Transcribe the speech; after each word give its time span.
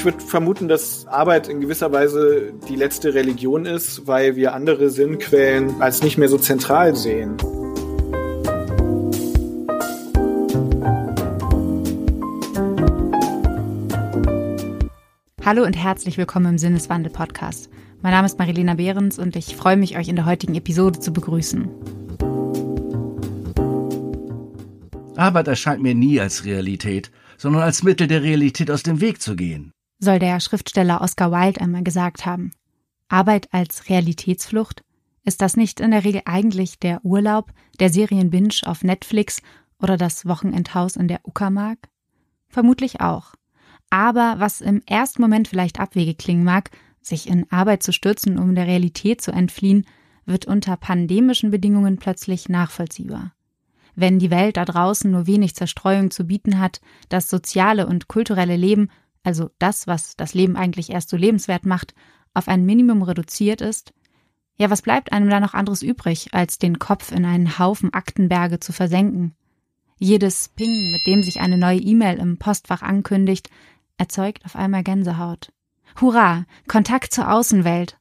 Ich 0.00 0.06
würde 0.06 0.20
vermuten, 0.20 0.66
dass 0.66 1.06
Arbeit 1.08 1.46
in 1.46 1.60
gewisser 1.60 1.92
Weise 1.92 2.54
die 2.70 2.74
letzte 2.74 3.12
Religion 3.12 3.66
ist, 3.66 4.06
weil 4.06 4.34
wir 4.34 4.54
andere 4.54 4.88
Sinnquellen 4.88 5.82
als 5.82 6.02
nicht 6.02 6.16
mehr 6.16 6.30
so 6.30 6.38
zentral 6.38 6.96
sehen. 6.96 7.36
Hallo 15.44 15.64
und 15.64 15.74
herzlich 15.74 16.16
willkommen 16.16 16.46
im 16.46 16.56
Sinneswandel-Podcast. 16.56 17.68
Mein 18.00 18.12
Name 18.12 18.24
ist 18.24 18.38
Marilena 18.38 18.76
Behrens 18.76 19.18
und 19.18 19.36
ich 19.36 19.54
freue 19.54 19.76
mich, 19.76 19.98
euch 19.98 20.08
in 20.08 20.16
der 20.16 20.24
heutigen 20.24 20.54
Episode 20.54 20.98
zu 20.98 21.12
begrüßen. 21.12 21.68
Arbeit 25.16 25.48
erscheint 25.48 25.82
mir 25.82 25.94
nie 25.94 26.18
als 26.18 26.46
Realität, 26.46 27.10
sondern 27.36 27.60
als 27.60 27.82
Mittel 27.82 28.06
der 28.06 28.22
Realität 28.22 28.70
aus 28.70 28.82
dem 28.82 29.02
Weg 29.02 29.20
zu 29.20 29.36
gehen. 29.36 29.74
Soll 30.02 30.18
der 30.18 30.40
Schriftsteller 30.40 31.02
Oscar 31.02 31.30
Wilde 31.30 31.60
einmal 31.60 31.82
gesagt 31.82 32.24
haben. 32.24 32.52
Arbeit 33.08 33.48
als 33.52 33.90
Realitätsflucht? 33.90 34.82
Ist 35.24 35.42
das 35.42 35.58
nicht 35.58 35.78
in 35.78 35.90
der 35.90 36.04
Regel 36.04 36.22
eigentlich 36.24 36.78
der 36.78 37.04
Urlaub, 37.04 37.52
der 37.78 37.90
Serienbinge 37.90 38.62
auf 38.64 38.82
Netflix 38.82 39.42
oder 39.78 39.98
das 39.98 40.24
Wochenendhaus 40.24 40.96
in 40.96 41.06
der 41.06 41.20
Uckermark? 41.24 41.78
Vermutlich 42.48 43.02
auch. 43.02 43.34
Aber 43.90 44.36
was 44.38 44.62
im 44.62 44.82
ersten 44.86 45.20
Moment 45.20 45.48
vielleicht 45.48 45.78
abwege 45.78 46.14
klingen 46.14 46.44
mag, 46.44 46.70
sich 47.02 47.28
in 47.28 47.50
Arbeit 47.52 47.82
zu 47.82 47.92
stürzen, 47.92 48.38
um 48.38 48.54
der 48.54 48.66
Realität 48.66 49.20
zu 49.20 49.32
entfliehen, 49.32 49.86
wird 50.24 50.46
unter 50.46 50.78
pandemischen 50.78 51.50
Bedingungen 51.50 51.98
plötzlich 51.98 52.48
nachvollziehbar 52.48 53.32
wenn 53.96 54.18
die 54.18 54.30
Welt 54.30 54.56
da 54.56 54.64
draußen 54.64 55.10
nur 55.10 55.26
wenig 55.26 55.54
Zerstreuung 55.54 56.10
zu 56.10 56.24
bieten 56.24 56.58
hat, 56.58 56.80
das 57.08 57.28
soziale 57.28 57.86
und 57.86 58.08
kulturelle 58.08 58.56
Leben, 58.56 58.88
also 59.22 59.50
das, 59.58 59.86
was 59.86 60.16
das 60.16 60.34
Leben 60.34 60.56
eigentlich 60.56 60.90
erst 60.90 61.08
so 61.08 61.16
lebenswert 61.16 61.66
macht, 61.66 61.94
auf 62.34 62.48
ein 62.48 62.64
Minimum 62.64 63.02
reduziert 63.02 63.60
ist, 63.60 63.92
ja, 64.56 64.70
was 64.70 64.82
bleibt 64.82 65.12
einem 65.12 65.30
da 65.30 65.40
noch 65.40 65.54
anderes 65.54 65.82
übrig, 65.82 66.34
als 66.34 66.58
den 66.58 66.78
Kopf 66.78 67.12
in 67.12 67.24
einen 67.24 67.58
Haufen 67.58 67.94
Aktenberge 67.94 68.60
zu 68.60 68.72
versenken? 68.72 69.34
Jedes 69.98 70.50
Ping, 70.50 70.92
mit 70.92 71.06
dem 71.06 71.22
sich 71.22 71.40
eine 71.40 71.56
neue 71.56 71.78
E-Mail 71.78 72.18
im 72.18 72.38
Postfach 72.38 72.82
ankündigt, 72.82 73.48
erzeugt 73.96 74.44
auf 74.44 74.56
einmal 74.56 74.82
Gänsehaut. 74.82 75.52
Hurra! 75.98 76.44
Kontakt 76.68 77.12
zur 77.14 77.32
Außenwelt! 77.32 77.98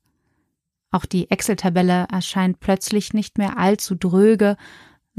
Auch 0.91 1.05
die 1.05 1.31
Excel-Tabelle 1.31 2.07
erscheint 2.11 2.59
plötzlich 2.59 3.13
nicht 3.13 3.37
mehr 3.37 3.57
allzu 3.57 3.95
dröge 3.95 4.57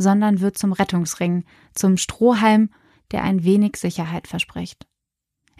sondern 0.01 0.41
wird 0.41 0.59
zum 0.59 0.73
Rettungsring, 0.73 1.45
zum 1.75 1.97
Strohhalm, 1.97 2.71
der 3.13 3.23
ein 3.23 3.45
wenig 3.45 3.77
Sicherheit 3.77 4.27
verspricht. 4.27 4.87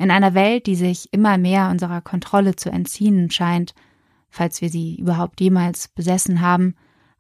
In 0.01 0.11
einer 0.11 0.33
Welt, 0.35 0.67
die 0.67 0.77
sich 0.77 1.13
immer 1.13 1.37
mehr 1.37 1.69
unserer 1.69 2.01
Kontrolle 2.01 2.57
zu 2.57 2.71
entziehen 2.71 3.31
scheint, 3.31 3.75
falls 4.31 4.63
wir 4.63 4.71
sie 4.71 4.97
überhaupt 4.97 5.41
jemals 5.41 5.89
besessen 5.89 6.41
haben, 6.41 6.75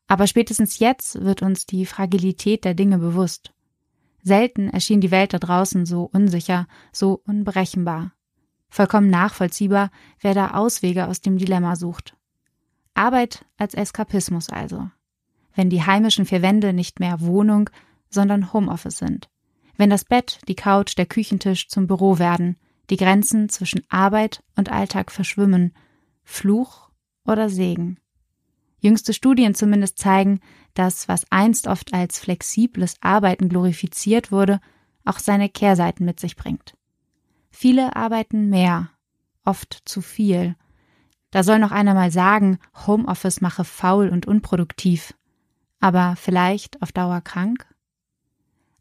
aber 0.07 0.27
spätestens 0.27 0.79
jetzt 0.79 1.23
wird 1.23 1.43
uns 1.43 1.67
die 1.67 1.85
Fragilität 1.85 2.65
der 2.65 2.75
Dinge 2.75 2.99
bewusst. 2.99 3.53
Selten 4.23 4.69
erschien 4.71 5.01
die 5.01 5.11
Welt 5.11 5.35
da 5.35 5.39
draußen 5.39 5.85
so 5.85 6.09
unsicher, 6.13 6.67
so 6.93 7.21
unberechenbar. 7.27 8.13
Vollkommen 8.71 9.11
nachvollziehbar, 9.11 9.91
wer 10.21 10.35
da 10.35 10.53
Auswege 10.53 11.07
aus 11.07 11.21
dem 11.21 11.37
Dilemma 11.37 11.77
sucht. 11.77 12.17
Arbeit 12.95 13.45
als 13.59 13.75
Eskapismus 13.75 14.49
also 14.49 14.89
wenn 15.55 15.71
die 15.71 15.85
heimischen 15.85 16.27
vier 16.27 16.43
Wände 16.43 16.73
nicht 16.73 17.01
mehr 17.01 17.21
Wohnung, 17.21 17.71
sondern 18.09 18.53
Homeoffice 18.53 18.99
sind. 18.99 19.29
Wenn 19.77 19.91
das 19.91 20.05
Bett, 20.05 20.41
die 20.49 20.55
Couch, 20.55 20.97
der 20.97 21.07
Küchentisch 21.07 21.69
zum 21.69 21.87
Büro 21.87 22.19
werden, 22.19 22.57
die 22.91 22.97
Grenzen 22.97 23.49
zwischen 23.49 23.83
Arbeit 23.89 24.43
und 24.57 24.71
Alltag 24.71 25.11
verschwimmen, 25.11 25.73
Fluch 26.23 26.91
oder 27.25 27.49
Segen. 27.49 27.99
Jüngste 28.81 29.15
Studien 29.15 29.55
zumindest 29.55 29.99
zeigen, 29.99 30.41
dass 30.75 31.09
was 31.09 31.31
einst 31.31 31.67
oft 31.67 31.95
als 31.95 32.19
flexibles 32.19 32.97
Arbeiten 33.01 33.49
glorifiziert 33.49 34.33
wurde, 34.33 34.61
auch 35.05 35.19
seine 35.19 35.49
Kehrseiten 35.49 36.05
mit 36.05 36.21
sich 36.21 36.37
bringt. 36.37 36.75
Viele 37.51 37.97
arbeiten 37.97 38.49
mehr, 38.49 38.91
oft 39.45 39.83
zu 39.85 40.01
viel. 40.01 40.57
Da 41.31 41.43
soll 41.43 41.59
noch 41.59 41.73
einer 41.73 41.95
mal 41.95 42.11
sagen, 42.11 42.59
Homeoffice 42.87 43.41
mache 43.41 43.65
faul 43.65 44.09
und 44.09 44.27
unproduktiv 44.27 45.15
aber 45.81 46.15
vielleicht 46.17 46.81
auf 46.83 46.93
Dauer 46.93 47.23
krank? 47.23 47.67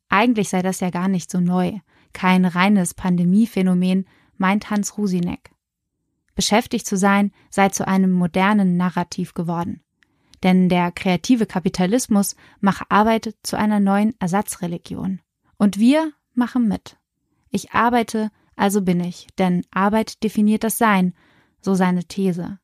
Eigentlich 0.09 0.49
sei 0.49 0.61
das 0.61 0.81
ja 0.81 0.89
gar 0.89 1.07
nicht 1.07 1.31
so 1.31 1.39
neu, 1.39 1.79
kein 2.13 2.45
reines 2.45 2.93
Pandemiephänomen, 2.93 4.05
meint 4.37 4.69
Hans 4.69 4.97
Rusinek. 4.97 5.51
Beschäftigt 6.35 6.85
zu 6.85 6.97
sein 6.97 7.31
sei 7.49 7.69
zu 7.69 7.87
einem 7.87 8.11
modernen 8.11 8.77
Narrativ 8.77 9.33
geworden. 9.33 9.81
Denn 10.41 10.69
der 10.69 10.91
kreative 10.91 11.45
Kapitalismus 11.45 12.35
mache 12.61 12.85
Arbeit 12.89 13.35
zu 13.43 13.57
einer 13.57 13.79
neuen 13.79 14.15
Ersatzreligion. 14.19 15.19
Und 15.57 15.79
wir 15.79 16.13
machen 16.33 16.67
mit. 16.67 16.97
Ich 17.49 17.71
arbeite, 17.71 18.31
also 18.55 18.81
bin 18.81 19.01
ich, 19.01 19.27
denn 19.37 19.65
Arbeit 19.71 20.23
definiert 20.23 20.63
das 20.63 20.77
Sein, 20.77 21.13
so 21.61 21.75
seine 21.75 22.05
These. 22.05 22.59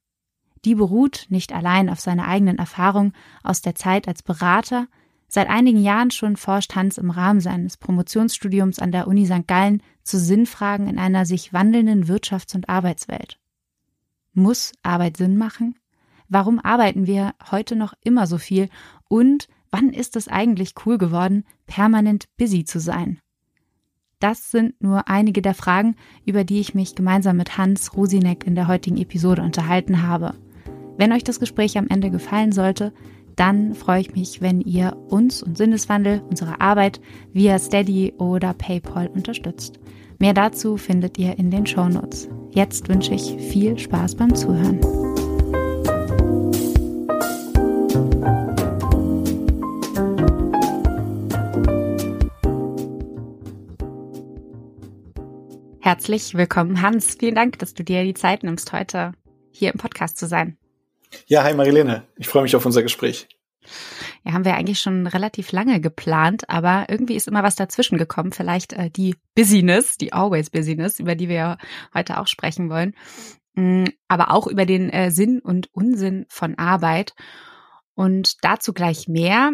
Die 0.64 0.76
beruht 0.76 1.26
nicht 1.30 1.54
allein 1.54 1.90
auf 1.90 2.00
seiner 2.00 2.28
eigenen 2.28 2.58
Erfahrung 2.58 3.14
aus 3.44 3.62
der 3.62 3.76
Zeit 3.76 4.08
als 4.08 4.24
Berater, 4.24 4.88
Seit 5.36 5.50
einigen 5.50 5.82
Jahren 5.82 6.12
schon 6.12 6.38
forscht 6.38 6.76
Hans 6.76 6.98
im 6.98 7.10
Rahmen 7.10 7.42
seines 7.42 7.76
Promotionsstudiums 7.76 8.80
an 8.80 8.94
der 8.94 9.06
Uni 9.06 9.26
St. 9.26 9.46
Gallen 9.46 9.84
zu 10.02 10.18
Sinnfragen 10.18 10.88
in 10.88 10.98
einer 10.98 11.26
sich 11.26 11.52
wandelnden 11.52 12.06
Wirtschafts- 12.06 12.56
und 12.56 12.70
Arbeitswelt. 12.70 13.38
Muss 14.32 14.72
Arbeit 14.82 15.18
Sinn 15.18 15.36
machen? 15.36 15.76
Warum 16.30 16.62
arbeiten 16.64 17.06
wir 17.06 17.34
heute 17.52 17.76
noch 17.76 17.94
immer 18.02 18.28
so 18.28 18.38
viel? 18.38 18.70
Und 19.10 19.50
wann 19.72 19.90
ist 19.90 20.16
es 20.16 20.30
eigentlich 20.30 20.74
cool 20.86 20.98
geworden, 20.98 21.44
permanent 21.68 22.28
busy 22.38 22.64
zu 22.64 22.80
sein? 22.80 23.20
Das 24.22 24.52
sind 24.52 24.82
nur 24.82 25.10
einige 25.10 25.42
der 25.42 25.54
Fragen, 25.54 25.98
über 26.24 26.46
die 26.46 26.62
ich 26.62 26.76
mich 26.76 26.96
gemeinsam 26.96 27.36
mit 27.36 27.58
Hans 27.58 27.94
Rusinek 27.98 28.48
in 28.48 28.56
der 28.56 28.70
heutigen 28.70 28.96
Episode 28.96 29.42
unterhalten 29.42 30.02
habe. 30.02 30.34
Wenn 30.96 31.12
euch 31.12 31.26
das 31.26 31.42
Gespräch 31.42 31.78
am 31.78 31.90
Ende 31.90 32.10
gefallen 32.10 32.54
sollte, 32.54 32.94
dann 33.36 33.74
freue 33.74 34.02
ich 34.02 34.16
mich, 34.16 34.42
wenn 34.42 34.62
ihr 34.62 34.96
uns 35.10 35.44
und 35.44 35.58
Sinneswandel, 35.58 36.22
unsere 36.30 36.62
Arbeit 36.62 37.02
via 37.34 37.60
Steady 37.60 38.14
oder 38.18 38.54
PayPal 38.54 39.08
unterstützt. 39.08 39.80
Mehr 40.20 40.34
dazu 40.34 40.78
findet 40.78 41.18
ihr 41.18 41.38
in 41.38 41.52
den 41.52 41.66
Shownotes. 41.66 42.30
Jetzt 42.52 42.88
wünsche 42.88 43.14
ich 43.14 43.36
viel 43.36 43.78
Spaß 43.78 44.16
beim 44.16 44.34
Zuhören. 44.34 44.80
Herzlich 55.82 56.34
willkommen, 56.34 56.82
Hans. 56.82 57.16
Vielen 57.20 57.36
Dank, 57.36 57.60
dass 57.60 57.76
du 57.76 57.84
dir 57.84 58.04
die 58.04 58.16
Zeit 58.16 58.42
nimmst, 58.42 58.74
heute 58.74 59.12
hier 59.52 59.72
im 59.72 59.80
Podcast 59.80 60.18
zu 60.18 60.26
sein. 60.26 60.58
Ja, 61.28 61.44
hi 61.44 61.54
Marilene. 61.54 62.04
Ich 62.18 62.28
freue 62.28 62.44
mich 62.44 62.56
auf 62.56 62.66
unser 62.66 62.84
Gespräch. 62.84 63.28
Ja, 64.24 64.34
haben 64.34 64.46
wir 64.46 64.56
eigentlich 64.56 64.80
schon 64.80 65.08
relativ 65.08 65.52
lange 65.52 65.82
geplant, 65.82 66.50
aber 66.50 66.86
irgendwie 66.90 67.16
ist 67.16 67.28
immer 67.28 67.44
was 67.44 67.56
dazwischen 67.56 67.98
gekommen. 67.98 68.32
Vielleicht 68.32 68.74
äh, 68.74 68.90
die 68.90 69.16
Busyness, 69.36 69.98
die 69.98 70.14
Always 70.14 70.50
Busyness, 70.50 71.00
über 71.00 71.16
die 71.16 71.30
wir 71.30 71.58
heute 71.94 72.20
auch 72.20 72.28
sprechen 72.28 72.70
wollen. 72.70 72.96
Mm, 73.56 73.86
aber 74.08 74.32
auch 74.32 74.48
über 74.48 74.66
den 74.66 74.90
äh, 74.90 75.12
Sinn 75.12 75.40
und 75.40 75.74
Unsinn 75.74 76.26
von 76.30 76.58
Arbeit. 76.58 77.14
Und 77.94 78.44
dazu 78.44 78.74
gleich 78.74 79.08
mehr. 79.08 79.52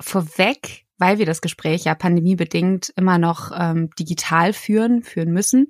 Vorweg, 0.00 0.84
weil 0.98 1.18
wir 1.18 1.26
das 1.26 1.40
Gespräch 1.40 1.84
ja 1.84 1.94
pandemiebedingt 1.94 2.92
immer 2.96 3.18
noch 3.18 3.50
ähm, 3.54 3.90
digital 3.98 4.52
führen, 4.52 5.02
führen 5.02 5.32
müssen, 5.32 5.68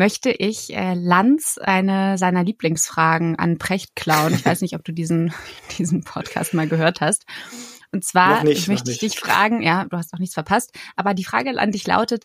möchte 0.00 0.30
ich 0.30 0.74
äh, 0.74 0.94
Lanz 0.94 1.58
eine 1.62 2.16
seiner 2.16 2.42
Lieblingsfragen 2.42 3.38
an 3.38 3.58
Precht 3.58 3.94
klauen. 3.94 4.32
Ich 4.32 4.46
weiß 4.46 4.62
nicht, 4.62 4.74
ob 4.74 4.82
du 4.82 4.92
diesen, 4.92 5.34
diesen 5.78 6.04
Podcast 6.04 6.54
mal 6.54 6.66
gehört 6.66 7.02
hast. 7.02 7.26
Und 7.92 8.02
zwar 8.02 8.42
nicht, 8.42 8.66
möchte 8.66 8.90
ich 8.90 8.98
dich 8.98 9.18
fragen, 9.18 9.60
ja, 9.60 9.84
du 9.84 9.98
hast 9.98 10.14
noch 10.14 10.18
nichts 10.18 10.32
verpasst, 10.32 10.70
aber 10.96 11.12
die 11.12 11.24
Frage 11.24 11.50
an 11.58 11.70
dich 11.70 11.86
lautet, 11.86 12.24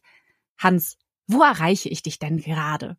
Hans, 0.57 0.95
wo 1.27 1.43
erreiche 1.43 1.89
ich 1.89 2.01
dich 2.01 2.17
denn 2.17 2.37
gerade? 2.37 2.95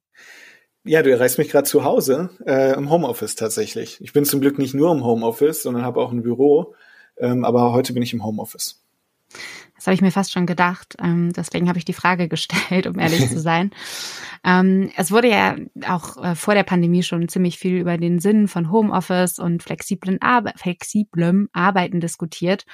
Ja, 0.84 1.02
du 1.02 1.11
erreichst 1.11 1.38
mich 1.38 1.49
gerade 1.49 1.67
zu 1.67 1.82
Hause, 1.82 2.28
äh, 2.44 2.75
im 2.75 2.90
Homeoffice 2.90 3.34
tatsächlich. 3.34 3.99
Ich 4.02 4.12
bin 4.12 4.26
zum 4.26 4.43
Glück 4.43 4.58
nicht 4.58 4.75
nur 4.75 4.93
im 4.93 5.05
Homeoffice, 5.05 5.62
sondern 5.62 5.84
habe 5.84 6.02
auch 6.02 6.12
ein 6.12 6.23
Büro, 6.23 6.75
ähm, 7.17 7.46
aber 7.46 7.73
heute 7.73 7.94
bin 7.94 8.02
ich 8.02 8.12
im 8.12 8.23
Homeoffice. 8.23 8.86
Das 9.87 9.93
habe 9.93 9.94
ich 9.94 10.03
mir 10.03 10.11
fast 10.11 10.33
schon 10.33 10.47
gedacht. 10.47 10.97
Ähm, 11.00 11.33
deswegen 11.33 11.69
habe 11.69 11.79
ich 11.79 11.85
die 11.85 11.93
Frage 11.93 12.27
gestellt, 12.29 12.88
um 12.88 12.99
ehrlich 12.99 13.29
zu 13.29 13.38
sein. 13.38 13.71
Ähm, 14.43 14.91
es 14.97 15.12
wurde 15.12 15.31
ja 15.31 15.55
auch 15.88 16.17
äh, 16.25 16.35
vor 16.35 16.55
der 16.55 16.65
Pandemie 16.65 17.05
schon 17.05 17.29
ziemlich 17.29 17.56
viel 17.56 17.79
über 17.79 17.97
den 17.97 18.19
Sinn 18.19 18.49
von 18.49 18.73
Homeoffice 18.73 19.38
und 19.38 19.62
flexiblen 19.62 20.21
Arbe 20.21 20.53
flexiblem 20.56 21.49
Arbeiten 21.53 22.00
diskutiert. 22.00 22.67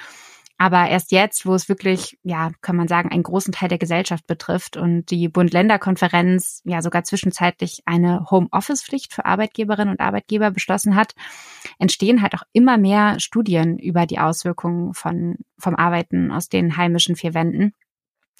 Aber 0.63 0.87
erst 0.87 1.11
jetzt, 1.11 1.45
wo 1.45 1.53
es 1.55 1.67
wirklich, 1.67 2.17
ja, 2.23 2.51
kann 2.61 2.77
man 2.77 2.87
sagen, 2.87 3.11
einen 3.11 3.23
großen 3.23 3.51
Teil 3.51 3.67
der 3.67 3.77
Gesellschaft 3.77 4.25
betrifft 4.27 4.77
und 4.77 5.11
die 5.11 5.27
Bund-Länder-Konferenz 5.27 6.61
ja 6.63 6.81
sogar 6.81 7.03
zwischenzeitlich 7.03 7.81
eine 7.83 8.31
Home-Office-Pflicht 8.31 9.13
für 9.13 9.25
Arbeitgeberinnen 9.25 9.93
und 9.93 9.99
Arbeitgeber 9.99 10.51
beschlossen 10.51 10.95
hat, 10.95 11.15
entstehen 11.79 12.21
halt 12.21 12.33
auch 12.35 12.43
immer 12.53 12.77
mehr 12.77 13.19
Studien 13.19 13.77
über 13.77 14.05
die 14.05 14.19
Auswirkungen 14.19 14.93
von, 14.93 15.35
vom 15.57 15.75
Arbeiten 15.75 16.31
aus 16.31 16.47
den 16.47 16.77
heimischen 16.77 17.17
vier 17.17 17.33
Wänden. 17.33 17.73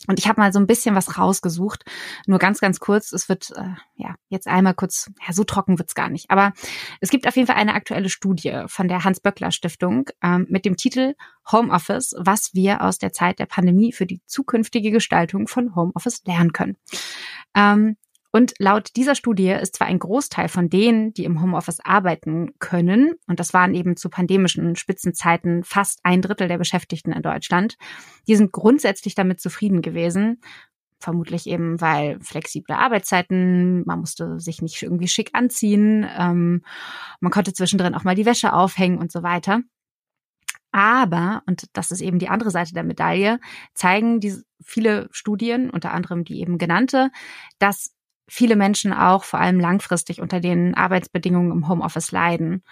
Und 0.08 0.20
ich 0.20 0.28
habe 0.28 0.42
mal 0.42 0.52
so 0.52 0.60
ein 0.60 0.68
bisschen 0.68 0.96
was 0.96 1.18
rausgesucht, 1.18 1.86
nur 2.28 2.40
ganz, 2.40 2.60
ganz 2.60 2.80
kurz. 2.80 3.14
Es 3.14 3.30
wird 3.30 3.52
äh, 3.56 3.76
ja 3.96 4.16
jetzt 4.28 4.48
einmal 4.48 4.74
kurz, 4.74 5.10
ja 5.26 5.34
so 5.34 5.44
trocken 5.44 5.80
wird's 5.80 5.96
gar 5.96 6.10
nicht. 6.10 6.30
Aber 6.30 6.52
es 7.00 7.10
gibt 7.10 7.26
auf 7.28 7.36
jeden 7.36 7.48
Fall 7.48 7.56
eine 7.56 7.74
aktuelle 7.74 8.10
Studie 8.10 8.64
von 8.68 8.88
der 8.88 9.04
Hans-Böckler-Stiftung 9.04 10.10
ähm, 10.22 10.46
mit 10.50 10.66
dem 10.66 10.76
Titel 10.76 11.14
Homeoffice, 11.50 12.16
was 12.18 12.54
wir 12.54 12.82
aus 12.82 12.98
der 12.98 13.14
Zeit 13.14 13.40
der 13.40 13.46
Pandemie 13.46 13.94
für 13.94 14.06
die 14.06 14.22
zukünftige 14.26 14.92
Gestaltung 14.92 15.48
von 15.48 15.76
Homeoffice 15.76 16.22
lernen 16.26 16.52
können. 16.52 16.78
Ähm, 17.56 17.96
und 18.36 18.54
laut 18.58 18.90
dieser 18.96 19.14
Studie 19.14 19.50
ist 19.50 19.76
zwar 19.76 19.88
ein 19.88 20.00
Großteil 20.00 20.50
von 20.50 20.68
denen, 20.68 21.14
die 21.14 21.24
im 21.24 21.40
Homeoffice 21.40 21.80
arbeiten 21.80 22.58
können, 22.58 23.14
und 23.28 23.40
das 23.40 23.54
waren 23.54 23.76
eben 23.76 23.96
zu 23.96 24.10
pandemischen 24.10 24.76
Spitzenzeiten 24.76 25.64
fast 25.64 26.00
ein 26.04 26.24
Drittel 26.24 26.48
der 26.48 26.58
Beschäftigten 26.58 27.12
in 27.12 27.22
Deutschland, 27.22 27.78
die 28.28 28.36
sind 28.36 28.52
grundsätzlich 28.52 29.14
damit 29.14 29.40
zufrieden 29.40 29.84
gewesen. 29.84 30.42
Vermutlich 31.00 31.48
eben, 31.48 31.80
weil 31.80 32.20
flexible 32.22 32.76
Arbeitszeiten, 32.76 33.84
man 33.86 34.00
musste 34.00 34.40
sich 34.40 34.62
nicht 34.62 34.82
irgendwie 34.82 35.10
schick 35.10 35.32
anziehen, 35.34 36.08
ähm, 36.18 36.64
man 37.20 37.32
konnte 37.32 37.54
zwischendrin 37.54 37.94
auch 37.94 38.04
mal 38.04 38.16
die 38.16 38.26
Wäsche 38.26 38.54
aufhängen 38.54 38.98
und 38.98 39.12
so 39.12 39.22
weiter. 39.22 39.62
Aber, 40.72 41.44
und 41.46 41.66
das 41.74 41.92
ist 41.92 42.02
eben 42.02 42.18
die 42.18 42.30
andere 42.30 42.50
Seite 42.50 42.74
der 42.74 42.84
Medaille, 42.84 43.40
zeigen 43.76 44.20
die 44.20 44.34
viele 44.60 45.08
Studien, 45.12 45.70
unter 45.70 45.92
anderem 45.92 46.24
die 46.24 46.40
eben 46.40 46.58
genannte, 46.58 47.12
dass 47.60 47.93
viele 48.28 48.56
Menschen 48.56 48.94
auch 48.94 49.24
vor 49.24 49.40
allem 49.40 49.60
langfristig 49.60 50.22
unter 50.22 50.40
den 50.40 50.76
Arbeitsbedingungen 50.76 51.52
im 51.52 51.68
Homeoffice 51.68 52.12
leiden. 52.12 52.64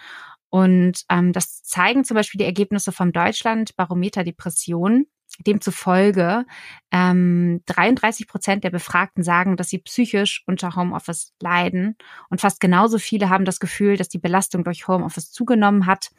Und 0.48 1.04
ähm, 1.08 1.32
das 1.32 1.62
zeigen 1.62 2.04
zum 2.04 2.14
Beispiel 2.14 2.38
die 2.38 2.44
Ergebnisse 2.44 2.92
vom 2.92 3.12
Deutschland 3.12 3.76
Barometer 3.76 4.24
Depression. 4.24 5.06
Demzufolge 5.38 6.44
ähm, 6.90 7.62
33 7.66 8.28
Prozent 8.28 8.64
der 8.64 8.70
Befragten 8.70 9.22
sagen, 9.22 9.56
dass 9.56 9.68
sie 9.68 9.78
psychisch 9.78 10.42
unter 10.46 10.76
Homeoffice 10.76 11.32
leiden. 11.40 11.96
Und 12.28 12.40
fast 12.40 12.60
genauso 12.60 12.98
viele 12.98 13.30
haben 13.30 13.46
das 13.46 13.60
Gefühl, 13.60 13.96
dass 13.96 14.08
die 14.08 14.18
Belastung 14.18 14.62
durch 14.62 14.88
Homeoffice 14.88 15.32
zugenommen 15.32 15.86
hat. 15.86 16.10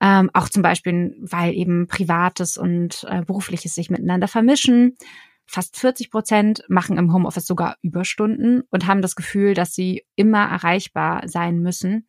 Ähm, 0.00 0.30
auch 0.32 0.48
zum 0.48 0.62
Beispiel, 0.62 1.16
weil 1.20 1.54
eben 1.54 1.88
Privates 1.88 2.56
und 2.56 3.04
äh, 3.08 3.22
Berufliches 3.22 3.74
sich 3.74 3.90
miteinander 3.90 4.28
vermischen. 4.28 4.96
Fast 5.50 5.78
40 5.78 6.10
Prozent 6.10 6.62
machen 6.68 6.98
im 6.98 7.12
Homeoffice 7.12 7.46
sogar 7.46 7.76
Überstunden 7.82 8.62
und 8.70 8.86
haben 8.86 9.00
das 9.00 9.16
Gefühl, 9.16 9.54
dass 9.54 9.74
sie 9.74 10.04
immer 10.14 10.44
erreichbar 10.44 11.26
sein 11.26 11.60
müssen. 11.60 12.06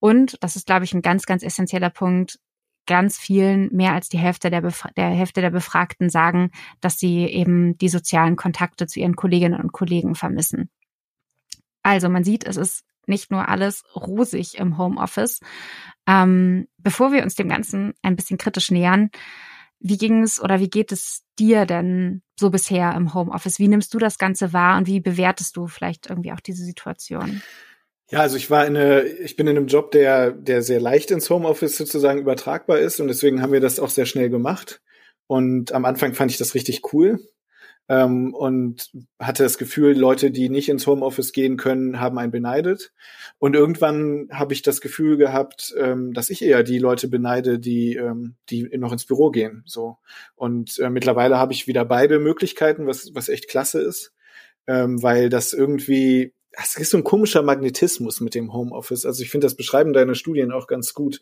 Und, 0.00 0.38
das 0.42 0.56
ist, 0.56 0.66
glaube 0.66 0.84
ich, 0.84 0.94
ein 0.94 1.02
ganz, 1.02 1.26
ganz 1.26 1.42
essentieller 1.42 1.90
Punkt, 1.90 2.38
ganz 2.86 3.18
vielen, 3.18 3.68
mehr 3.74 3.92
als 3.92 4.08
die 4.08 4.18
Hälfte 4.18 4.48
der, 4.48 4.62
der 4.96 5.08
Hälfte 5.10 5.40
der 5.40 5.50
Befragten 5.50 6.08
sagen, 6.08 6.50
dass 6.80 6.98
sie 6.98 7.26
eben 7.26 7.76
die 7.76 7.88
sozialen 7.88 8.36
Kontakte 8.36 8.86
zu 8.86 9.00
ihren 9.00 9.16
Kolleginnen 9.16 9.60
und 9.60 9.72
Kollegen 9.72 10.14
vermissen. 10.14 10.70
Also 11.82 12.08
man 12.08 12.24
sieht, 12.24 12.44
es 12.44 12.56
ist 12.56 12.84
nicht 13.06 13.30
nur 13.30 13.48
alles 13.48 13.84
rosig 13.94 14.58
im 14.58 14.78
Homeoffice. 14.78 15.40
Ähm, 16.06 16.68
bevor 16.78 17.12
wir 17.12 17.22
uns 17.22 17.34
dem 17.34 17.48
Ganzen 17.48 17.94
ein 18.02 18.16
bisschen 18.16 18.38
kritisch 18.38 18.70
nähern, 18.70 19.10
wie 19.80 19.98
ging 19.98 20.22
es 20.22 20.40
oder 20.40 20.60
wie 20.60 20.70
geht 20.70 20.92
es 20.92 21.22
dir 21.38 21.66
denn 21.66 22.22
so 22.38 22.50
bisher 22.50 22.94
im 22.94 23.14
Homeoffice? 23.14 23.58
Wie 23.58 23.68
nimmst 23.68 23.92
du 23.94 23.98
das 23.98 24.18
Ganze 24.18 24.52
wahr 24.52 24.78
und 24.78 24.86
wie 24.86 25.00
bewertest 25.00 25.56
du 25.56 25.66
vielleicht 25.66 26.08
irgendwie 26.08 26.32
auch 26.32 26.40
diese 26.40 26.64
Situation? 26.64 27.42
Ja, 28.10 28.20
also 28.20 28.36
ich 28.36 28.50
war 28.50 28.66
in 28.66 28.76
eine, 28.76 29.02
ich 29.02 29.36
bin 29.36 29.46
in 29.48 29.56
einem 29.56 29.66
Job, 29.66 29.90
der, 29.90 30.30
der 30.30 30.62
sehr 30.62 30.80
leicht 30.80 31.10
ins 31.10 31.28
Homeoffice 31.28 31.76
sozusagen 31.76 32.20
übertragbar 32.20 32.78
ist 32.78 33.00
und 33.00 33.08
deswegen 33.08 33.42
haben 33.42 33.52
wir 33.52 33.60
das 33.60 33.80
auch 33.80 33.90
sehr 33.90 34.06
schnell 34.06 34.30
gemacht. 34.30 34.80
Und 35.26 35.72
am 35.72 35.84
Anfang 35.84 36.14
fand 36.14 36.30
ich 36.30 36.38
das 36.38 36.54
richtig 36.54 36.92
cool 36.92 37.18
ähm, 37.88 38.34
und 38.34 38.90
hatte 39.18 39.42
das 39.42 39.58
Gefühl, 39.58 39.96
Leute, 39.96 40.30
die 40.30 40.48
nicht 40.48 40.68
ins 40.68 40.86
Homeoffice 40.86 41.32
gehen 41.32 41.56
können, 41.56 42.00
haben 42.00 42.18
einen 42.18 42.32
beneidet. 42.32 42.92
Und 43.38 43.54
irgendwann 43.54 44.28
habe 44.32 44.54
ich 44.54 44.62
das 44.62 44.80
Gefühl 44.80 45.16
gehabt, 45.16 45.74
ähm, 45.78 46.12
dass 46.12 46.30
ich 46.30 46.42
eher 46.42 46.62
die 46.62 46.78
Leute 46.78 47.08
beneide, 47.08 47.58
die, 47.58 47.94
ähm, 47.96 48.34
die 48.50 48.64
noch 48.76 48.92
ins 48.92 49.06
Büro 49.06 49.30
gehen. 49.30 49.62
So. 49.66 49.98
Und 50.34 50.78
äh, 50.78 50.90
mittlerweile 50.90 51.38
habe 51.38 51.52
ich 51.52 51.66
wieder 51.66 51.84
beide 51.84 52.18
Möglichkeiten, 52.18 52.86
was, 52.86 53.14
was 53.14 53.28
echt 53.28 53.48
klasse 53.48 53.80
ist, 53.80 54.12
ähm, 54.66 55.02
weil 55.02 55.28
das 55.28 55.52
irgendwie 55.52 56.32
es 56.58 56.76
ist 56.76 56.90
so 56.90 56.96
ein 56.96 57.04
komischer 57.04 57.42
Magnetismus 57.42 58.20
mit 58.20 58.34
dem 58.34 58.52
Homeoffice. 58.52 59.04
Also 59.04 59.22
ich 59.22 59.30
finde, 59.30 59.44
das 59.44 59.56
beschreiben 59.56 59.92
deine 59.92 60.14
Studien 60.14 60.52
auch 60.52 60.66
ganz 60.66 60.94
gut. 60.94 61.20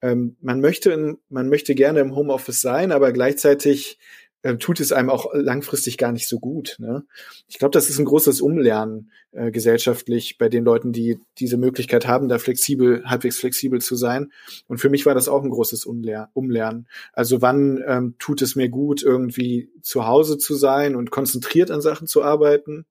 Ähm, 0.00 0.36
man 0.40 0.60
möchte, 0.60 0.92
in, 0.92 1.18
man 1.28 1.48
möchte 1.48 1.74
gerne 1.74 2.00
im 2.00 2.14
Homeoffice 2.14 2.60
sein, 2.60 2.92
aber 2.92 3.12
gleichzeitig 3.12 3.98
äh, 4.42 4.56
tut 4.56 4.80
es 4.80 4.92
einem 4.92 5.10
auch 5.10 5.32
langfristig 5.34 5.98
gar 5.98 6.12
nicht 6.12 6.28
so 6.28 6.38
gut. 6.38 6.76
Ne? 6.78 7.04
Ich 7.48 7.58
glaube, 7.58 7.72
das 7.72 7.90
ist 7.90 7.98
ein 7.98 8.04
großes 8.04 8.40
Umlernen 8.40 9.10
äh, 9.32 9.50
gesellschaftlich 9.50 10.38
bei 10.38 10.48
den 10.48 10.64
Leuten, 10.64 10.92
die 10.92 11.18
diese 11.38 11.56
Möglichkeit 11.56 12.06
haben, 12.06 12.28
da 12.28 12.38
flexibel, 12.38 13.04
halbwegs 13.04 13.38
flexibel 13.38 13.80
zu 13.80 13.96
sein. 13.96 14.32
Und 14.66 14.78
für 14.78 14.90
mich 14.90 15.06
war 15.06 15.14
das 15.14 15.28
auch 15.28 15.42
ein 15.42 15.50
großes 15.50 15.86
Umler 15.86 16.30
Umlernen. 16.34 16.86
Also 17.12 17.42
wann 17.42 17.82
ähm, 17.86 18.14
tut 18.18 18.42
es 18.42 18.54
mir 18.54 18.68
gut, 18.68 19.02
irgendwie 19.02 19.70
zu 19.82 20.06
Hause 20.06 20.38
zu 20.38 20.54
sein 20.54 20.94
und 20.94 21.10
konzentriert 21.10 21.70
an 21.70 21.80
Sachen 21.80 22.06
zu 22.06 22.22
arbeiten? 22.22 22.86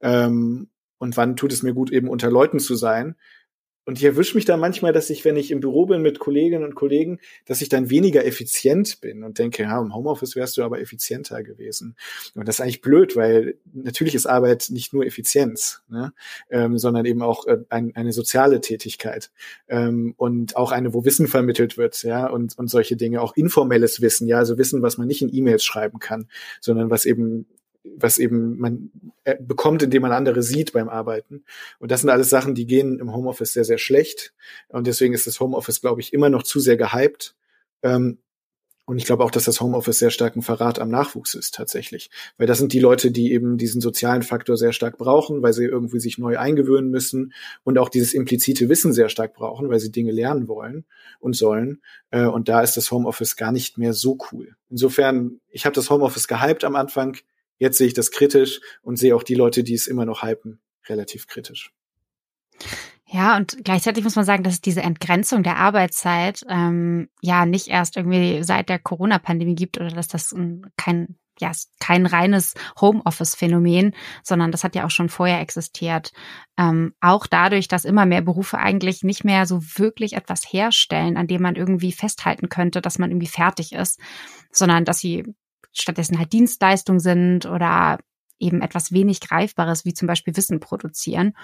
Ähm, 0.00 0.68
und 0.98 1.16
wann 1.16 1.36
tut 1.36 1.52
es 1.52 1.62
mir 1.62 1.74
gut, 1.74 1.90
eben 1.90 2.08
unter 2.08 2.30
Leuten 2.30 2.58
zu 2.58 2.74
sein? 2.74 3.16
Und 3.86 3.98
ich 3.98 4.04
erwische 4.04 4.36
mich 4.36 4.44
da 4.44 4.56
manchmal, 4.56 4.92
dass 4.92 5.08
ich, 5.10 5.24
wenn 5.24 5.36
ich 5.36 5.52
im 5.52 5.60
Büro 5.60 5.86
bin 5.86 6.02
mit 6.02 6.18
Kolleginnen 6.18 6.64
und 6.64 6.74
Kollegen, 6.74 7.20
dass 7.46 7.62
ich 7.62 7.68
dann 7.68 7.88
weniger 7.88 8.26
effizient 8.26 9.00
bin 9.00 9.22
und 9.22 9.38
denke, 9.38 9.62
ja, 9.62 9.80
im 9.80 9.94
Homeoffice 9.94 10.34
wärst 10.34 10.56
du 10.56 10.64
aber 10.64 10.80
effizienter 10.80 11.44
gewesen. 11.44 11.96
Und 12.34 12.48
das 12.48 12.56
ist 12.56 12.60
eigentlich 12.60 12.80
blöd, 12.80 13.14
weil 13.14 13.58
natürlich 13.72 14.16
ist 14.16 14.26
Arbeit 14.26 14.66
nicht 14.70 14.92
nur 14.92 15.06
Effizienz, 15.06 15.82
ne? 15.88 16.12
ähm, 16.50 16.78
sondern 16.78 17.06
eben 17.06 17.22
auch 17.22 17.46
äh, 17.46 17.58
ein, 17.68 17.94
eine 17.94 18.12
soziale 18.12 18.60
Tätigkeit 18.60 19.30
ähm, 19.68 20.14
und 20.16 20.56
auch 20.56 20.72
eine, 20.72 20.92
wo 20.92 21.04
Wissen 21.04 21.28
vermittelt 21.28 21.78
wird, 21.78 22.02
ja, 22.02 22.26
und, 22.26 22.58
und 22.58 22.68
solche 22.68 22.96
Dinge, 22.96 23.20
auch 23.20 23.36
informelles 23.36 24.00
Wissen, 24.00 24.26
ja, 24.26 24.38
also 24.38 24.58
Wissen, 24.58 24.82
was 24.82 24.98
man 24.98 25.06
nicht 25.06 25.22
in 25.22 25.32
E-Mails 25.32 25.64
schreiben 25.64 26.00
kann, 26.00 26.28
sondern 26.60 26.90
was 26.90 27.04
eben 27.04 27.46
was 27.96 28.18
eben 28.18 28.58
man 28.58 28.90
äh, 29.24 29.36
bekommt, 29.40 29.82
indem 29.82 30.02
man 30.02 30.12
andere 30.12 30.42
sieht 30.42 30.72
beim 30.72 30.88
Arbeiten. 30.88 31.44
Und 31.78 31.90
das 31.90 32.00
sind 32.00 32.10
alles 32.10 32.30
Sachen, 32.30 32.54
die 32.54 32.66
gehen 32.66 32.98
im 32.98 33.12
Homeoffice 33.12 33.52
sehr, 33.52 33.64
sehr 33.64 33.78
schlecht. 33.78 34.34
Und 34.68 34.86
deswegen 34.86 35.14
ist 35.14 35.26
das 35.26 35.40
Homeoffice, 35.40 35.80
glaube 35.80 36.00
ich, 36.00 36.12
immer 36.12 36.28
noch 36.28 36.42
zu 36.42 36.60
sehr 36.60 36.76
gehypt. 36.76 37.34
Ähm, 37.82 38.18
und 38.88 38.98
ich 38.98 39.04
glaube 39.04 39.24
auch, 39.24 39.32
dass 39.32 39.44
das 39.44 39.60
Homeoffice 39.60 39.98
sehr 39.98 40.10
stark 40.10 40.36
ein 40.36 40.42
Verrat 40.42 40.78
am 40.78 40.88
Nachwuchs 40.88 41.34
ist 41.34 41.54
tatsächlich. 41.54 42.08
Weil 42.38 42.46
das 42.46 42.58
sind 42.58 42.72
die 42.72 42.78
Leute, 42.78 43.10
die 43.10 43.32
eben 43.32 43.58
diesen 43.58 43.80
sozialen 43.80 44.22
Faktor 44.22 44.56
sehr 44.56 44.72
stark 44.72 44.96
brauchen, 44.96 45.42
weil 45.42 45.52
sie 45.52 45.64
irgendwie 45.64 45.98
sich 45.98 46.18
neu 46.18 46.38
eingewöhnen 46.38 46.88
müssen 46.88 47.32
und 47.64 47.78
auch 47.78 47.88
dieses 47.88 48.14
implizite 48.14 48.68
Wissen 48.68 48.92
sehr 48.92 49.08
stark 49.08 49.34
brauchen, 49.34 49.68
weil 49.68 49.80
sie 49.80 49.90
Dinge 49.90 50.12
lernen 50.12 50.46
wollen 50.46 50.84
und 51.18 51.34
sollen. 51.34 51.82
Äh, 52.12 52.26
und 52.26 52.48
da 52.48 52.62
ist 52.62 52.76
das 52.76 52.92
Homeoffice 52.92 53.34
gar 53.34 53.50
nicht 53.50 53.76
mehr 53.76 53.92
so 53.92 54.18
cool. 54.30 54.54
Insofern, 54.70 55.40
ich 55.50 55.66
habe 55.66 55.74
das 55.74 55.90
Homeoffice 55.90 56.28
gehypt 56.28 56.62
am 56.62 56.76
Anfang. 56.76 57.16
Jetzt 57.58 57.78
sehe 57.78 57.86
ich 57.86 57.94
das 57.94 58.10
kritisch 58.10 58.60
und 58.82 58.96
sehe 58.96 59.14
auch 59.16 59.22
die 59.22 59.34
Leute, 59.34 59.64
die 59.64 59.74
es 59.74 59.86
immer 59.86 60.04
noch 60.04 60.22
hypen, 60.22 60.60
relativ 60.88 61.26
kritisch. 61.26 61.72
Ja, 63.08 63.36
und 63.36 63.58
gleichzeitig 63.64 64.02
muss 64.02 64.16
man 64.16 64.24
sagen, 64.24 64.42
dass 64.42 64.54
es 64.54 64.60
diese 64.60 64.82
Entgrenzung 64.82 65.42
der 65.44 65.58
Arbeitszeit 65.58 66.42
ähm, 66.48 67.08
ja 67.20 67.46
nicht 67.46 67.68
erst 67.68 67.96
irgendwie 67.96 68.42
seit 68.42 68.68
der 68.68 68.80
Corona-Pandemie 68.80 69.54
gibt 69.54 69.78
oder 69.78 69.90
dass 69.90 70.08
das 70.08 70.34
kein 70.76 71.16
ja, 71.38 71.52
kein 71.80 72.06
reines 72.06 72.54
Homeoffice-Phänomen, 72.80 73.94
sondern 74.22 74.52
das 74.52 74.64
hat 74.64 74.74
ja 74.74 74.86
auch 74.86 74.90
schon 74.90 75.08
vorher 75.08 75.40
existiert. 75.40 76.12
Ähm, 76.56 76.94
auch 77.00 77.26
dadurch, 77.26 77.68
dass 77.68 77.84
immer 77.84 78.06
mehr 78.06 78.22
Berufe 78.22 78.58
eigentlich 78.58 79.02
nicht 79.02 79.24
mehr 79.24 79.46
so 79.46 79.62
wirklich 79.76 80.14
etwas 80.14 80.50
herstellen, 80.50 81.16
an 81.16 81.26
dem 81.26 81.42
man 81.42 81.56
irgendwie 81.56 81.92
festhalten 81.92 82.48
könnte, 82.48 82.80
dass 82.80 82.98
man 82.98 83.10
irgendwie 83.10 83.26
fertig 83.26 83.72
ist, 83.72 84.00
sondern 84.50 84.84
dass 84.84 84.98
sie 84.98 85.24
stattdessen 85.80 86.18
halt 86.18 86.32
Dienstleistungen 86.32 87.00
sind 87.00 87.46
oder 87.46 87.98
eben 88.38 88.60
etwas 88.60 88.92
wenig 88.92 89.20
Greifbares, 89.20 89.84
wie 89.84 89.94
zum 89.94 90.08
Beispiel 90.08 90.36
Wissen 90.36 90.60
produzieren. 90.60 91.34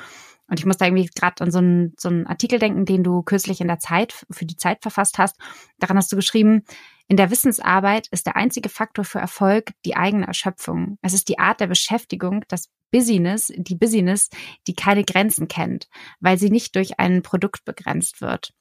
Und 0.49 0.59
ich 0.59 0.67
muss 0.67 0.77
da 0.77 0.87
irgendwie 0.87 1.07
gerade 1.07 1.43
an 1.43 1.51
so 1.51 1.59
einen, 1.59 1.95
so 1.99 2.09
einen 2.09 2.27
Artikel 2.27 2.59
denken, 2.59 2.85
den 2.85 3.03
du 3.03 3.23
kürzlich 3.23 3.61
in 3.61 3.69
der 3.69 3.79
Zeit, 3.79 4.27
für 4.31 4.45
die 4.45 4.57
Zeit 4.57 4.83
verfasst 4.83 5.19
hast. 5.19 5.37
Daran 5.79 5.97
hast 5.97 6.13
du 6.13 6.17
geschrieben, 6.17 6.65
in 7.09 7.17
der 7.17 7.31
Wissensarbeit 7.31 8.09
ist 8.09 8.27
der 8.27 8.37
einzige 8.37 8.69
Faktor 8.69 9.05
für 9.05 9.19
Erfolg 9.19 9.73
die 9.85 9.97
eigene 9.97 10.27
Erschöpfung. 10.27 10.99
Es 11.03 11.15
ist 11.15 11.29
die 11.29 11.39
Art 11.39 11.61
der 11.61 11.67
Beschäftigung, 11.67 12.45
das 12.49 12.71
Business, 12.91 13.51
die 13.57 13.75
Business, 13.75 14.29
die 14.67 14.75
keine 14.75 15.05
Grenzen 15.05 15.49
kennt, 15.49 15.89
weil 16.21 16.39
sie 16.39 16.51
nicht 16.51 16.77
durch 16.77 17.01
ein 17.01 17.23
Produkt 17.23 17.65
begrenzt 17.65 18.21
wird. 18.21 18.53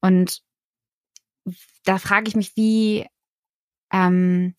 Und 0.00 0.42
da 1.84 1.98
frage 1.98 2.28
ich 2.28 2.36
mich, 2.36 2.56
wie 2.56 3.06
ähm, 3.92 4.54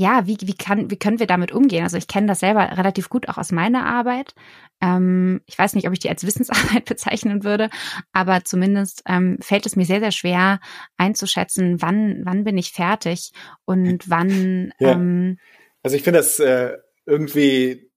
ja, 0.00 0.28
wie, 0.28 0.36
wie, 0.40 0.54
kann, 0.54 0.92
wie 0.92 0.96
können 0.96 1.18
wir 1.18 1.26
damit 1.26 1.50
umgehen? 1.50 1.82
Also 1.82 1.96
ich 1.96 2.06
kenne 2.06 2.28
das 2.28 2.38
selber 2.38 2.78
relativ 2.78 3.08
gut 3.08 3.28
auch 3.28 3.36
aus 3.36 3.50
meiner 3.50 3.84
Arbeit. 3.84 4.32
Ähm, 4.80 5.40
ich 5.46 5.58
weiß 5.58 5.74
nicht, 5.74 5.88
ob 5.88 5.92
ich 5.92 5.98
die 5.98 6.08
als 6.08 6.24
Wissensarbeit 6.24 6.84
bezeichnen 6.84 7.42
würde, 7.42 7.68
aber 8.12 8.44
zumindest 8.44 9.02
ähm, 9.08 9.38
fällt 9.40 9.66
es 9.66 9.74
mir 9.74 9.86
sehr, 9.86 9.98
sehr 9.98 10.12
schwer 10.12 10.60
einzuschätzen, 10.98 11.82
wann, 11.82 12.20
wann 12.22 12.44
bin 12.44 12.56
ich 12.56 12.70
fertig 12.70 13.32
und 13.64 14.08
wann. 14.08 14.72
Ja. 14.78 14.92
Ähm, 14.92 15.38
also 15.82 15.96
ich 15.96 16.04
finde 16.04 16.20
das 16.20 16.38
äh, 16.38 16.76
irgendwie 17.04 17.90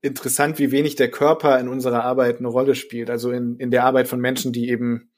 interessant, 0.00 0.58
wie 0.58 0.70
wenig 0.70 0.96
der 0.96 1.10
Körper 1.10 1.60
in 1.60 1.68
unserer 1.68 2.04
Arbeit 2.04 2.38
eine 2.38 2.48
Rolle 2.48 2.74
spielt. 2.74 3.10
Also 3.10 3.30
in, 3.30 3.56
in 3.58 3.70
der 3.70 3.84
Arbeit 3.84 4.08
von 4.08 4.20
Menschen, 4.20 4.52
die 4.52 4.70
eben 4.70 5.10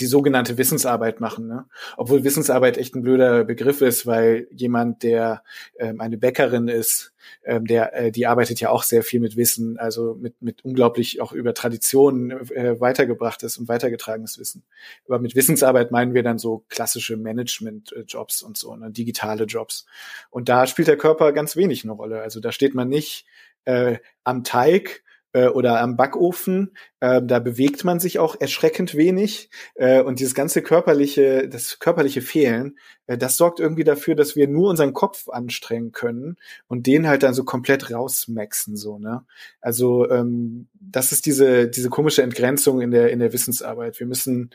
die 0.00 0.06
sogenannte 0.06 0.58
Wissensarbeit 0.58 1.20
machen. 1.20 1.46
Ne? 1.46 1.66
Obwohl 1.96 2.24
Wissensarbeit 2.24 2.78
echt 2.78 2.94
ein 2.94 3.02
blöder 3.02 3.44
Begriff 3.44 3.80
ist, 3.80 4.06
weil 4.06 4.48
jemand, 4.50 5.02
der 5.02 5.42
ähm, 5.78 6.00
eine 6.00 6.18
Bäckerin 6.18 6.68
ist, 6.68 7.12
ähm, 7.44 7.66
der, 7.66 7.94
äh, 7.94 8.10
die 8.12 8.26
arbeitet 8.26 8.60
ja 8.60 8.70
auch 8.70 8.82
sehr 8.82 9.02
viel 9.02 9.20
mit 9.20 9.36
Wissen, 9.36 9.78
also 9.78 10.16
mit, 10.20 10.40
mit 10.40 10.64
unglaublich 10.64 11.20
auch 11.20 11.32
über 11.32 11.54
Traditionen 11.54 12.30
äh, 12.50 12.80
weitergebrachtes 12.80 13.58
und 13.58 13.68
weitergetragenes 13.68 14.38
Wissen. 14.38 14.64
Aber 15.06 15.18
mit 15.18 15.34
Wissensarbeit 15.34 15.90
meinen 15.90 16.14
wir 16.14 16.22
dann 16.22 16.38
so 16.38 16.64
klassische 16.68 17.16
Management-Jobs 17.16 18.42
und 18.42 18.56
so, 18.56 18.74
ne? 18.76 18.90
digitale 18.90 19.44
Jobs. 19.44 19.86
Und 20.30 20.48
da 20.48 20.66
spielt 20.66 20.88
der 20.88 20.96
Körper 20.96 21.32
ganz 21.32 21.56
wenig 21.56 21.84
eine 21.84 21.92
Rolle. 21.92 22.22
Also 22.22 22.40
da 22.40 22.52
steht 22.52 22.74
man 22.74 22.88
nicht 22.88 23.26
äh, 23.64 23.98
am 24.24 24.44
Teig 24.44 25.02
äh, 25.32 25.46
oder 25.46 25.80
am 25.80 25.96
Backofen, 25.96 26.76
äh, 27.00 27.22
da 27.22 27.38
bewegt 27.38 27.84
man 27.84 28.00
sich 28.00 28.18
auch 28.18 28.40
erschreckend 28.40 28.94
wenig. 28.94 29.50
Äh, 29.74 30.02
und 30.02 30.20
dieses 30.20 30.34
ganze 30.34 30.62
körperliche, 30.62 31.48
das 31.48 31.78
körperliche 31.78 32.22
Fehlen, 32.22 32.78
äh, 33.06 33.18
das 33.18 33.36
sorgt 33.36 33.60
irgendwie 33.60 33.84
dafür, 33.84 34.14
dass 34.14 34.36
wir 34.36 34.48
nur 34.48 34.70
unseren 34.70 34.92
Kopf 34.92 35.28
anstrengen 35.28 35.92
können 35.92 36.36
und 36.68 36.86
den 36.86 37.06
halt 37.08 37.22
dann 37.22 37.34
so 37.34 37.44
komplett 37.44 37.90
rausmaxen, 37.90 38.76
so, 38.76 38.98
ne? 38.98 39.24
Also, 39.60 40.08
ähm, 40.10 40.68
das 40.80 41.12
ist 41.12 41.26
diese, 41.26 41.68
diese 41.68 41.90
komische 41.90 42.22
Entgrenzung 42.22 42.80
in 42.80 42.90
der, 42.90 43.10
in 43.10 43.18
der 43.18 43.32
Wissensarbeit. 43.32 44.00
Wir 44.00 44.06
müssen, 44.06 44.50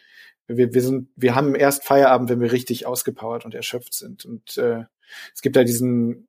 wir, 0.48 0.74
wir 0.74 0.82
sind, 0.82 1.10
wir 1.16 1.36
haben 1.36 1.56
erst 1.56 1.84
Feierabend, 1.84 2.30
wenn 2.30 2.42
wir 2.42 2.52
richtig 2.52 2.86
ausgepowert 2.86 3.46
und 3.46 3.56
erschöpft 3.56 3.94
sind. 3.94 4.26
Und 4.26 4.58
äh, 4.58 4.84
es 5.34 5.42
gibt 5.42 5.56
da 5.56 5.64
diesen 5.64 6.28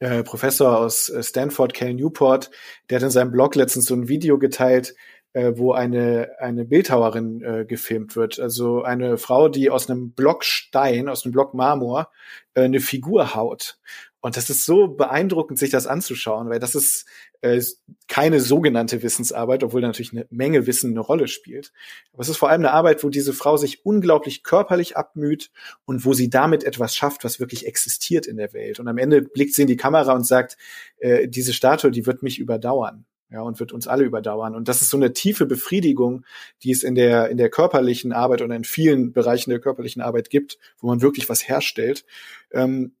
äh, 0.00 0.22
Professor 0.22 0.78
aus 0.78 1.08
äh, 1.08 1.22
Stanford, 1.22 1.74
Cal 1.74 1.94
Newport, 1.94 2.50
der 2.90 2.96
hat 2.96 3.04
in 3.04 3.10
seinem 3.10 3.32
Blog 3.32 3.54
letztens 3.54 3.86
so 3.86 3.94
ein 3.94 4.08
Video 4.08 4.38
geteilt, 4.38 4.94
äh, 5.32 5.52
wo 5.56 5.72
eine, 5.72 6.30
eine 6.38 6.64
Bildhauerin 6.64 7.42
äh, 7.42 7.64
gefilmt 7.66 8.16
wird. 8.16 8.40
Also 8.40 8.82
eine 8.82 9.18
Frau, 9.18 9.48
die 9.48 9.70
aus 9.70 9.90
einem 9.90 10.12
Block 10.12 10.44
Stein, 10.44 11.08
aus 11.08 11.24
einem 11.24 11.32
Block 11.32 11.52
Marmor, 11.52 12.10
äh, 12.54 12.62
eine 12.62 12.80
Figur 12.80 13.34
haut. 13.34 13.78
Und 14.26 14.36
das 14.36 14.50
ist 14.50 14.64
so 14.64 14.88
beeindruckend, 14.88 15.56
sich 15.56 15.70
das 15.70 15.86
anzuschauen, 15.86 16.48
weil 16.48 16.58
das 16.58 16.74
ist 16.74 17.06
äh, 17.42 17.62
keine 18.08 18.40
sogenannte 18.40 19.00
Wissensarbeit, 19.04 19.62
obwohl 19.62 19.82
natürlich 19.82 20.10
eine 20.10 20.26
Menge 20.30 20.66
Wissen 20.66 20.90
eine 20.90 20.98
Rolle 20.98 21.28
spielt. 21.28 21.72
Aber 22.12 22.22
es 22.22 22.28
ist 22.28 22.36
vor 22.36 22.48
allem 22.48 22.62
eine 22.62 22.72
Arbeit, 22.72 23.04
wo 23.04 23.08
diese 23.08 23.32
Frau 23.32 23.56
sich 23.56 23.86
unglaublich 23.86 24.42
körperlich 24.42 24.96
abmüht 24.96 25.52
und 25.84 26.04
wo 26.04 26.12
sie 26.12 26.28
damit 26.28 26.64
etwas 26.64 26.96
schafft, 26.96 27.22
was 27.22 27.38
wirklich 27.38 27.68
existiert 27.68 28.26
in 28.26 28.36
der 28.36 28.52
Welt. 28.52 28.80
Und 28.80 28.88
am 28.88 28.98
Ende 28.98 29.22
blickt 29.22 29.54
sie 29.54 29.62
in 29.62 29.68
die 29.68 29.76
Kamera 29.76 30.12
und 30.12 30.26
sagt, 30.26 30.56
äh, 30.98 31.28
diese 31.28 31.52
Statue, 31.52 31.92
die 31.92 32.04
wird 32.04 32.24
mich 32.24 32.40
überdauern. 32.40 33.04
Ja, 33.30 33.42
und 33.42 33.60
wird 33.60 33.70
uns 33.70 33.86
alle 33.86 34.02
überdauern. 34.02 34.56
Und 34.56 34.66
das 34.66 34.82
ist 34.82 34.90
so 34.90 34.96
eine 34.96 35.12
tiefe 35.12 35.46
Befriedigung, 35.46 36.24
die 36.64 36.72
es 36.72 36.82
in 36.82 36.96
der, 36.96 37.28
in 37.28 37.36
der 37.36 37.50
körperlichen 37.50 38.12
Arbeit 38.12 38.42
oder 38.42 38.56
in 38.56 38.64
vielen 38.64 39.12
Bereichen 39.12 39.50
der 39.50 39.60
körperlichen 39.60 40.02
Arbeit 40.02 40.30
gibt, 40.30 40.58
wo 40.80 40.88
man 40.88 41.00
wirklich 41.00 41.28
was 41.28 41.48
herstellt. 41.48 42.04
Ähm, 42.50 42.92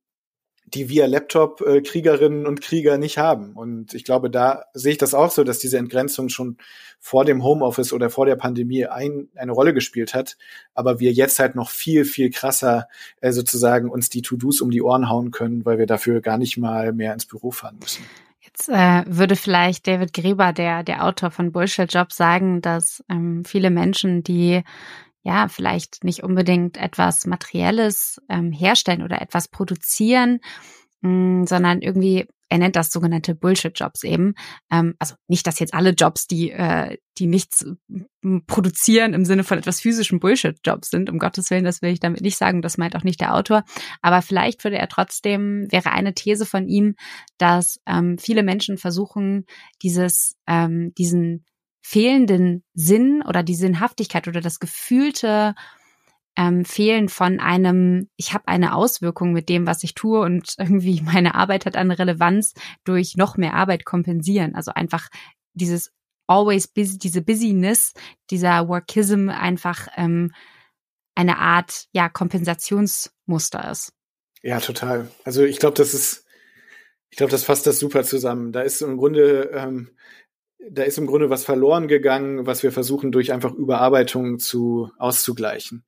die 0.66 0.88
wir 0.88 1.06
Laptop-Kriegerinnen 1.06 2.44
und 2.44 2.60
Krieger 2.60 2.98
nicht 2.98 3.18
haben. 3.18 3.52
Und 3.52 3.94
ich 3.94 4.04
glaube, 4.04 4.30
da 4.30 4.64
sehe 4.74 4.92
ich 4.92 4.98
das 4.98 5.14
auch 5.14 5.30
so, 5.30 5.44
dass 5.44 5.60
diese 5.60 5.78
Entgrenzung 5.78 6.28
schon 6.28 6.56
vor 6.98 7.24
dem 7.24 7.44
Homeoffice 7.44 7.92
oder 7.92 8.10
vor 8.10 8.26
der 8.26 8.36
Pandemie 8.36 8.86
ein, 8.86 9.28
eine 9.36 9.52
Rolle 9.52 9.72
gespielt 9.72 10.12
hat, 10.12 10.36
aber 10.74 10.98
wir 10.98 11.12
jetzt 11.12 11.38
halt 11.38 11.54
noch 11.54 11.70
viel, 11.70 12.04
viel 12.04 12.30
krasser 12.30 12.88
äh, 13.20 13.30
sozusagen 13.30 13.88
uns 13.88 14.08
die 14.10 14.22
To-Dos 14.22 14.60
um 14.60 14.70
die 14.70 14.82
Ohren 14.82 15.08
hauen 15.08 15.30
können, 15.30 15.64
weil 15.64 15.78
wir 15.78 15.86
dafür 15.86 16.20
gar 16.20 16.38
nicht 16.38 16.56
mal 16.56 16.92
mehr 16.92 17.12
ins 17.12 17.26
Büro 17.26 17.52
fahren 17.52 17.76
müssen. 17.80 18.04
Jetzt 18.40 18.68
äh, 18.68 19.04
würde 19.06 19.36
vielleicht 19.36 19.86
David 19.86 20.14
Grieber, 20.14 20.52
der, 20.52 20.82
der 20.82 21.04
Autor 21.04 21.30
von 21.30 21.52
Bullshit 21.52 21.92
Job, 21.92 22.12
sagen, 22.12 22.60
dass 22.60 23.04
ähm, 23.08 23.44
viele 23.44 23.70
Menschen, 23.70 24.22
die 24.22 24.62
ja, 25.26 25.48
vielleicht 25.48 26.04
nicht 26.04 26.22
unbedingt 26.22 26.76
etwas 26.76 27.26
Materielles 27.26 28.20
ähm, 28.28 28.52
herstellen 28.52 29.02
oder 29.02 29.20
etwas 29.20 29.48
produzieren, 29.48 30.38
mh, 31.00 31.10
mm, 31.10 31.46
sondern 31.48 31.82
irgendwie, 31.82 32.28
er 32.48 32.58
nennt 32.58 32.76
das 32.76 32.92
sogenannte 32.92 33.34
Bullshit-Jobs 33.34 34.04
eben. 34.04 34.34
Ähm, 34.70 34.94
also 35.00 35.16
nicht, 35.26 35.44
dass 35.48 35.58
jetzt 35.58 35.74
alle 35.74 35.90
Jobs, 35.90 36.28
die, 36.28 36.52
äh, 36.52 36.98
die 37.18 37.26
nichts 37.26 37.66
produzieren 38.46 39.14
im 39.14 39.24
Sinne 39.24 39.42
von 39.42 39.58
etwas 39.58 39.80
physischen 39.80 40.20
Bullshit-Jobs 40.20 40.90
sind, 40.90 41.10
um 41.10 41.18
Gottes 41.18 41.50
Willen, 41.50 41.64
das 41.64 41.82
will 41.82 41.90
ich 41.90 41.98
damit 41.98 42.20
nicht 42.20 42.38
sagen, 42.38 42.62
das 42.62 42.78
meint 42.78 42.94
auch 42.94 43.02
nicht 43.02 43.20
der 43.20 43.34
Autor. 43.34 43.64
Aber 44.02 44.22
vielleicht 44.22 44.62
würde 44.62 44.78
er 44.78 44.88
trotzdem, 44.88 45.66
wäre 45.72 45.90
eine 45.90 46.14
These 46.14 46.46
von 46.46 46.68
ihm, 46.68 46.94
dass 47.36 47.80
ähm, 47.84 48.16
viele 48.16 48.44
Menschen 48.44 48.78
versuchen, 48.78 49.44
dieses, 49.82 50.36
ähm, 50.46 50.94
diesen 50.96 51.44
fehlenden 51.88 52.64
Sinn 52.74 53.22
oder 53.24 53.44
die 53.44 53.54
Sinnhaftigkeit 53.54 54.26
oder 54.26 54.40
das 54.40 54.58
gefühlte 54.58 55.54
ähm, 56.36 56.64
Fehlen 56.64 57.08
von 57.08 57.38
einem, 57.38 58.10
ich 58.16 58.34
habe 58.34 58.48
eine 58.48 58.74
Auswirkung 58.74 59.32
mit 59.32 59.48
dem, 59.48 59.68
was 59.68 59.84
ich 59.84 59.94
tue 59.94 60.20
und 60.20 60.54
irgendwie 60.58 61.00
meine 61.00 61.36
Arbeit 61.36 61.64
hat 61.64 61.76
eine 61.76 61.96
Relevanz 61.96 62.54
durch 62.82 63.16
noch 63.16 63.36
mehr 63.36 63.54
Arbeit 63.54 63.84
kompensieren. 63.84 64.56
Also 64.56 64.72
einfach 64.72 65.10
dieses 65.52 65.92
always 66.26 66.66
busy, 66.66 66.98
diese 66.98 67.22
Busyness, 67.22 67.92
dieser 68.30 68.66
Workism 68.66 69.28
einfach 69.28 69.86
ähm, 69.96 70.32
eine 71.14 71.38
Art 71.38 71.84
ja 71.92 72.08
Kompensationsmuster 72.08 73.70
ist. 73.70 73.92
Ja, 74.42 74.58
total. 74.58 75.08
Also 75.22 75.44
ich 75.44 75.60
glaube, 75.60 75.76
das 75.76 75.94
ist, 75.94 76.26
ich 77.10 77.16
glaube, 77.16 77.30
das 77.30 77.44
fasst 77.44 77.64
das 77.68 77.78
super 77.78 78.02
zusammen. 78.02 78.50
Da 78.50 78.62
ist 78.62 78.82
im 78.82 78.96
Grunde 78.96 79.52
ähm, 79.54 79.96
da 80.70 80.82
ist 80.82 80.98
im 80.98 81.06
Grunde 81.06 81.30
was 81.30 81.44
verloren 81.44 81.88
gegangen, 81.88 82.46
was 82.46 82.62
wir 82.62 82.72
versuchen 82.72 83.12
durch 83.12 83.32
einfach 83.32 83.52
Überarbeitung 83.54 84.38
zu 84.38 84.90
auszugleichen. 84.98 85.84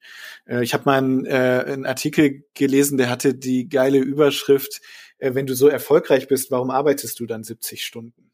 Äh, 0.46 0.62
ich 0.62 0.74
habe 0.74 0.84
mal 0.86 0.98
einen, 0.98 1.26
äh, 1.26 1.64
einen 1.66 1.86
Artikel 1.86 2.44
gelesen, 2.54 2.98
der 2.98 3.10
hatte 3.10 3.34
die 3.34 3.68
geile 3.68 3.98
Überschrift: 3.98 4.80
äh, 5.18 5.34
Wenn 5.34 5.46
du 5.46 5.54
so 5.54 5.68
erfolgreich 5.68 6.28
bist, 6.28 6.50
warum 6.50 6.70
arbeitest 6.70 7.18
du 7.20 7.26
dann 7.26 7.44
70 7.44 7.84
Stunden? 7.84 8.30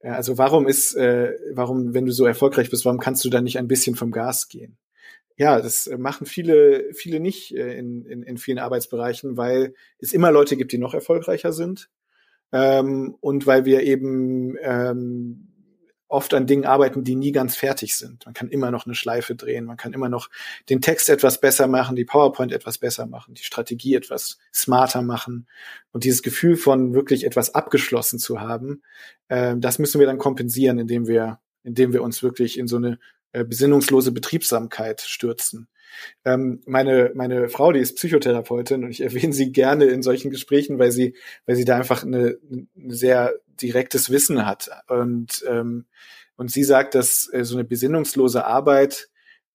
Äh, 0.00 0.10
also 0.10 0.38
warum 0.38 0.68
ist, 0.68 0.94
äh, 0.94 1.32
warum, 1.52 1.94
wenn 1.94 2.06
du 2.06 2.12
so 2.12 2.26
erfolgreich 2.26 2.70
bist, 2.70 2.84
warum 2.84 3.00
kannst 3.00 3.24
du 3.24 3.30
dann 3.30 3.44
nicht 3.44 3.58
ein 3.58 3.68
bisschen 3.68 3.96
vom 3.96 4.12
Gas 4.12 4.48
gehen? 4.48 4.78
Ja, 5.36 5.60
das 5.60 5.90
machen 5.98 6.26
viele, 6.26 6.92
viele 6.92 7.18
nicht 7.18 7.56
äh, 7.56 7.78
in, 7.78 8.04
in, 8.04 8.22
in 8.22 8.36
vielen 8.36 8.58
Arbeitsbereichen, 8.58 9.36
weil 9.36 9.74
es 9.98 10.12
immer 10.12 10.30
Leute 10.30 10.56
gibt, 10.56 10.72
die 10.72 10.78
noch 10.78 10.94
erfolgreicher 10.94 11.52
sind. 11.52 11.88
Ähm, 12.52 13.16
und 13.20 13.46
weil 13.46 13.64
wir 13.64 13.82
eben 13.82 14.56
ähm, 14.60 15.51
oft 16.12 16.34
an 16.34 16.46
Dingen 16.46 16.66
arbeiten, 16.66 17.04
die 17.04 17.16
nie 17.16 17.32
ganz 17.32 17.56
fertig 17.56 17.96
sind. 17.96 18.26
Man 18.26 18.34
kann 18.34 18.48
immer 18.48 18.70
noch 18.70 18.84
eine 18.84 18.94
Schleife 18.94 19.34
drehen, 19.34 19.64
man 19.64 19.78
kann 19.78 19.94
immer 19.94 20.10
noch 20.10 20.28
den 20.68 20.82
Text 20.82 21.08
etwas 21.08 21.40
besser 21.40 21.66
machen, 21.66 21.96
die 21.96 22.04
PowerPoint 22.04 22.52
etwas 22.52 22.78
besser 22.78 23.06
machen, 23.06 23.34
die 23.34 23.44
Strategie 23.44 23.94
etwas 23.94 24.38
smarter 24.54 25.00
machen. 25.00 25.46
Und 25.90 26.04
dieses 26.04 26.22
Gefühl 26.22 26.56
von 26.56 26.92
wirklich 26.92 27.24
etwas 27.24 27.54
abgeschlossen 27.54 28.18
zu 28.18 28.40
haben, 28.40 28.82
äh, 29.28 29.54
das 29.56 29.78
müssen 29.78 29.98
wir 30.00 30.06
dann 30.06 30.18
kompensieren, 30.18 30.78
indem 30.78 31.06
wir, 31.08 31.40
indem 31.64 31.94
wir 31.94 32.02
uns 32.02 32.22
wirklich 32.22 32.58
in 32.58 32.68
so 32.68 32.76
eine 32.76 32.98
äh, 33.32 33.44
besinnungslose 33.44 34.12
Betriebsamkeit 34.12 35.00
stürzen. 35.00 35.68
Ähm, 36.24 36.60
meine, 36.66 37.12
meine 37.14 37.48
Frau, 37.48 37.72
die 37.72 37.80
ist 37.80 37.96
Psychotherapeutin 37.96 38.84
und 38.84 38.90
ich 38.90 39.00
erwähne 39.00 39.32
sie 39.32 39.52
gerne 39.52 39.86
in 39.86 40.02
solchen 40.02 40.30
Gesprächen, 40.30 40.78
weil 40.78 40.92
sie, 40.92 41.14
weil 41.46 41.56
sie 41.56 41.64
da 41.64 41.76
einfach 41.76 42.04
eine, 42.04 42.38
sehr 42.88 43.34
direktes 43.60 44.10
Wissen 44.10 44.46
hat. 44.46 44.70
Und, 44.88 45.44
ähm, 45.48 45.86
und 46.36 46.50
sie 46.50 46.64
sagt, 46.64 46.94
dass 46.94 47.32
äh, 47.32 47.44
so 47.44 47.56
eine 47.56 47.64
besinnungslose 47.64 48.44
Arbeit 48.44 49.08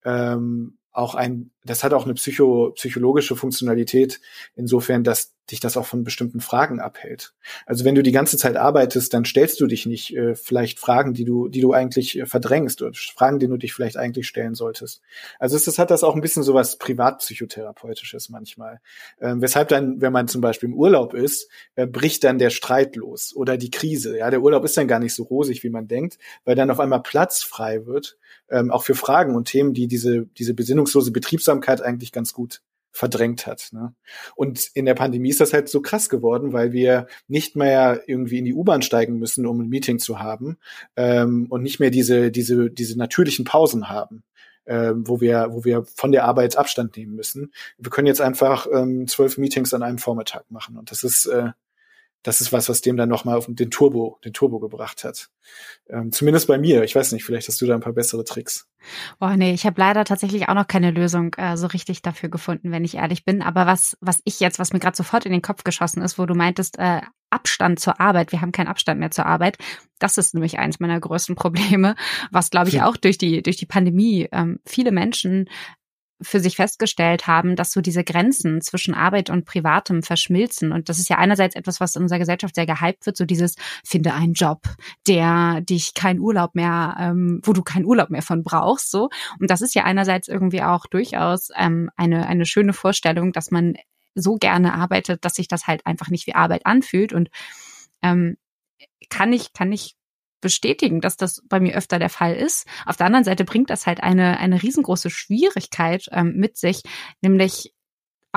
ähm, 0.06 0.78
auch 0.92 1.16
ein, 1.16 1.52
das 1.70 1.84
hat 1.84 1.94
auch 1.94 2.06
eine 2.06 2.14
psycho, 2.16 2.72
psychologische 2.76 3.36
Funktionalität, 3.36 4.20
insofern, 4.56 5.04
dass 5.04 5.34
dich 5.52 5.60
das 5.60 5.78
auch 5.78 5.86
von 5.86 6.04
bestimmten 6.04 6.42
Fragen 6.42 6.80
abhält. 6.80 7.34
Also 7.66 7.86
wenn 7.86 7.96
du 7.96 8.04
die 8.04 8.12
ganze 8.12 8.38
Zeit 8.38 8.58
arbeitest, 8.58 9.14
dann 9.14 9.24
stellst 9.24 9.60
du 9.62 9.68
dich 9.68 9.86
nicht 9.86 10.16
äh, 10.16 10.36
vielleicht 10.36 10.80
Fragen, 10.80 11.14
die 11.14 11.24
du, 11.24 11.48
die 11.48 11.62
du 11.62 11.72
eigentlich 11.72 12.20
äh, 12.20 12.26
verdrängst 12.26 12.82
oder 12.82 12.92
Fragen, 12.94 13.40
die 13.40 13.48
du 13.48 13.58
dich 13.58 13.74
vielleicht 13.74 13.98
eigentlich 13.98 14.28
stellen 14.28 14.56
solltest. 14.56 15.02
Also 15.40 15.56
es, 15.56 15.68
es 15.68 15.80
hat 15.80 15.90
das 15.90 16.04
auch 16.04 16.16
ein 16.16 16.22
bisschen 16.22 16.44
so 16.44 16.54
was 16.54 16.78
privatpsychotherapeutisches 16.78 18.30
manchmal. 18.30 18.82
Ähm, 19.22 19.42
weshalb 19.42 19.70
dann, 19.70 20.02
wenn 20.02 20.12
man 20.12 20.28
zum 20.28 20.42
Beispiel 20.42 20.70
im 20.70 20.76
Urlaub 20.76 21.14
ist, 21.14 21.50
äh, 21.76 21.88
bricht 21.88 22.26
dann 22.26 22.40
der 22.40 22.50
Streit 22.50 22.96
los 22.98 23.34
oder 23.34 23.58
die 23.58 23.72
Krise. 23.72 24.18
Ja, 24.18 24.30
der 24.30 24.42
Urlaub 24.42 24.66
ist 24.66 24.76
dann 24.76 24.88
gar 24.88 25.00
nicht 25.00 25.16
so 25.16 25.24
rosig, 25.24 25.64
wie 25.64 25.70
man 25.70 25.88
denkt, 25.88 26.18
weil 26.44 26.56
dann 26.56 26.72
auf 26.72 26.80
einmal 26.82 27.04
Platz 27.04 27.44
frei 27.44 27.86
wird, 27.86 28.18
ähm, 28.50 28.70
auch 28.70 28.84
für 28.84 28.96
Fragen 28.96 29.36
und 29.36 29.46
Themen, 29.46 29.74
die 29.74 29.88
diese, 29.88 30.26
diese 30.38 30.54
besinnungslose 30.54 31.12
Betriebsamkeit 31.12 31.57
eigentlich 31.66 32.12
ganz 32.12 32.34
gut 32.34 32.62
verdrängt 32.92 33.46
hat. 33.46 33.70
Ne? 33.72 33.94
Und 34.36 34.72
in 34.74 34.86
der 34.86 34.96
Pandemie 34.96 35.30
ist 35.30 35.40
das 35.40 35.54
halt 35.54 35.70
so 35.70 35.82
krass 35.82 36.10
geworden, 36.10 36.52
weil 36.52 36.72
wir 36.72 37.08
nicht 37.28 37.56
mehr 37.56 38.02
irgendwie 38.08 38.40
in 38.40 38.46
die 38.46 38.56
U-Bahn 38.56 38.82
steigen 38.82 39.20
müssen, 39.20 39.46
um 39.46 39.62
ein 39.62 39.70
Meeting 39.70 40.00
zu 40.00 40.20
haben 40.20 40.58
ähm, 40.96 41.46
und 41.50 41.62
nicht 41.62 41.80
mehr 41.80 41.92
diese 41.92 42.32
diese 42.32 42.72
diese 42.72 42.98
natürlichen 42.98 43.46
Pausen 43.46 43.90
haben. 43.90 44.24
Ähm, 44.70 45.08
wo 45.08 45.22
wir, 45.22 45.48
wo 45.52 45.64
wir 45.64 45.86
von 45.86 46.12
der 46.12 46.26
Arbeit 46.26 46.58
Abstand 46.58 46.98
nehmen 46.98 47.16
müssen. 47.16 47.54
Wir 47.78 47.90
können 47.90 48.08
jetzt 48.08 48.20
einfach 48.20 48.68
ähm, 48.70 49.08
zwölf 49.08 49.38
Meetings 49.38 49.74
an 49.74 49.82
einem 49.82 49.98
Vormittag 49.98 50.52
machen. 50.52 50.76
Und 50.76 50.92
das 50.92 51.06
ist, 51.06 51.26
äh, 51.28 51.52
das 52.24 52.42
ist 52.42 52.52
was, 52.52 52.68
was 52.68 52.82
dem 52.82 52.98
dann 52.98 53.10
nochmal 53.10 53.38
auf 53.38 53.46
den 53.48 53.72
Turbo, 53.72 54.20
den 54.26 54.34
Turbo 54.34 54.60
gebracht 54.60 55.04
hat. 55.04 55.30
Ähm, 55.90 56.12
zumindest 56.12 56.48
bei 56.48 56.58
mir. 56.58 56.84
Ich 56.84 56.96
weiß 56.96 57.12
nicht, 57.12 57.24
vielleicht 57.24 57.48
hast 57.48 57.62
du 57.62 57.66
da 57.66 57.76
ein 57.76 57.82
paar 57.82 57.94
bessere 57.94 58.24
Tricks. 58.24 58.68
Oh 59.20 59.30
nee, 59.30 59.54
ich 59.54 59.66
habe 59.66 59.80
leider 59.80 60.04
tatsächlich 60.04 60.50
auch 60.50 60.54
noch 60.54 60.68
keine 60.68 60.92
Lösung 60.92 61.34
äh, 61.36 61.58
so 61.58 61.68
richtig 61.68 62.02
dafür 62.02 62.30
gefunden, 62.30 62.72
wenn 62.72 62.84
ich 62.84 62.96
ehrlich 62.96 63.24
bin. 63.24 63.42
Aber 63.42 63.66
was, 63.66 63.98
was 64.02 64.22
ich 64.26 64.40
jetzt, 64.40 64.60
was 64.60 64.74
mir 64.74 64.80
gerade 64.80 64.98
sofort 64.98 65.26
in 65.26 65.32
den 65.32 65.42
Kopf 65.42 65.64
geschossen 65.64 66.02
ist, 66.02 66.20
wo 66.20 66.26
du 66.26 66.36
meintest, 66.36 66.78
äh, 66.80 67.02
Abstand 67.30 67.80
zur 67.80 68.00
Arbeit, 68.00 68.32
wir 68.32 68.42
haben 68.42 68.54
keinen 68.54 68.68
Abstand 68.68 69.00
mehr 69.00 69.12
zur 69.12 69.26
Arbeit. 69.26 69.58
Das 70.00 70.18
ist 70.18 70.34
nämlich 70.34 70.60
eines 70.60 70.80
meiner 70.80 71.00
größten 71.00 71.36
Probleme, 71.38 71.96
was 72.32 72.50
glaube 72.50 72.70
ich 72.70 72.82
auch 72.82 72.98
durch 72.98 73.18
die 73.18 73.42
durch 73.42 73.58
die 73.58 73.66
Pandemie 73.66 74.28
ähm, 74.32 74.60
viele 74.66 74.92
Menschen 74.92 75.50
für 76.22 76.40
sich 76.40 76.56
festgestellt 76.56 77.28
haben, 77.28 77.56
dass 77.56 77.72
so 77.72 77.82
diese 77.82 78.04
Grenzen 78.04 78.62
zwischen 78.62 78.94
Arbeit 78.94 79.30
und 79.30 79.46
Privatem 79.46 80.02
verschmilzen. 80.02 80.72
Und 80.72 80.90
das 80.90 81.00
ist 81.00 81.10
ja 81.10 81.18
einerseits 81.18 81.56
etwas, 81.56 81.80
was 81.80 81.96
in 81.96 82.02
unserer 82.02 82.20
Gesellschaft 82.20 82.56
sehr 82.56 82.66
gehypt 82.66 83.06
wird, 83.06 83.18
so 83.18 83.26
dieses 83.26 83.56
finde 83.86 84.14
einen 84.14 84.34
Job, 84.34 84.64
der 85.08 85.62
dich 85.62 85.94
kein 85.94 86.20
Urlaub 86.20 86.56
mehr, 86.56 86.96
ähm, 87.00 87.42
wo 87.44 87.54
du 87.54 87.62
keinen 87.62 87.86
Urlaub 87.86 88.10
mehr 88.10 88.24
von 88.24 88.44
brauchst, 88.44 88.90
so. 88.90 89.10
Und 89.40 89.52
das 89.52 89.62
ist 89.62 89.76
ja 89.76 89.84
einerseits 89.84 90.28
irgendwie 90.28 90.64
auch 90.64 90.88
durchaus 90.88 91.50
ähm, 91.56 91.90
eine 91.96 92.28
eine 92.28 92.46
schöne 92.46 92.74
Vorstellung, 92.74 93.32
dass 93.32 93.52
man 93.52 93.76
so 94.16 94.36
gerne 94.36 94.74
arbeitet, 94.74 95.24
dass 95.24 95.36
sich 95.36 95.48
das 95.48 95.68
halt 95.68 95.86
einfach 95.86 96.10
nicht 96.10 96.26
wie 96.26 96.36
Arbeit 96.36 96.66
anfühlt 96.66 97.14
und 97.14 97.30
ähm, 98.02 98.38
kann 99.10 99.34
ich 99.34 99.54
kann 99.54 99.72
ich 99.72 99.97
bestätigen, 100.42 101.02
dass 101.02 101.18
das 101.18 101.42
bei 101.48 101.60
mir 101.60 101.76
öfter 101.76 102.00
der 102.00 102.10
Fall 102.10 102.36
ist. 102.36 102.68
Auf 102.86 102.98
der 102.98 103.06
anderen 103.06 103.26
Seite 103.26 103.44
bringt 103.46 103.70
das 103.70 103.88
halt 103.88 104.02
eine, 104.02 104.40
eine 104.40 104.62
riesengroße 104.62 105.10
Schwierigkeit 105.10 106.06
ähm, 106.12 106.34
mit 106.36 106.58
sich, 106.58 106.84
nämlich 107.22 107.74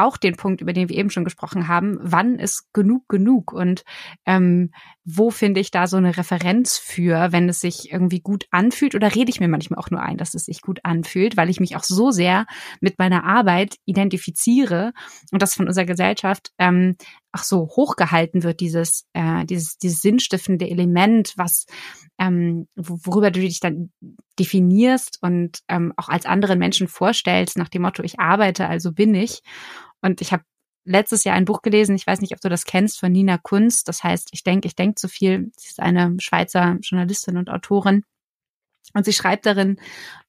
auch 0.00 0.16
den 0.16 0.36
Punkt, 0.36 0.60
über 0.60 0.72
den 0.72 0.88
wir 0.88 0.96
eben 0.96 1.10
schon 1.10 1.24
gesprochen 1.24 1.68
haben, 1.68 1.98
wann 2.00 2.38
ist 2.38 2.72
genug 2.72 3.08
genug 3.08 3.52
und 3.52 3.84
ähm, 4.24 4.70
wo 5.04 5.30
finde 5.30 5.60
ich 5.60 5.70
da 5.70 5.86
so 5.86 5.96
eine 5.96 6.16
Referenz 6.16 6.78
für, 6.78 7.32
wenn 7.32 7.48
es 7.48 7.60
sich 7.60 7.92
irgendwie 7.92 8.20
gut 8.20 8.46
anfühlt 8.50 8.94
oder 8.94 9.14
rede 9.14 9.30
ich 9.30 9.40
mir 9.40 9.48
manchmal 9.48 9.78
auch 9.78 9.90
nur 9.90 10.00
ein, 10.00 10.16
dass 10.16 10.34
es 10.34 10.44
sich 10.44 10.62
gut 10.62 10.80
anfühlt, 10.84 11.36
weil 11.36 11.50
ich 11.50 11.60
mich 11.60 11.76
auch 11.76 11.84
so 11.84 12.10
sehr 12.10 12.46
mit 12.80 12.98
meiner 12.98 13.24
Arbeit 13.24 13.76
identifiziere 13.84 14.92
und 15.32 15.42
das 15.42 15.54
von 15.54 15.66
unserer 15.66 15.86
Gesellschaft 15.86 16.52
ähm, 16.58 16.96
auch 17.32 17.42
so 17.42 17.68
hochgehalten 17.68 18.42
wird, 18.42 18.60
dieses, 18.60 19.06
äh, 19.12 19.44
dieses, 19.44 19.78
dieses 19.78 20.00
sinnstiftende 20.00 20.68
Element, 20.68 21.34
was 21.36 21.66
ähm, 22.18 22.66
worüber 22.76 23.30
du 23.30 23.40
dich 23.40 23.60
dann 23.60 23.92
definierst 24.38 25.18
und 25.22 25.60
ähm, 25.68 25.92
auch 25.96 26.08
als 26.08 26.26
anderen 26.26 26.58
Menschen 26.58 26.88
vorstellst, 26.88 27.56
nach 27.56 27.68
dem 27.68 27.82
Motto, 27.82 28.02
ich 28.02 28.18
arbeite, 28.18 28.68
also 28.68 28.92
bin 28.92 29.14
ich. 29.14 29.40
Und 30.02 30.20
ich 30.20 30.32
habe 30.32 30.44
letztes 30.84 31.24
Jahr 31.24 31.36
ein 31.36 31.44
Buch 31.44 31.62
gelesen, 31.62 31.94
ich 31.94 32.06
weiß 32.06 32.20
nicht, 32.20 32.32
ob 32.32 32.40
du 32.40 32.48
das 32.48 32.64
kennst, 32.64 32.98
von 32.98 33.12
Nina 33.12 33.38
Kunz. 33.38 33.84
Das 33.84 34.02
heißt, 34.02 34.30
ich 34.32 34.42
denke, 34.42 34.66
ich 34.66 34.74
denke 34.74 34.96
zu 34.96 35.08
viel. 35.08 35.50
Sie 35.56 35.68
ist 35.68 35.80
eine 35.80 36.16
Schweizer 36.18 36.78
Journalistin 36.80 37.36
und 37.36 37.50
Autorin. 37.50 38.02
Und 38.92 39.04
sie 39.04 39.12
schreibt 39.12 39.46
darin, 39.46 39.78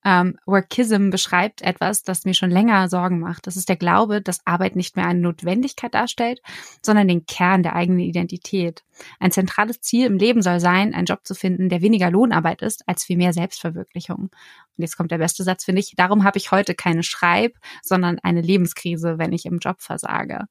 ähm, 0.05 0.37
Workism 0.45 1.09
beschreibt 1.09 1.61
etwas, 1.61 2.03
das 2.03 2.25
mir 2.25 2.33
schon 2.33 2.51
länger 2.51 2.89
Sorgen 2.89 3.19
macht. 3.19 3.47
Das 3.47 3.55
ist 3.55 3.69
der 3.69 3.75
Glaube, 3.75 4.21
dass 4.21 4.45
Arbeit 4.45 4.75
nicht 4.75 4.95
mehr 4.95 5.07
eine 5.07 5.19
Notwendigkeit 5.19 5.93
darstellt, 5.93 6.41
sondern 6.83 7.07
den 7.07 7.25
Kern 7.25 7.63
der 7.63 7.75
eigenen 7.75 8.01
Identität. 8.01 8.83
Ein 9.19 9.31
zentrales 9.31 9.81
Ziel 9.81 10.05
im 10.05 10.17
Leben 10.17 10.41
soll 10.41 10.59
sein, 10.59 10.93
einen 10.93 11.05
Job 11.05 11.21
zu 11.23 11.33
finden, 11.33 11.69
der 11.69 11.81
weniger 11.81 12.11
Lohnarbeit 12.11 12.61
ist, 12.61 12.87
als 12.87 13.03
viel 13.03 13.17
mehr 13.17 13.33
Selbstverwirklichung. 13.33 14.29
Und 14.29 14.31
jetzt 14.77 14.95
kommt 14.95 15.11
der 15.11 15.17
beste 15.17 15.43
Satz, 15.43 15.65
finde 15.65 15.81
ich. 15.81 15.95
Darum 15.95 16.23
habe 16.23 16.37
ich 16.37 16.51
heute 16.51 16.75
keine 16.75 17.03
Schreib, 17.03 17.57
sondern 17.81 18.19
eine 18.19 18.41
Lebenskrise, 18.41 19.17
wenn 19.17 19.33
ich 19.33 19.45
im 19.45 19.57
Job 19.57 19.81
versage. 19.81 20.45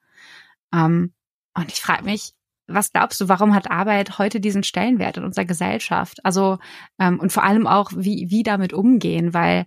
Ähm, 0.72 1.12
und 1.54 1.72
ich 1.72 1.80
frage 1.80 2.04
mich, 2.04 2.32
was 2.72 2.92
glaubst 2.92 3.20
du, 3.20 3.28
warum 3.28 3.54
hat 3.54 3.70
Arbeit 3.70 4.18
heute 4.18 4.40
diesen 4.40 4.62
Stellenwert 4.62 5.16
in 5.16 5.24
unserer 5.24 5.44
Gesellschaft? 5.44 6.24
Also 6.24 6.58
ähm, 6.98 7.20
und 7.20 7.32
vor 7.32 7.44
allem 7.44 7.66
auch, 7.66 7.90
wie, 7.94 8.26
wie 8.30 8.42
damit 8.42 8.72
umgehen, 8.72 9.34
weil 9.34 9.66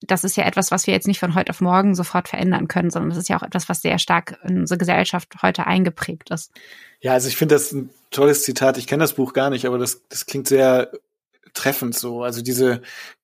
das 0.00 0.24
ist 0.24 0.36
ja 0.36 0.44
etwas, 0.44 0.70
was 0.70 0.86
wir 0.86 0.94
jetzt 0.94 1.08
nicht 1.08 1.18
von 1.18 1.34
heute 1.34 1.50
auf 1.50 1.60
morgen 1.60 1.94
sofort 1.94 2.28
verändern 2.28 2.68
können, 2.68 2.90
sondern 2.90 3.10
das 3.10 3.18
ist 3.18 3.28
ja 3.28 3.36
auch 3.36 3.42
etwas, 3.42 3.68
was 3.68 3.82
sehr 3.82 3.98
stark 3.98 4.38
in 4.44 4.60
unsere 4.60 4.78
Gesellschaft 4.78 5.34
heute 5.42 5.66
eingeprägt 5.66 6.30
ist. 6.30 6.52
Ja, 7.00 7.14
also 7.14 7.28
ich 7.28 7.36
finde 7.36 7.56
das 7.56 7.72
ein 7.72 7.90
tolles 8.10 8.42
Zitat. 8.42 8.78
Ich 8.78 8.86
kenne 8.86 9.02
das 9.02 9.14
Buch 9.14 9.32
gar 9.32 9.50
nicht, 9.50 9.66
aber 9.66 9.78
das, 9.78 10.06
das 10.08 10.26
klingt 10.26 10.46
sehr 10.46 10.92
treffend 11.52 11.96
so. 11.96 12.22
Also 12.22 12.42
diese, 12.42 12.82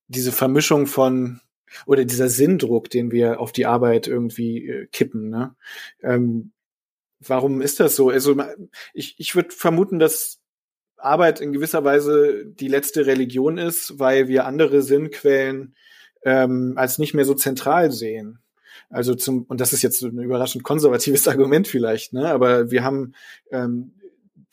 diese 0.09 0.33
Vermischung 0.33 0.87
von 0.87 1.41
oder 1.87 2.05
dieser 2.05 2.29
Sinndruck, 2.29 2.91
den 2.91 3.11
wir 3.11 3.41
auf 3.41 3.53
die 3.53 3.67
Arbeit 3.67 4.07
irgendwie 4.07 4.69
äh, 4.69 4.87
kippen. 4.87 5.29
Ne? 5.29 5.55
Ähm, 6.03 6.53
warum 7.29 7.61
ist 7.61 7.81
das 7.81 7.97
so? 7.97 8.11
Also 8.11 8.37
ich, 8.93 9.15
ich 9.19 9.35
würde 9.35 9.51
vermuten, 9.51 9.99
dass 9.99 10.41
Arbeit 10.97 11.41
in 11.41 11.53
gewisser 11.53 11.85
Weise 11.85 12.47
die 12.47 12.69
letzte 12.69 13.07
Religion 13.07 13.59
ist, 13.59 13.99
weil 13.99 14.29
wir 14.29 14.47
andere 14.47 14.83
Sinnquellen 14.83 15.75
ähm, 16.25 16.75
als 16.77 16.99
nicht 16.99 17.15
mehr 17.15 17.25
so 17.25 17.35
zentral 17.35 17.93
sehen. 17.93 18.39
Also 18.91 19.15
zum, 19.15 19.43
und 19.45 19.61
das 19.61 19.73
ist 19.73 19.83
jetzt 19.83 20.03
ein 20.03 20.19
überraschend 20.19 20.65
konservatives 20.65 21.29
Argument 21.29 21.69
vielleicht, 21.69 22.13
ne? 22.13 22.29
Aber 22.29 22.71
wir 22.71 22.85
haben 22.85 23.15
ähm, 23.51 23.93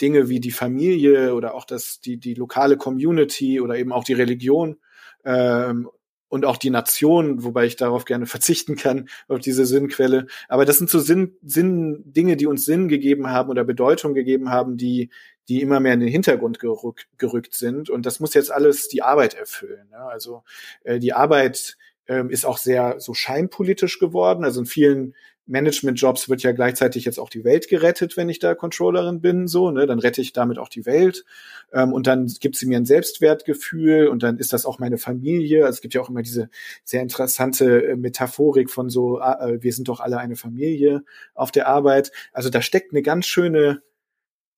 Dinge 0.02 0.30
wie 0.30 0.40
die 0.40 0.52
Familie 0.52 1.36
oder 1.36 1.54
auch 1.54 1.66
das, 1.66 2.00
die, 2.02 2.18
die 2.18 2.34
lokale 2.34 2.76
Community 2.76 3.62
oder 3.62 3.78
eben 3.78 3.92
auch 3.92 4.04
die 4.04 4.14
Religion 4.14 4.78
ähm, 5.24 5.90
und 6.32 6.46
auch 6.46 6.56
die 6.56 6.70
Nation, 6.70 7.44
wobei 7.44 7.66
ich 7.66 7.76
darauf 7.76 8.06
gerne 8.06 8.26
verzichten 8.36 8.78
kann, 8.78 9.10
auf 9.28 9.40
diese 9.40 9.66
Sinnquelle. 9.66 10.28
Aber 10.48 10.64
das 10.64 10.78
sind 10.78 10.90
so 10.90 11.00
Sinn, 11.00 11.36
Sinn, 11.44 12.04
Dinge, 12.06 12.38
die 12.38 12.48
uns 12.48 12.64
Sinn 12.64 12.88
gegeben 12.88 13.30
haben 13.30 13.50
oder 13.50 13.66
Bedeutung 13.66 14.14
gegeben 14.14 14.50
haben, 14.50 14.78
die, 14.78 15.10
die 15.50 15.62
immer 15.62 15.82
mehr 15.82 15.94
in 15.94 16.00
den 16.00 16.10
Hintergrund 16.10 16.60
gerück, 16.60 17.04
gerückt 17.18 17.54
sind. 17.54 17.90
Und 17.90 18.06
das 18.06 18.22
muss 18.22 18.34
jetzt 18.34 18.50
alles 18.50 18.88
die 18.88 19.04
Arbeit 19.04 19.34
erfüllen. 19.34 19.90
Ne? 19.92 19.98
Also 19.98 20.44
äh, 20.86 21.00
die 21.00 21.12
Arbeit 21.12 21.78
ähm, 22.08 22.30
ist 22.30 22.46
auch 22.46 22.58
sehr 22.58 23.02
so 23.02 23.14
scheinpolitisch 23.14 24.00
geworden. 24.00 24.46
Also 24.46 24.62
in 24.62 24.66
vielen 24.66 25.16
Management-Jobs 25.48 26.30
wird 26.30 26.44
ja 26.44 26.52
gleichzeitig 26.52 27.06
jetzt 27.06 27.20
auch 27.20 27.30
die 27.30 27.44
Welt 27.44 27.68
gerettet, 27.68 28.16
wenn 28.16 28.30
ich 28.30 28.40
da 28.40 28.56
Controllerin 28.56 29.22
bin, 29.22 29.48
so, 29.48 29.72
ne, 29.72 29.86
dann 29.86 30.00
rette 30.00 30.22
ich 30.22 30.34
damit 30.34 30.58
auch 30.58 30.70
die 30.70 30.86
Welt. 30.86 31.26
Ähm, 31.74 31.94
und 31.94 32.08
dann 32.08 32.28
gibt 32.40 32.56
sie 32.56 32.66
mir 32.66 32.78
ein 32.78 32.86
Selbstwertgefühl 32.86 34.08
und 34.08 34.24
dann 34.24 34.38
ist 34.38 34.54
das 34.54 34.66
auch 34.66 34.80
meine 34.80 34.98
Familie. 34.98 35.66
Also 35.66 35.78
es 35.78 35.82
gibt 35.82 35.94
ja 35.94 36.02
auch 36.02 36.10
immer 36.10 36.22
diese 36.22 36.50
sehr 36.84 37.02
interessante 37.02 37.86
äh, 37.86 37.96
Metaphorik 37.96 38.70
von 38.70 38.90
so, 38.90 39.20
äh, 39.20 39.62
wir 39.62 39.74
sind 39.74 39.88
doch 39.88 40.00
alle 40.00 40.18
eine 40.20 40.36
Familie 40.36 41.04
auf 41.34 41.52
der 41.52 41.68
Arbeit. 41.68 42.12
Also 42.32 42.50
da 42.50 42.62
steckt 42.62 42.94
eine 42.94 43.02
ganz 43.02 43.26
schöne, 43.26 43.82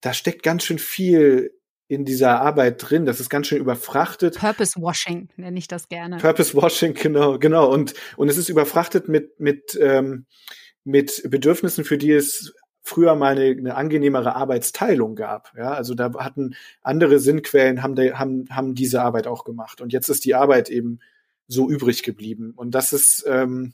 da 0.01 0.13
steckt 0.13 0.43
ganz 0.43 0.63
schön 0.63 0.79
viel 0.79 1.51
in 1.87 2.05
dieser 2.05 2.41
Arbeit 2.41 2.89
drin. 2.89 3.05
Das 3.05 3.19
ist 3.19 3.29
ganz 3.29 3.47
schön 3.47 3.59
überfrachtet. 3.59 4.39
Purpose 4.39 4.81
Washing 4.81 5.29
nenne 5.35 5.57
ich 5.57 5.67
das 5.67 5.89
gerne. 5.89 6.17
Purpose 6.17 6.55
Washing, 6.55 6.93
genau, 6.93 7.37
genau. 7.37 7.71
Und 7.71 7.93
und 8.17 8.29
es 8.29 8.37
ist 8.37 8.49
überfrachtet 8.49 9.07
mit 9.07 9.39
mit 9.39 9.77
ähm, 9.79 10.25
mit 10.83 11.23
Bedürfnissen, 11.29 11.85
für 11.85 11.97
die 11.97 12.11
es 12.11 12.53
früher 12.81 13.15
mal 13.15 13.37
eine, 13.37 13.57
eine 13.57 13.75
angenehmere 13.75 14.35
Arbeitsteilung 14.35 15.15
gab. 15.15 15.53
Ja, 15.57 15.73
also 15.73 15.95
da 15.95 16.13
hatten 16.15 16.55
andere 16.81 17.19
Sinnquellen 17.19 17.81
haben, 17.81 17.95
de, 17.95 18.13
haben, 18.13 18.45
haben 18.49 18.75
diese 18.75 19.01
Arbeit 19.01 19.25
auch 19.25 19.45
gemacht. 19.45 19.79
Und 19.81 19.93
jetzt 19.93 20.09
ist 20.09 20.25
die 20.25 20.35
Arbeit 20.35 20.69
eben 20.69 20.99
so 21.47 21.69
übrig 21.69 22.03
geblieben. 22.03 22.53
Und 22.55 22.71
das 22.71 22.91
ist, 22.91 23.23
ähm, 23.27 23.73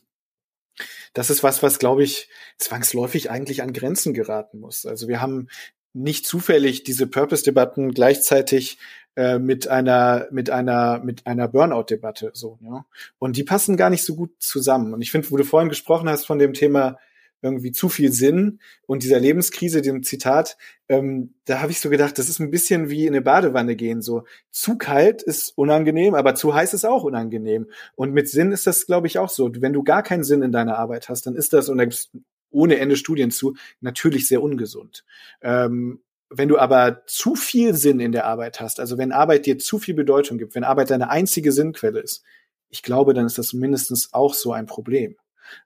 das 1.13 1.30
ist 1.30 1.43
was, 1.43 1.63
was, 1.63 1.80
glaube 1.80 2.04
ich, 2.04 2.30
zwangsläufig 2.58 3.32
eigentlich 3.32 3.63
an 3.63 3.74
Grenzen 3.74 4.13
geraten 4.13 4.60
muss. 4.60 4.86
Also 4.86 5.08
wir 5.08 5.22
haben 5.22 5.50
nicht 5.93 6.25
zufällig 6.25 6.84
diese 6.84 7.08
Purpose-Debatten 7.08 7.93
gleichzeitig 7.93 8.78
äh, 9.15 9.39
mit 9.39 9.67
einer 9.67 10.28
mit 10.32 10.49
einer 10.49 11.02
mit 11.04 11.25
einer 11.28 11.47
Burnout-Debatte 11.47 12.32
so. 12.34 12.60
Ja? 12.62 12.86
Und 13.17 13.38
die 13.38 13.43
passen 13.43 13.78
gar 13.78 13.89
nicht 13.89 14.06
so 14.06 14.15
gut 14.15 14.32
zusammen. 14.39 14.93
Und 14.93 15.02
ich 15.02 15.12
finde, 15.12 15.30
wo 15.32 15.38
du 15.38 15.43
vorhin 15.43 15.69
gesprochen 15.69 16.10
hast 16.10 16.25
von 16.25 16.39
dem 16.39 16.54
Thema 16.54 16.97
irgendwie 17.41 17.71
zu 17.71 17.89
viel 17.89 18.12
Sinn 18.12 18.60
und 18.86 19.04
dieser 19.04 19.19
Lebenskrise, 19.19 19.82
dem 19.82 20.04
Zitat, 20.04 20.58
ähm, 20.89 21.34
da 21.45 21.62
habe 21.62 21.71
ich 21.71 21.80
so 21.80 21.89
gedacht, 21.89 22.17
das 22.17 22.30
ist 22.30 22.39
ein 22.39 22.52
bisschen 22.52 22.89
wie 22.89 23.06
in 23.06 23.13
eine 23.13 23.21
Badewanne 23.21 23.75
gehen. 23.75 24.02
So 24.02 24.23
zu 24.52 24.78
kalt 24.78 25.21
ist 25.21 25.58
unangenehm, 25.58 26.15
aber 26.15 26.36
zu 26.36 26.54
heiß 26.54 26.73
ist 26.73 26.86
auch 26.86 27.04
unangenehm. 27.04 27.67
Und 27.95 28.13
mit 28.13 28.30
Sinn 28.30 28.52
ist 28.52 28.67
das, 28.67 28.86
glaube 28.86 29.08
ich, 29.08 29.19
auch 29.19 29.30
so. 29.30 29.49
Wenn 29.60 29.73
du 29.73 29.84
gar 29.84 30.04
keinen 30.04 30.23
Sinn 30.23 30.41
in 30.41 30.52
deiner 30.52 30.78
Arbeit 30.78 31.10
hast, 31.10 31.28
dann 31.28 31.36
ist 31.36 31.54
das, 31.54 31.69
und 31.69 31.78
da 31.78 31.86
gibt's 31.86 32.10
ohne 32.50 32.80
Ende 32.80 32.96
Studien 32.96 33.32
zu, 33.32 33.56
natürlich 33.82 34.28
sehr 34.28 34.42
ungesund. 34.42 35.06
Ähm, 35.42 36.02
wenn 36.30 36.50
du 36.50 36.58
aber 36.58 37.04
zu 37.08 37.36
viel 37.36 37.74
Sinn 37.74 38.00
in 38.00 38.12
der 38.12 38.26
Arbeit 38.26 38.62
hast, 38.62 38.80
also 38.80 38.98
wenn 38.98 39.12
Arbeit 39.12 39.46
dir 39.46 39.58
zu 39.58 39.80
viel 39.80 39.96
Bedeutung 39.96 40.38
gibt, 40.38 40.56
wenn 40.56 40.64
Arbeit 40.64 40.92
deine 40.92 41.10
einzige 41.10 41.52
Sinnquelle 41.52 42.00
ist, 42.00 42.24
ich 42.70 42.84
glaube, 42.84 43.14
dann 43.14 43.26
ist 43.26 43.38
das 43.40 43.54
mindestens 43.54 44.14
auch 44.14 44.36
so 44.36 44.54
ein 44.54 44.68
Problem. 44.68 45.16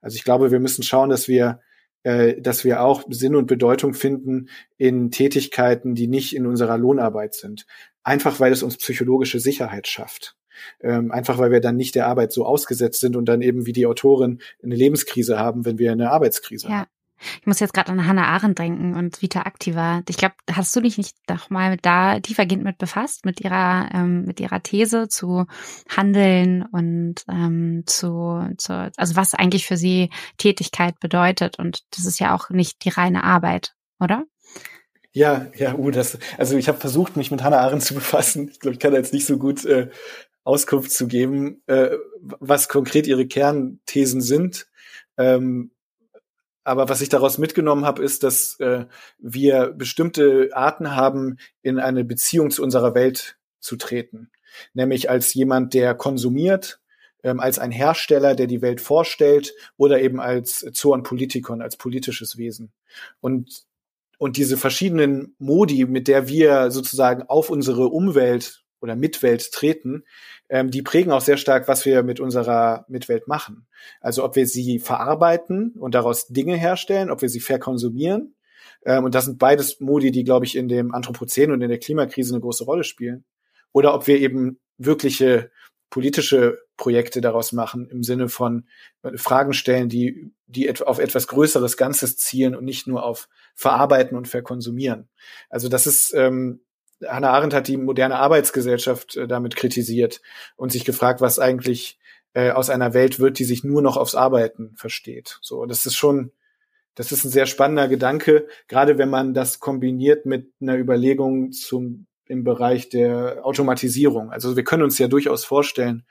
Also 0.02 0.16
ich 0.16 0.24
glaube, 0.24 0.52
wir 0.52 0.62
müssen 0.62 0.84
schauen, 0.84 1.10
dass 1.10 1.28
wir 1.28 1.60
äh, 2.04 2.42
dass 2.42 2.64
wir 2.64 2.82
auch 2.82 3.04
Sinn 3.10 3.36
und 3.36 3.48
Bedeutung 3.48 3.94
finden 3.94 4.50
in 4.78 5.10
Tätigkeiten, 5.10 5.96
die 5.96 6.08
nicht 6.08 6.36
in 6.36 6.46
unserer 6.46 6.78
Lohnarbeit 6.78 7.34
sind. 7.34 7.66
Einfach 8.04 8.40
weil 8.40 8.52
es 8.52 8.64
uns 8.64 8.78
psychologische 8.78 9.40
Sicherheit 9.40 9.88
schafft. 9.88 10.36
Ähm, 10.82 11.12
einfach 11.12 11.38
weil 11.38 11.52
wir 11.52 11.62
dann 11.62 11.76
nicht 11.76 11.96
der 11.96 12.08
Arbeit 12.08 12.32
so 12.32 12.46
ausgesetzt 12.46 13.00
sind 13.00 13.16
und 13.16 13.26
dann 13.26 13.42
eben 13.42 13.66
wie 13.66 13.74
die 13.74 13.86
Autorin 13.86 14.40
eine 14.64 14.76
Lebenskrise 14.76 15.40
haben, 15.40 15.66
wenn 15.66 15.78
wir 15.78 15.92
eine 15.92 16.12
Arbeitskrise 16.12 16.68
ja. 16.68 16.74
haben. 16.80 16.88
Ich 17.40 17.48
muss 17.48 17.60
jetzt 17.60 17.74
gerade 17.74 17.92
an 17.92 18.06
Hannah 18.06 18.28
Arendt 18.28 18.60
denken 18.60 18.96
und 18.96 19.22
Vita 19.22 19.42
Activa. 19.42 20.02
Ich 20.08 20.18
glaube, 20.18 20.36
hast 20.52 20.76
du 20.76 20.82
dich 20.82 20.98
nicht 20.98 21.16
doch 21.28 21.50
mal 21.50 21.78
da 21.82 22.20
tiefergehend 22.20 22.64
mit 22.64 22.78
befasst, 22.78 23.26
mit 23.26 23.42
ihrer, 23.42 23.90
ähm, 23.94 24.26
mit 24.26 24.40
ihrer 24.40 24.62
These 24.62 25.08
zu 25.08 25.46
Handeln 25.90 26.66
und 26.72 27.16
ähm, 27.30 27.84
zu, 27.86 28.46
zu, 28.58 28.92
also 28.98 29.16
was 29.16 29.34
eigentlich 29.34 29.66
für 29.66 29.78
sie 29.78 30.10
Tätigkeit 30.38 31.00
bedeutet. 31.00 31.60
Und 31.60 31.84
das 31.96 32.06
ist 32.06 32.20
ja 32.20 32.36
auch 32.36 32.50
nicht 32.50 32.84
die 32.84 32.90
reine 32.90 33.24
Arbeit, 33.24 33.74
oder? 34.00 34.24
Ja, 35.16 35.46
ja, 35.56 35.76
uh, 35.76 35.92
das, 35.92 36.18
also 36.38 36.58
ich 36.58 36.68
habe 36.68 36.80
versucht, 36.80 37.18
mich 37.18 37.30
mit 37.30 37.44
Hannah 37.44 37.60
Arendt 37.60 37.84
zu 37.84 37.94
befassen. 37.94 38.50
Ich 38.52 38.60
glaube, 38.60 38.74
ich 38.74 38.80
kann 38.80 38.92
da 38.92 38.98
jetzt 38.98 39.14
nicht 39.14 39.28
so 39.28 39.38
gut 39.38 39.64
äh, 39.64 39.90
Auskunft 40.44 40.92
zu 40.92 41.08
geben, 41.08 41.62
äh, 41.68 41.92
was 42.20 42.70
konkret 42.70 43.08
ihre 43.08 43.28
Kernthesen 43.28 44.22
sind. 44.22 44.68
Ähm, 45.18 45.72
aber 46.64 46.88
was 46.90 47.02
ich 47.02 47.10
daraus 47.10 47.38
mitgenommen 47.38 47.86
habe, 47.86 48.04
ist, 48.04 48.24
dass 48.24 48.60
äh, 48.60 48.86
wir 49.18 49.68
bestimmte 49.72 50.50
Arten 50.54 50.96
haben, 50.96 51.38
in 51.62 51.80
eine 51.80 52.06
Beziehung 52.06 52.52
zu 52.52 52.64
unserer 52.64 52.96
Welt 52.96 53.38
zu 53.60 53.76
treten. 53.76 54.32
Nämlich 54.74 55.10
als 55.10 55.34
jemand, 55.34 55.74
der 55.74 55.94
konsumiert, 55.96 56.80
ähm, 57.24 57.40
als 57.40 57.60
ein 57.60 57.72
Hersteller, 57.72 58.36
der 58.36 58.48
die 58.48 58.62
Welt 58.62 58.80
vorstellt, 58.80 59.54
oder 59.78 60.02
eben 60.02 60.20
als 60.20 60.60
Zoon 60.74 61.04
Politikon, 61.04 61.62
als 61.62 61.76
politisches 61.76 62.38
Wesen. 62.38 62.72
Und, 63.20 63.66
und 64.18 64.38
diese 64.38 64.58
verschiedenen 64.58 65.36
Modi, 65.40 65.86
mit 65.86 66.08
der 66.08 66.28
wir 66.28 66.72
sozusagen 66.72 67.24
auf 67.24 67.50
unsere 67.50 67.88
Umwelt 67.88 68.63
oder 68.84 68.98
Mitwelt 68.98 69.52
treten, 69.54 70.04
ähm, 70.50 70.70
die 70.70 70.82
prägen 70.82 71.12
auch 71.12 71.22
sehr 71.22 71.38
stark, 71.38 71.70
was 71.70 71.86
wir 71.86 72.04
mit 72.04 72.20
unserer 72.20 72.86
Mitwelt 72.90 73.28
machen. 73.28 73.66
Also 74.02 74.24
ob 74.26 74.36
wir 74.36 74.46
sie 74.46 74.80
verarbeiten 74.80 75.72
und 75.72 75.96
daraus 75.96 76.28
Dinge 76.28 76.58
herstellen, 76.58 77.10
ob 77.10 77.22
wir 77.22 77.30
sie 77.30 77.40
verkonsumieren. 77.40 78.36
Ähm, 78.86 79.06
und 79.06 79.16
das 79.16 79.26
sind 79.26 79.40
beides 79.40 79.80
Modi, 79.80 80.12
die, 80.12 80.26
glaube 80.26 80.46
ich, 80.46 80.58
in 80.58 80.68
dem 80.68 80.94
Anthropozän 80.94 81.52
und 81.52 81.62
in 81.62 81.70
der 81.70 81.80
Klimakrise 81.80 82.34
eine 82.34 82.42
große 82.42 82.66
Rolle 82.66 82.84
spielen. 82.84 83.24
Oder 83.72 83.94
ob 83.96 84.06
wir 84.06 84.20
eben 84.20 84.60
wirkliche 84.78 85.50
politische 85.90 86.60
Projekte 86.76 87.22
daraus 87.22 87.54
machen, 87.54 87.88
im 87.90 88.04
Sinne 88.04 88.28
von 88.28 88.68
äh, 89.04 89.18
Fragen 89.18 89.54
stellen, 89.54 89.88
die, 89.88 90.34
die 90.48 90.70
auf 90.82 91.00
etwas 91.00 91.28
größeres 91.28 91.78
Ganzes 91.78 92.18
zielen 92.18 92.54
und 92.54 92.66
nicht 92.66 92.86
nur 92.86 93.04
auf 93.04 93.30
Verarbeiten 93.56 94.18
und 94.18 94.28
Verkonsumieren. 94.28 95.08
Also 95.50 95.70
das 95.70 95.88
ist 95.88 96.14
ähm, 96.14 96.60
Hannah 97.06 97.32
Arendt 97.32 97.54
hat 97.54 97.68
die 97.68 97.78
moderne 97.78 98.16
Arbeitsgesellschaft 98.16 99.16
äh, 99.16 99.28
damit 99.28 99.56
kritisiert 99.56 100.22
und 100.56 100.72
sich 100.72 100.86
gefragt, 100.86 101.22
was 101.22 101.40
eigentlich 101.40 102.00
äh, 102.34 102.52
aus 102.52 102.70
einer 102.70 102.94
Welt 102.94 103.20
wird, 103.20 103.40
die 103.40 103.44
sich 103.44 103.64
nur 103.64 103.82
noch 103.82 103.98
aufs 103.98 104.16
Arbeiten 104.16 104.74
versteht. 104.76 105.40
So, 105.42 105.66
das 105.66 105.86
ist 105.86 105.96
schon, 105.96 106.32
das 106.96 107.12
ist 107.12 107.24
ein 107.24 107.32
sehr 107.32 107.46
spannender 107.46 107.88
Gedanke, 107.88 108.48
gerade 108.68 108.98
wenn 108.98 109.10
man 109.10 109.34
das 109.34 109.60
kombiniert 109.60 110.26
mit 110.26 110.52
einer 110.62 110.78
Überlegung 110.78 111.52
zum 111.52 112.08
im 112.26 112.44
Bereich 112.44 112.90
der 112.90 113.46
Automatisierung. 113.46 114.32
Also 114.32 114.56
wir 114.56 114.64
können 114.64 114.84
uns 114.84 114.98
ja 114.98 115.08
durchaus 115.08 115.44
vorstellen, 115.44 116.06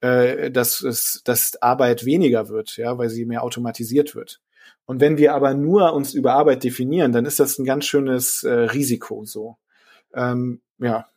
äh, 0.00 0.50
dass 0.50 0.82
es, 0.82 1.22
dass 1.24 1.60
Arbeit 1.60 2.04
weniger 2.04 2.48
wird, 2.48 2.76
ja, 2.76 2.98
weil 2.98 3.10
sie 3.10 3.24
mehr 3.24 3.42
automatisiert 3.42 4.14
wird. 4.14 4.40
Und 4.84 5.00
wenn 5.00 5.18
wir 5.18 5.34
aber 5.34 5.54
nur 5.54 5.92
uns 5.92 6.14
über 6.14 6.34
Arbeit 6.34 6.62
definieren, 6.62 7.12
dann 7.12 7.26
ist 7.26 7.40
das 7.40 7.58
ein 7.58 7.64
ganz 7.64 7.86
schönes 7.86 8.44
äh, 8.44 8.52
Risiko 8.52 9.24
so. 9.24 9.56
Ähm, 10.14 10.60
ja, 10.78 11.08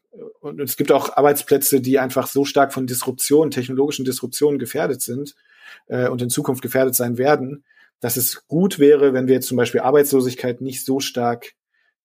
und 0.41 0.59
es 0.59 0.77
gibt 0.77 0.91
auch 0.91 1.15
Arbeitsplätze, 1.15 1.81
die 1.81 1.99
einfach 1.99 2.27
so 2.27 2.45
stark 2.45 2.73
von 2.73 2.87
Disruption, 2.87 3.51
technologischen 3.51 4.05
Disruptionen 4.05 4.59
gefährdet 4.59 5.01
sind 5.01 5.35
äh, 5.87 6.07
und 6.07 6.21
in 6.21 6.29
Zukunft 6.29 6.61
gefährdet 6.61 6.95
sein 6.95 7.17
werden, 7.17 7.63
dass 7.99 8.17
es 8.17 8.47
gut 8.47 8.79
wäre, 8.79 9.13
wenn 9.13 9.27
wir 9.27 9.35
jetzt 9.35 9.47
zum 9.47 9.57
Beispiel 9.57 9.81
Arbeitslosigkeit 9.81 10.61
nicht 10.61 10.85
so 10.85 10.99
stark 10.99 11.53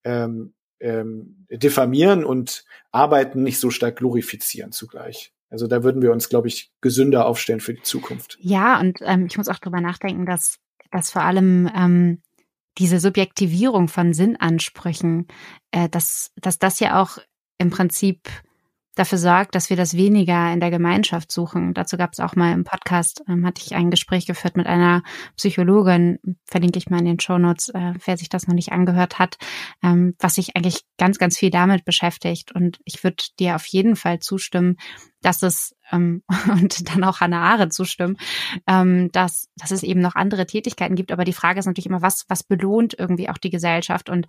ähm, 0.05 0.55
ähm, 0.81 1.47
diffamieren 1.51 2.25
und 2.25 2.65
Arbeiten 2.91 3.43
nicht 3.43 3.59
so 3.59 3.71
stark 3.71 3.97
glorifizieren 3.97 4.73
zugleich. 4.73 5.33
Also 5.51 5.67
da 5.67 5.83
würden 5.85 6.03
wir 6.03 6.13
uns, 6.13 6.29
glaube 6.29 6.49
ich, 6.49 6.73
gesünder 6.81 7.27
aufstellen 7.27 7.61
für 7.61 7.75
die 7.75 7.83
Zukunft. 7.83 8.37
Ja, 8.41 8.81
und 8.81 8.99
ähm, 9.03 9.27
ich 9.27 9.39
muss 9.39 9.49
auch 9.49 9.59
drüber 9.59 9.81
nachdenken, 9.81 10.27
dass, 10.27 10.59
dass 10.91 11.11
vor 11.11 11.23
allem 11.23 11.71
ähm, 11.75 12.23
diese 12.79 13.01
Subjektivierung 13.01 13.89
von 13.89 14.13
Sinnansprüchen, 14.13 15.27
äh, 15.71 15.89
dass, 15.89 16.33
dass 16.37 16.59
das 16.59 16.81
ja 16.81 17.01
auch 17.01 17.19
im 17.59 17.71
Prinzip 17.71 18.29
dafür 18.95 19.19
sorgt, 19.19 19.55
dass 19.55 19.71
wir 19.71 19.77
das 19.77 19.97
weniger 19.97 20.53
in 20.53 20.61
der 20.61 20.71
Gemeinschaft 20.71 21.33
suchen. 21.33 21.75
Dazu 21.75 21.97
gab 21.97 22.13
es 22.13 22.21
auch 22.21 22.37
mal 22.37 22.53
im 22.53 22.65
Podcast, 22.65 23.23
ähm, 23.29 23.45
hatte 23.45 23.63
ich 23.65 23.75
ein 23.75 23.91
Gespräch 23.91 24.27
geführt 24.27 24.57
mit 24.57 24.67
einer 24.67 25.03
Psychologin, 25.37 26.19
verlinke 26.45 26.79
ich 26.79 26.91
mal 26.91 27.01
in 27.01 27.05
den 27.05 27.21
Show 27.21 27.39
Notes, 27.39 27.69
äh, 27.71 27.95
wer 28.05 28.17
sich 28.17 28.29
das 28.29 28.47
noch 28.47 28.55
nicht 28.55 28.73
angehört 28.73 29.19
hat, 29.19 29.37
ähm, 29.83 30.15
was 30.19 30.37
sich 30.37 30.57
eigentlich 30.57 30.83
ganz, 30.99 31.19
ganz 31.19 31.39
viel 31.39 31.51
damit 31.51 31.85
beschäftigt. 31.85 32.55
Und 32.55 32.79
ich 32.85 33.03
würde 33.03 33.23
dir 33.39 33.57
auf 33.57 33.67
jeden 33.67 33.97
Fall 33.97 34.21
zustimmen, 34.21 34.77
dass 35.23 35.43
es 35.43 35.75
ähm, 35.91 36.23
und 36.51 36.89
dann 36.95 37.05
auch 37.05 37.21
Hannah 37.21 37.43
Arendt 37.43 37.73
zustimmen, 37.73 38.17
ähm, 38.67 39.11
dass, 39.13 39.49
dass 39.57 39.71
es 39.71 39.83
eben 39.83 40.01
noch 40.01 40.15
andere 40.15 40.47
Tätigkeiten 40.47 40.95
gibt. 40.95 41.13
Aber 41.13 41.25
die 41.25 41.33
Frage 41.33 41.59
ist 41.59 41.67
natürlich 41.67 41.87
immer, 41.87 42.03
was, 42.03 42.25
was 42.29 42.43
belohnt 42.43 42.95
irgendwie 42.99 43.29
auch 43.29 43.39
die 43.39 43.51
Gesellschaft? 43.51 44.09
Und 44.09 44.27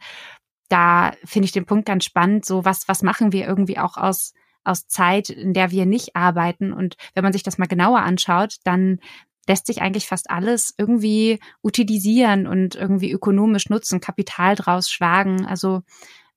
da 0.69 1.13
finde 1.23 1.45
ich 1.45 1.51
den 1.51 1.65
Punkt 1.65 1.86
ganz 1.86 2.06
spannend, 2.06 2.45
so 2.45 2.65
was, 2.65 2.88
was 2.88 3.04
machen 3.04 3.32
wir 3.32 3.47
irgendwie 3.47 3.78
auch 3.78 3.97
aus, 3.97 4.34
aus 4.65 4.88
Zeit, 4.88 5.30
in 5.30 5.54
der 5.54 5.71
wir 5.71 5.86
nicht 5.86 6.15
arbeiten. 6.15 6.73
Und 6.73 6.95
wenn 7.13 7.23
man 7.23 7.34
sich 7.34 7.43
das 7.43 7.58
mal 7.58 7.67
genauer 7.67 7.99
anschaut, 7.99 8.58
dann 8.63 8.99
lässt 9.47 9.67
sich 9.67 9.82
eigentlich 9.82 10.08
fast 10.08 10.30
alles 10.30 10.73
irgendwie 10.78 11.39
utilisieren 11.63 12.47
und 12.47 12.75
irgendwie 12.75 13.12
ökonomisch 13.12 13.69
nutzen, 13.69 14.01
Kapital 14.01 14.56
draus 14.56 14.89
schlagen. 14.89 15.45
Also 15.45 15.84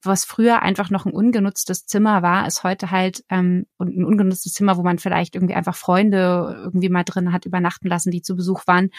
was 0.02 0.24
früher 0.24 0.62
einfach 0.62 0.90
noch 0.90 1.06
ein 1.06 1.12
ungenutztes 1.12 1.87
Zimmer 1.87 2.22
war, 2.22 2.46
ist 2.46 2.62
heute 2.62 2.90
halt 2.90 3.24
ähm, 3.30 3.66
und 3.78 3.96
ein 3.96 4.04
ungenutztes 4.04 4.52
Zimmer, 4.52 4.76
wo 4.76 4.82
man 4.82 4.98
vielleicht 4.98 5.34
irgendwie 5.34 5.54
einfach 5.54 5.74
Freunde 5.74 6.61
irgendwie 6.64 6.88
mal 6.88 7.04
drin 7.04 7.32
hat 7.32 7.46
übernachten 7.46 7.88
lassen, 7.88 8.11
die 8.11 8.22
zu 8.22 8.37
Besuch 8.37 8.66
waren. 8.66 8.90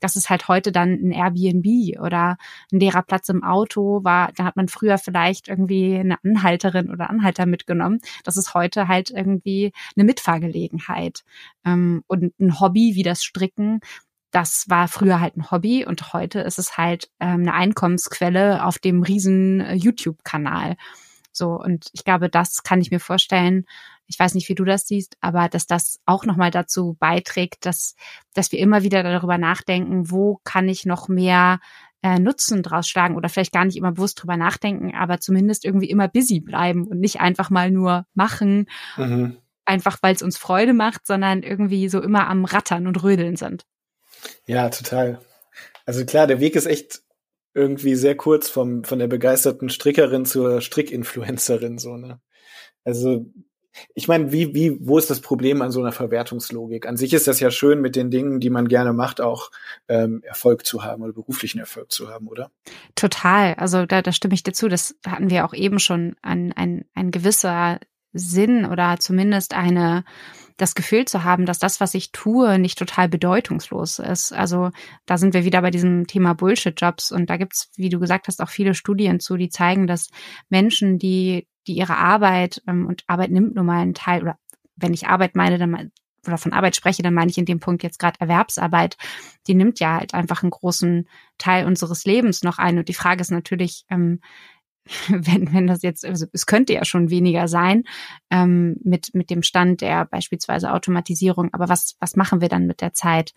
Das 0.00 0.16
ist 0.16 0.30
halt 0.30 0.48
heute 0.48 0.72
dann 0.72 0.90
ein 0.90 1.12
Airbnb 1.12 2.00
oder 2.00 2.38
ein 2.72 2.80
leerer 2.80 3.02
Platz 3.02 3.28
im 3.28 3.44
Auto 3.44 4.02
war, 4.02 4.32
da 4.32 4.44
hat 4.44 4.56
man 4.56 4.68
früher 4.68 4.98
vielleicht 4.98 5.48
irgendwie 5.48 5.96
eine 5.96 6.16
Anhalterin 6.24 6.90
oder 6.90 7.08
Anhalter 7.10 7.46
mitgenommen. 7.46 8.00
Das 8.24 8.36
ist 8.36 8.54
heute 8.54 8.88
halt 8.88 9.10
irgendwie 9.10 9.72
eine 9.96 10.04
Mitfahrgelegenheit. 10.04 11.24
Ähm, 11.64 12.02
und 12.06 12.38
ein 12.40 12.60
Hobby 12.60 12.94
wie 12.94 13.02
das 13.02 13.22
Stricken, 13.22 13.80
das 14.30 14.66
war 14.68 14.88
früher 14.88 15.20
halt 15.20 15.36
ein 15.36 15.50
Hobby 15.50 15.86
und 15.86 16.12
heute 16.12 16.40
ist 16.40 16.58
es 16.58 16.76
halt 16.76 17.10
ähm, 17.20 17.40
eine 17.40 17.54
Einkommensquelle 17.54 18.64
auf 18.64 18.78
dem 18.78 19.02
riesen 19.02 19.60
äh, 19.60 19.74
YouTube-Kanal. 19.74 20.76
So, 21.32 21.52
und 21.52 21.88
ich 21.92 22.04
glaube, 22.04 22.28
das 22.28 22.62
kann 22.62 22.80
ich 22.80 22.90
mir 22.90 23.00
vorstellen. 23.00 23.64
Ich 24.06 24.18
weiß 24.18 24.34
nicht, 24.34 24.48
wie 24.48 24.54
du 24.54 24.64
das 24.64 24.86
siehst, 24.86 25.16
aber 25.20 25.48
dass 25.48 25.66
das 25.66 26.00
auch 26.04 26.24
nochmal 26.24 26.50
dazu 26.50 26.96
beiträgt, 26.98 27.64
dass, 27.64 27.94
dass 28.34 28.52
wir 28.52 28.58
immer 28.58 28.82
wieder 28.82 29.02
darüber 29.02 29.38
nachdenken, 29.38 30.10
wo 30.10 30.40
kann 30.44 30.68
ich 30.68 30.84
noch 30.84 31.08
mehr 31.08 31.60
äh, 32.02 32.18
Nutzen 32.18 32.62
draus 32.62 32.88
schlagen 32.88 33.16
oder 33.16 33.28
vielleicht 33.28 33.52
gar 33.52 33.64
nicht 33.64 33.76
immer 33.76 33.92
bewusst 33.92 34.22
drüber 34.22 34.36
nachdenken, 34.36 34.94
aber 34.94 35.20
zumindest 35.20 35.64
irgendwie 35.64 35.90
immer 35.90 36.08
busy 36.08 36.40
bleiben 36.40 36.86
und 36.86 37.00
nicht 37.00 37.20
einfach 37.20 37.50
mal 37.50 37.70
nur 37.70 38.06
machen, 38.14 38.66
mhm. 38.96 39.36
einfach 39.64 39.98
weil 40.02 40.14
es 40.14 40.22
uns 40.22 40.38
Freude 40.38 40.74
macht, 40.74 41.06
sondern 41.06 41.42
irgendwie 41.42 41.88
so 41.88 42.00
immer 42.00 42.28
am 42.28 42.44
Rattern 42.44 42.86
und 42.86 43.02
Rödeln 43.02 43.36
sind. 43.36 43.64
Ja, 44.46 44.68
total. 44.70 45.20
Also 45.86 46.04
klar, 46.04 46.26
der 46.26 46.40
Weg 46.40 46.56
ist 46.56 46.66
echt 46.66 47.02
irgendwie 47.54 47.94
sehr 47.94 48.16
kurz 48.16 48.48
vom, 48.48 48.84
von 48.84 48.98
der 48.98 49.08
begeisterten 49.08 49.68
Strickerin 49.68 50.24
zur 50.24 50.60
Strickinfluencerin, 50.60 51.78
so, 51.78 51.96
ne? 51.96 52.20
Also, 52.84 53.26
ich 53.94 54.08
meine, 54.08 54.32
wie, 54.32 54.54
wie, 54.54 54.78
wo 54.80 54.98
ist 54.98 55.10
das 55.10 55.20
Problem 55.20 55.62
an 55.62 55.70
so 55.70 55.80
einer 55.80 55.92
Verwertungslogik? 55.92 56.86
An 56.86 56.96
sich 56.96 57.12
ist 57.12 57.28
das 57.28 57.40
ja 57.40 57.50
schön, 57.50 57.80
mit 57.80 57.96
den 57.96 58.10
Dingen, 58.10 58.40
die 58.40 58.50
man 58.50 58.68
gerne 58.68 58.92
macht, 58.92 59.20
auch 59.20 59.50
ähm, 59.88 60.22
Erfolg 60.24 60.64
zu 60.66 60.84
haben 60.84 61.02
oder 61.02 61.12
beruflichen 61.12 61.58
Erfolg 61.58 61.92
zu 61.92 62.08
haben, 62.08 62.28
oder? 62.28 62.50
Total. 62.94 63.54
Also 63.54 63.86
da, 63.86 64.02
da 64.02 64.12
stimme 64.12 64.34
ich 64.34 64.42
dir 64.42 64.52
zu. 64.52 64.68
Das 64.68 64.96
hatten 65.06 65.30
wir 65.30 65.44
auch 65.44 65.54
eben 65.54 65.78
schon. 65.78 66.16
Ein, 66.22 66.52
ein, 66.54 66.86
ein 66.94 67.10
gewisser 67.10 67.78
Sinn 68.12 68.64
oder 68.64 68.98
zumindest 68.98 69.54
eine 69.54 70.04
das 70.58 70.74
Gefühl 70.74 71.04
zu 71.04 71.22
haben, 71.22 71.46
dass 71.46 71.60
das, 71.60 71.80
was 71.80 71.94
ich 71.94 72.10
tue, 72.10 72.58
nicht 72.58 72.78
total 72.78 73.08
bedeutungslos 73.08 74.00
ist. 74.00 74.32
Also 74.32 74.70
da 75.06 75.16
sind 75.16 75.32
wir 75.32 75.44
wieder 75.44 75.62
bei 75.62 75.70
diesem 75.70 76.06
Thema 76.08 76.34
Bullshit-Jobs 76.34 77.12
und 77.12 77.30
da 77.30 77.36
gibt's, 77.36 77.70
wie 77.76 77.88
du 77.88 78.00
gesagt 78.00 78.26
hast, 78.26 78.42
auch 78.42 78.48
viele 78.48 78.74
Studien 78.74 79.20
zu, 79.20 79.36
die 79.36 79.50
zeigen, 79.50 79.86
dass 79.86 80.08
Menschen, 80.48 80.98
die, 80.98 81.46
die 81.68 81.74
ihre 81.74 81.96
Arbeit 81.96 82.60
ähm, 82.66 82.86
und 82.86 83.04
Arbeit 83.06 83.30
nimmt 83.30 83.54
nun 83.54 83.66
mal 83.66 83.80
einen 83.80 83.94
Teil, 83.94 84.22
oder 84.22 84.36
wenn 84.74 84.92
ich 84.92 85.06
Arbeit 85.06 85.36
meine, 85.36 85.58
dann 85.58 85.92
oder 86.26 86.38
von 86.38 86.52
Arbeit 86.52 86.76
spreche, 86.76 87.02
dann 87.02 87.14
meine 87.14 87.30
ich 87.30 87.38
in 87.38 87.44
dem 87.46 87.60
Punkt 87.60 87.82
jetzt 87.82 87.98
gerade 87.98 88.20
Erwerbsarbeit, 88.20 88.96
die 89.46 89.54
nimmt 89.54 89.80
ja 89.80 89.98
halt 89.98 90.14
einfach 90.14 90.42
einen 90.42 90.50
großen 90.50 91.08
Teil 91.38 91.66
unseres 91.66 92.04
Lebens 92.04 92.42
noch 92.42 92.58
ein. 92.58 92.78
Und 92.78 92.88
die 92.88 92.94
Frage 92.94 93.20
ist 93.20 93.30
natürlich, 93.30 93.84
ähm, 93.88 94.20
wenn, 95.08 95.52
wenn 95.52 95.66
das 95.66 95.82
jetzt, 95.82 96.04
also 96.04 96.26
es 96.32 96.46
könnte 96.46 96.72
ja 96.72 96.84
schon 96.84 97.10
weniger 97.10 97.48
sein 97.48 97.84
ähm, 98.30 98.76
mit, 98.82 99.14
mit 99.14 99.30
dem 99.30 99.42
Stand 99.42 99.80
der 99.80 100.04
beispielsweise 100.06 100.72
Automatisierung, 100.72 101.50
aber 101.52 101.68
was, 101.68 101.96
was 102.00 102.16
machen 102.16 102.40
wir 102.40 102.48
dann 102.48 102.66
mit 102.66 102.80
der 102.80 102.92
Zeit, 102.92 103.32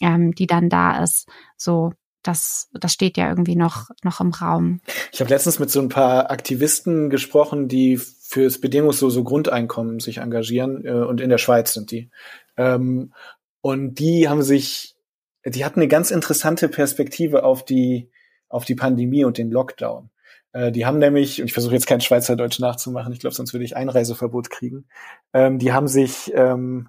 ähm, 0.00 0.34
die 0.34 0.46
dann 0.46 0.68
da 0.68 1.02
ist? 1.02 1.28
So, 1.56 1.92
das, 2.26 2.68
das 2.72 2.92
steht 2.92 3.16
ja 3.16 3.28
irgendwie 3.28 3.56
noch, 3.56 3.90
noch 4.02 4.20
im 4.20 4.30
Raum. 4.30 4.80
Ich 5.12 5.20
habe 5.20 5.30
letztens 5.30 5.58
mit 5.58 5.70
so 5.70 5.80
ein 5.80 5.88
paar 5.88 6.30
Aktivisten 6.30 7.10
gesprochen, 7.10 7.68
die 7.68 7.96
fürs 7.96 8.60
bedingungslose 8.60 9.22
Grundeinkommen 9.22 10.00
sich 10.00 10.18
engagieren 10.18 10.84
äh, 10.84 10.90
und 10.90 11.20
in 11.20 11.30
der 11.30 11.38
Schweiz 11.38 11.72
sind 11.72 11.90
die. 11.90 12.10
Ähm, 12.56 13.12
und 13.60 13.98
die 13.98 14.28
haben 14.28 14.42
sich, 14.42 14.96
die 15.44 15.64
hatten 15.64 15.80
eine 15.80 15.88
ganz 15.88 16.10
interessante 16.10 16.68
Perspektive 16.68 17.44
auf 17.44 17.64
die, 17.64 18.10
auf 18.48 18.64
die 18.64 18.74
Pandemie 18.74 19.24
und 19.24 19.38
den 19.38 19.50
Lockdown. 19.50 20.10
Äh, 20.52 20.72
die 20.72 20.86
haben 20.86 20.98
nämlich, 20.98 21.40
ich 21.40 21.52
versuche 21.52 21.74
jetzt 21.74 21.86
kein 21.86 22.00
Schweizerdeutsch 22.00 22.58
nachzumachen, 22.60 23.12
ich 23.12 23.20
glaube, 23.20 23.34
sonst 23.34 23.52
würde 23.52 23.64
ich 23.64 23.76
Einreiseverbot 23.76 24.50
kriegen. 24.50 24.86
Ähm, 25.32 25.58
die 25.58 25.72
haben 25.72 25.88
sich 25.88 26.32
ähm, 26.34 26.88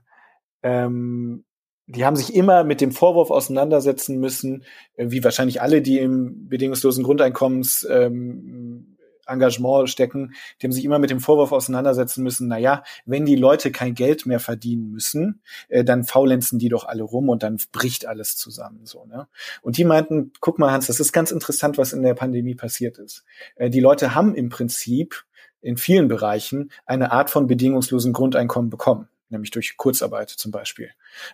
ähm, 0.63 1.43
die 1.87 2.05
haben 2.05 2.17
sich 2.17 2.35
immer 2.35 2.65
mit 2.65 2.81
dem 2.81 2.91
Vorwurf 2.91 3.31
auseinandersetzen 3.31 4.19
müssen, 4.19 4.65
äh, 4.95 5.09
wie 5.09 5.23
wahrscheinlich 5.23 5.61
alle, 5.61 5.81
die 5.81 5.99
im 5.99 6.49
bedingungslosen 6.49 7.03
Grundeinkommens 7.03 7.87
ähm, 7.89 8.96
Engagement 9.27 9.89
stecken, 9.89 10.33
die 10.61 10.67
haben 10.67 10.71
sich 10.71 10.85
immer 10.85 10.99
mit 10.99 11.09
dem 11.09 11.19
Vorwurf 11.19 11.51
auseinandersetzen 11.51 12.23
müssen, 12.23 12.47
na 12.47 12.57
ja, 12.57 12.83
wenn 13.05 13.25
die 13.25 13.35
Leute 13.35 13.71
kein 13.71 13.93
Geld 13.93 14.25
mehr 14.25 14.39
verdienen 14.39 14.91
müssen, 14.91 15.41
äh, 15.69 15.83
dann 15.83 16.03
faulenzen 16.03 16.59
die 16.59 16.69
doch 16.69 16.85
alle 16.85 17.03
rum 17.03 17.29
und 17.29 17.43
dann 17.43 17.57
bricht 17.71 18.05
alles 18.05 18.37
zusammen, 18.37 18.85
so, 18.85 19.05
ne? 19.05 19.27
Und 19.61 19.77
die 19.77 19.85
meinten, 19.85 20.31
guck 20.39 20.59
mal, 20.59 20.71
Hans, 20.71 20.87
das 20.87 20.99
ist 20.99 21.13
ganz 21.13 21.31
interessant, 21.31 21.77
was 21.77 21.93
in 21.93 22.03
der 22.03 22.13
Pandemie 22.13 22.55
passiert 22.55 22.97
ist. 22.97 23.23
Äh, 23.55 23.69
die 23.69 23.79
Leute 23.79 24.15
haben 24.15 24.35
im 24.35 24.49
Prinzip 24.49 25.25
in 25.61 25.77
vielen 25.77 26.07
Bereichen 26.07 26.71
eine 26.85 27.11
Art 27.11 27.29
von 27.29 27.47
bedingungslosen 27.47 28.13
Grundeinkommen 28.13 28.69
bekommen 28.69 29.09
nämlich 29.29 29.51
durch 29.51 29.77
Kurzarbeit 29.77 30.29
zum 30.29 30.51
Beispiel. 30.51 30.91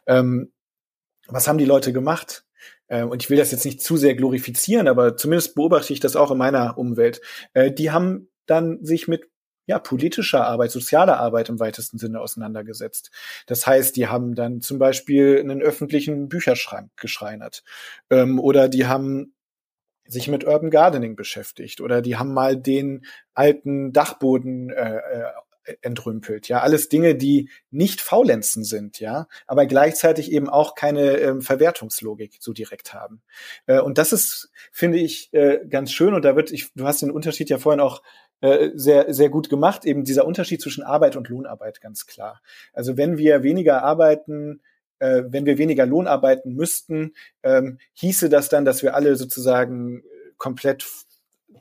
Ähm, 0.08 0.52
was 1.28 1.48
haben 1.48 1.58
die 1.58 1.66
Leute 1.66 1.94
gemacht? 1.94 2.46
Äh, 2.88 3.04
und 3.04 3.24
ich 3.24 3.30
will 3.30 3.38
das 3.38 3.52
jetzt 3.52 3.66
nicht 3.66 3.82
zu 3.82 3.98
sehr 3.98 4.16
glorifizieren, 4.16 4.88
aber 4.88 5.18
zumindest 5.18 5.56
beobachte 5.56 5.94
ich 5.94 6.00
das 6.00 6.16
auch 6.16 6.32
in 6.32 6.38
meiner 6.38 6.78
Umwelt. 6.78 7.22
Äh, 7.54 7.72
die 7.72 7.92
haben 7.92 8.30
dann 8.46 8.84
sich 8.84 9.08
mit 9.08 9.30
ja, 9.66 9.80
politischer 9.80 10.46
Arbeit, 10.46 10.72
sozialer 10.72 11.20
Arbeit 11.20 11.50
im 11.50 11.60
weitesten 11.60 11.98
Sinne 11.98 12.20
auseinandergesetzt. 12.20 13.12
Das 13.48 13.66
heißt, 13.66 13.96
die 13.96 14.08
haben 14.08 14.36
dann 14.36 14.62
zum 14.62 14.78
Beispiel 14.78 15.40
einen 15.40 15.62
öffentlichen 15.62 16.28
Bücherschrank 16.28 16.92
geschreinert. 16.98 17.64
Ähm, 18.10 18.40
oder 18.40 18.68
die 18.68 18.88
haben 18.88 19.34
sich 20.06 20.28
mit 20.28 20.44
Urban 20.44 20.70
Gardening 20.70 21.16
beschäftigt 21.16 21.80
oder 21.80 22.02
die 22.02 22.18
haben 22.18 22.34
mal 22.34 22.58
den 22.58 23.06
alten 23.34 23.94
Dachboden 23.94 24.70
äh, 24.70 24.98
äh 24.98 25.32
entrümpelt. 25.82 26.48
Ja, 26.48 26.62
alles 26.62 26.90
Dinge, 26.90 27.16
die 27.16 27.50
nicht 27.72 28.02
Faulenzen 28.02 28.64
sind, 28.64 29.00
ja, 29.00 29.28
aber 29.48 29.66
gleichzeitig 29.66 30.32
eben 30.32 30.50
auch 30.50 30.76
keine 30.76 31.18
ähm, 31.18 31.42
Verwertungslogik 31.42 32.38
so 32.40 32.54
direkt 32.54 32.94
haben. 32.94 33.22
Äh, 33.66 33.80
und 33.80 33.98
das 33.98 34.14
ist, 34.14 34.52
finde 34.72 35.00
ich, 35.00 35.34
äh, 35.34 35.60
ganz 35.70 35.92
schön. 35.92 36.14
Und 36.14 36.26
da 36.26 36.36
wird, 36.36 36.52
ich, 36.52 36.74
du 36.74 36.86
hast 36.86 37.02
den 37.02 37.12
Unterschied 37.12 37.50
ja 37.50 37.58
vorhin 37.58 37.80
auch 37.80 38.02
äh, 38.42 38.72
sehr, 38.76 39.14
sehr 39.14 39.30
gut 39.30 39.50
gemacht, 39.50 39.86
eben 39.86 40.04
dieser 40.04 40.26
Unterschied 40.26 40.62
zwischen 40.62 40.84
Arbeit 40.84 41.16
und 41.16 41.30
Lohnarbeit, 41.30 41.82
ganz 41.82 42.06
klar. 42.06 42.42
Also 42.74 42.98
wenn 42.98 43.18
wir 43.18 43.44
weniger 43.44 43.84
arbeiten, 43.84 44.62
äh, 45.00 45.24
wenn 45.28 45.46
wir 45.46 45.58
weniger 45.58 45.86
Lohn 45.86 46.08
arbeiten 46.08 46.54
müssten, 46.54 47.14
ähm, 47.44 47.78
hieße 47.94 48.30
das 48.30 48.50
dann, 48.50 48.66
dass 48.66 48.84
wir 48.84 48.96
alle 48.96 49.16
sozusagen 49.16 50.04
komplett 50.38 50.86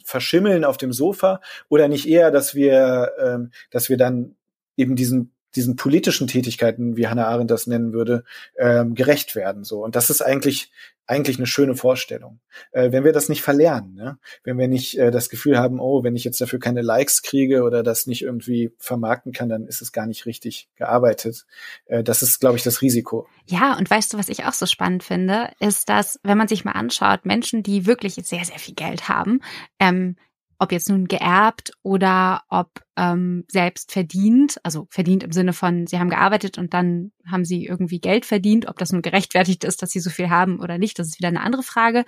verschimmeln 0.05 0.65
auf 0.65 0.77
dem 0.77 0.93
Sofa 0.93 1.41
oder 1.69 1.89
nicht 1.89 2.09
eher, 2.09 2.31
dass 2.31 2.55
wir, 2.55 3.13
ähm, 3.23 3.51
dass 3.71 3.89
wir 3.89 3.97
dann 3.97 4.37
eben 4.77 4.97
diesen 4.97 5.33
diesen 5.55 5.77
politischen 5.77 6.29
Tätigkeiten, 6.29 6.97
wie 6.97 7.09
Hannah 7.09 7.27
Arendt 7.27 7.51
das 7.51 7.67
nennen 7.67 7.93
würde, 7.93 8.25
ähm, 8.57 8.95
gerecht 8.95 9.37
werden. 9.37 9.65
So 9.65 9.85
und 9.85 9.97
das 9.97 10.09
ist 10.09 10.23
eigentlich 10.23 10.73
eigentlich 11.07 11.39
eine 11.39 11.47
schöne 11.47 11.75
Vorstellung. 11.75 12.41
Äh, 12.71 12.93
wenn 12.93 13.05
wir 13.05 13.13
das 13.13 13.29
nicht 13.29 13.43
verlernen, 13.43 13.95
ne? 13.95 14.19
wenn 14.45 14.59
wir 14.59 14.69
nicht 14.69 14.99
äh, 14.99 15.11
das 15.11 15.29
Gefühl 15.29 15.59
haben, 15.59 15.81
oh, 15.81 16.05
wenn 16.05 16.17
ich 16.17 16.25
jetzt 16.25 16.41
dafür 16.41 16.59
keine 16.59 16.83
Likes 16.83 17.23
kriege 17.23 17.63
oder 17.63 17.83
das 17.83 18.07
nicht 18.07 18.23
irgendwie 18.23 18.73
vermarkten 18.79 19.33
kann, 19.33 19.49
dann 19.49 19.67
ist 19.67 19.83
es 19.83 19.93
gar 19.93 20.07
nicht 20.07 20.27
richtig 20.27 20.69
gearbeitet. 20.77 21.45
Äh, 21.87 22.05
das 22.05 22.23
ist, 22.23 22.41
glaube 22.41 22.57
ich, 22.57 22.63
das 22.63 22.83
Risiko. 22.83 23.27
Ja, 23.47 23.77
und 23.77 23.91
weißt 23.91 24.13
du, 24.13 24.19
was 24.19 24.29
ich 24.29 24.45
auch 24.45 24.53
so 24.53 24.67
spannend 24.67 25.03
finde, 25.03 25.51
ist, 25.59 25.89
dass, 25.89 26.21
wenn 26.23 26.39
man 26.39 26.49
sich 26.49 26.65
mal 26.65 26.73
anschaut, 26.73 27.27
Menschen, 27.27 27.63
die 27.63 27.87
wirklich 27.87 28.15
sehr, 28.15 28.45
sehr 28.45 28.59
viel 28.59 28.75
Geld 28.75 29.09
haben, 29.09 29.41
ähm, 29.81 30.17
ob 30.63 30.71
jetzt 30.71 30.89
nun 30.89 31.09
geerbt 31.09 31.73
oder 31.83 32.43
ob 32.49 32.71
ähm, 32.97 33.45
selbst 33.49 33.91
verdient, 33.91 34.61
also 34.63 34.87
verdient 34.91 35.25
im 35.25 35.33
Sinne 35.33 35.53
von, 35.53 35.89
sie 35.89 35.99
haben 35.99 36.09
gearbeitet 36.09 36.57
und 36.57 36.73
dann 36.73 37.11
haben 37.27 37.45
sie 37.45 37.67
irgendwie 37.67 37.99
Geld 37.99 38.25
verdient, 38.25 38.69
ob 38.69 38.79
das 38.79 38.93
nun 38.93 39.03
gerechtfertigt 39.03 39.65
ist, 39.65 39.83
dass 39.83 39.91
sie 39.91 39.99
so 39.99 40.09
viel 40.09 40.31
haben 40.31 40.61
oder 40.61 40.79
nicht, 40.79 41.01
das 41.01 41.09
ist 41.09 41.19
wieder 41.19 41.29
eine 41.29 41.41
andere 41.41 41.65
Frage. 41.65 42.05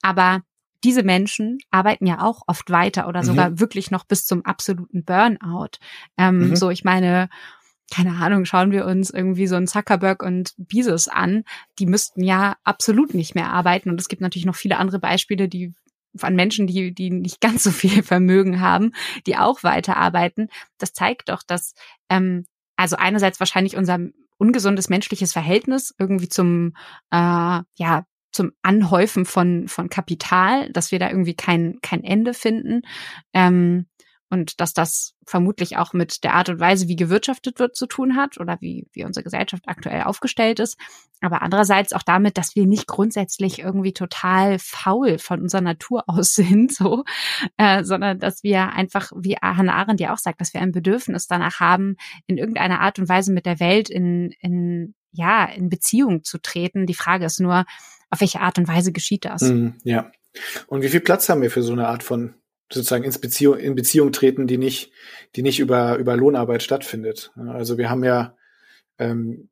Aber 0.00 0.40
diese 0.82 1.02
Menschen 1.02 1.58
arbeiten 1.70 2.06
ja 2.06 2.22
auch 2.22 2.40
oft 2.46 2.70
weiter 2.70 3.06
oder 3.06 3.22
sogar 3.22 3.50
mhm. 3.50 3.60
wirklich 3.60 3.90
noch 3.90 4.04
bis 4.04 4.24
zum 4.24 4.46
absoluten 4.46 5.04
Burnout. 5.04 5.76
Ähm, 6.16 6.38
mhm. 6.38 6.56
So, 6.56 6.70
ich 6.70 6.84
meine, 6.84 7.28
keine 7.90 8.12
Ahnung, 8.12 8.46
schauen 8.46 8.70
wir 8.70 8.86
uns 8.86 9.10
irgendwie 9.10 9.46
so 9.46 9.56
ein 9.56 9.66
Zuckerberg 9.66 10.22
und 10.22 10.54
Bezos 10.56 11.08
an, 11.08 11.44
die 11.78 11.86
müssten 11.86 12.22
ja 12.22 12.56
absolut 12.64 13.12
nicht 13.12 13.34
mehr 13.34 13.50
arbeiten. 13.50 13.90
Und 13.90 14.00
es 14.00 14.08
gibt 14.08 14.22
natürlich 14.22 14.46
noch 14.46 14.56
viele 14.56 14.78
andere 14.78 15.00
Beispiele, 15.00 15.48
die 15.48 15.74
an 16.20 16.34
Menschen, 16.34 16.66
die, 16.66 16.92
die 16.92 17.10
nicht 17.10 17.40
ganz 17.40 17.62
so 17.62 17.70
viel 17.70 18.02
Vermögen 18.02 18.60
haben, 18.60 18.92
die 19.26 19.36
auch 19.36 19.62
weiterarbeiten. 19.62 20.48
Das 20.78 20.92
zeigt 20.92 21.28
doch, 21.28 21.42
dass 21.42 21.74
ähm, 22.08 22.46
also 22.76 22.96
einerseits 22.96 23.40
wahrscheinlich 23.40 23.76
unser 23.76 23.98
ungesundes 24.38 24.88
menschliches 24.88 25.32
Verhältnis 25.32 25.94
irgendwie 25.98 26.28
zum 26.28 26.74
äh, 27.10 27.60
ja 27.76 28.04
zum 28.32 28.52
Anhäufen 28.62 29.24
von 29.26 29.68
von 29.68 29.88
Kapital, 29.90 30.70
dass 30.72 30.92
wir 30.92 30.98
da 30.98 31.10
irgendwie 31.10 31.34
kein 31.34 31.78
kein 31.82 32.02
Ende 32.02 32.32
finden. 32.32 32.82
Ähm, 33.34 33.86
und 34.30 34.60
dass 34.60 34.72
das 34.72 35.14
vermutlich 35.26 35.76
auch 35.76 35.92
mit 35.92 36.22
der 36.22 36.34
Art 36.34 36.48
und 36.48 36.60
Weise, 36.60 36.86
wie 36.86 36.96
gewirtschaftet 36.96 37.58
wird, 37.58 37.74
zu 37.74 37.86
tun 37.86 38.16
hat 38.16 38.38
oder 38.38 38.58
wie, 38.60 38.86
wie 38.92 39.04
unsere 39.04 39.24
Gesellschaft 39.24 39.64
aktuell 39.66 40.04
aufgestellt 40.04 40.60
ist. 40.60 40.78
Aber 41.20 41.42
andererseits 41.42 41.92
auch 41.92 42.04
damit, 42.04 42.38
dass 42.38 42.54
wir 42.54 42.66
nicht 42.66 42.86
grundsätzlich 42.86 43.58
irgendwie 43.58 43.92
total 43.92 44.58
faul 44.60 45.18
von 45.18 45.42
unserer 45.42 45.62
Natur 45.62 46.04
aus 46.06 46.34
sind, 46.34 46.72
so, 46.72 47.04
äh, 47.56 47.82
sondern 47.82 48.20
dass 48.20 48.44
wir 48.44 48.72
einfach, 48.72 49.10
wie 49.16 49.34
Hannah 49.34 49.74
Arendt 49.74 50.00
ja 50.00 50.14
auch 50.14 50.18
sagt, 50.18 50.40
dass 50.40 50.54
wir 50.54 50.60
ein 50.60 50.72
Bedürfnis 50.72 51.26
danach 51.26 51.58
haben, 51.58 51.96
in 52.26 52.38
irgendeiner 52.38 52.80
Art 52.80 53.00
und 53.00 53.08
Weise 53.08 53.32
mit 53.32 53.46
der 53.46 53.58
Welt 53.58 53.90
in, 53.90 54.30
in, 54.40 54.94
ja, 55.10 55.44
in 55.44 55.68
Beziehung 55.68 56.22
zu 56.22 56.38
treten. 56.38 56.86
Die 56.86 56.94
Frage 56.94 57.24
ist 57.24 57.40
nur, 57.40 57.64
auf 58.10 58.20
welche 58.20 58.40
Art 58.40 58.58
und 58.58 58.68
Weise 58.68 58.92
geschieht 58.92 59.24
das? 59.24 59.42
Mm, 59.42 59.70
ja. 59.82 60.10
Und 60.68 60.82
wie 60.82 60.88
viel 60.88 61.00
Platz 61.00 61.28
haben 61.28 61.42
wir 61.42 61.50
für 61.50 61.62
so 61.62 61.72
eine 61.72 61.88
Art 61.88 62.04
von 62.04 62.34
sozusagen 62.72 63.04
ins 63.04 63.18
Beziehung, 63.18 63.58
in 63.58 63.74
Beziehung 63.74 64.12
treten, 64.12 64.46
die 64.46 64.58
nicht, 64.58 64.92
die 65.36 65.42
nicht 65.42 65.58
über, 65.58 65.96
über 65.96 66.16
Lohnarbeit 66.16 66.62
stattfindet. 66.62 67.32
Also 67.36 67.78
wir 67.78 67.90
haben 67.90 68.04
ja, 68.04 68.36
ähm, 68.98 69.48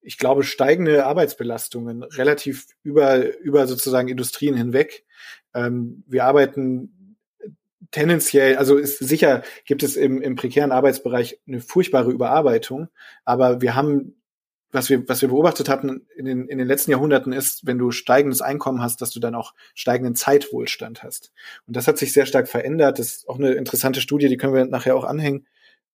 ich 0.00 0.18
glaube, 0.18 0.44
steigende 0.44 1.06
Arbeitsbelastungen 1.06 2.02
relativ 2.02 2.66
über, 2.82 3.36
über 3.38 3.66
sozusagen 3.66 4.08
Industrien 4.08 4.56
hinweg. 4.56 5.04
Ähm, 5.54 6.04
wir 6.06 6.24
arbeiten 6.24 7.16
tendenziell, 7.90 8.56
also 8.56 8.76
ist 8.76 8.98
sicher 8.98 9.42
gibt 9.66 9.82
es 9.82 9.96
im, 9.96 10.20
im 10.20 10.34
prekären 10.34 10.72
Arbeitsbereich 10.72 11.40
eine 11.46 11.60
furchtbare 11.60 12.10
Überarbeitung, 12.10 12.88
aber 13.24 13.60
wir 13.60 13.74
haben 13.74 14.16
was 14.74 14.90
wir, 14.90 15.08
was 15.08 15.22
wir 15.22 15.28
beobachtet 15.28 15.68
hatten 15.68 16.06
in 16.16 16.24
den, 16.24 16.48
in 16.48 16.58
den 16.58 16.66
letzten 16.66 16.90
Jahrhunderten 16.90 17.32
ist, 17.32 17.64
wenn 17.66 17.78
du 17.78 17.92
steigendes 17.92 18.42
Einkommen 18.42 18.82
hast, 18.82 19.00
dass 19.00 19.10
du 19.10 19.20
dann 19.20 19.34
auch 19.34 19.54
steigenden 19.74 20.16
Zeitwohlstand 20.16 21.02
hast. 21.02 21.32
Und 21.66 21.76
das 21.76 21.86
hat 21.86 21.96
sich 21.96 22.12
sehr 22.12 22.26
stark 22.26 22.48
verändert. 22.48 22.98
Das 22.98 23.08
ist 23.08 23.28
auch 23.28 23.38
eine 23.38 23.52
interessante 23.52 24.00
Studie, 24.00 24.28
die 24.28 24.36
können 24.36 24.54
wir 24.54 24.64
nachher 24.64 24.96
auch 24.96 25.04
anhängen, 25.04 25.46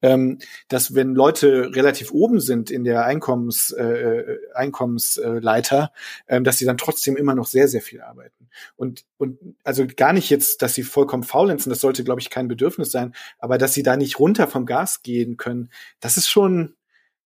ähm, 0.03 0.39
dass 0.69 0.95
wenn 0.95 1.15
Leute 1.15 1.75
relativ 1.75 2.11
oben 2.13 2.41
sind 2.41 2.71
in 2.71 2.85
der 2.85 3.05
Einkommens, 3.05 3.71
äh, 3.73 4.39
Einkommensleiter, 4.55 5.93
äh, 6.27 6.41
dass 6.41 6.59
sie 6.59 6.65
dann 6.65 6.79
trotzdem 6.79 7.17
immer 7.17 7.35
noch 7.35 7.47
sehr, 7.47 7.69
sehr 7.69 7.83
viel 7.83 8.01
arbeiten. 8.01 8.49
Und, 8.77 9.05
und 9.19 9.39
also 9.63 9.87
gar 9.87 10.13
nicht 10.13 10.31
jetzt, 10.31 10.63
dass 10.63 10.75
sie 10.75 10.83
vollkommen 10.83 11.23
faulenzen, 11.23 11.71
das 11.71 11.81
sollte, 11.81 12.03
glaube 12.03 12.21
ich, 12.21 12.31
kein 12.31 12.49
Bedürfnis 12.49 12.91
sein, 12.91 13.15
aber 13.39 13.59
dass 13.59 13.75
sie 13.75 13.83
da 13.83 13.97
nicht 13.97 14.19
runter 14.19 14.49
vom 14.49 14.65
Gas 14.65 15.03
gehen 15.03 15.37
können, 15.37 15.71
das 16.01 16.17
ist 16.17 16.29
schon, 16.29 16.75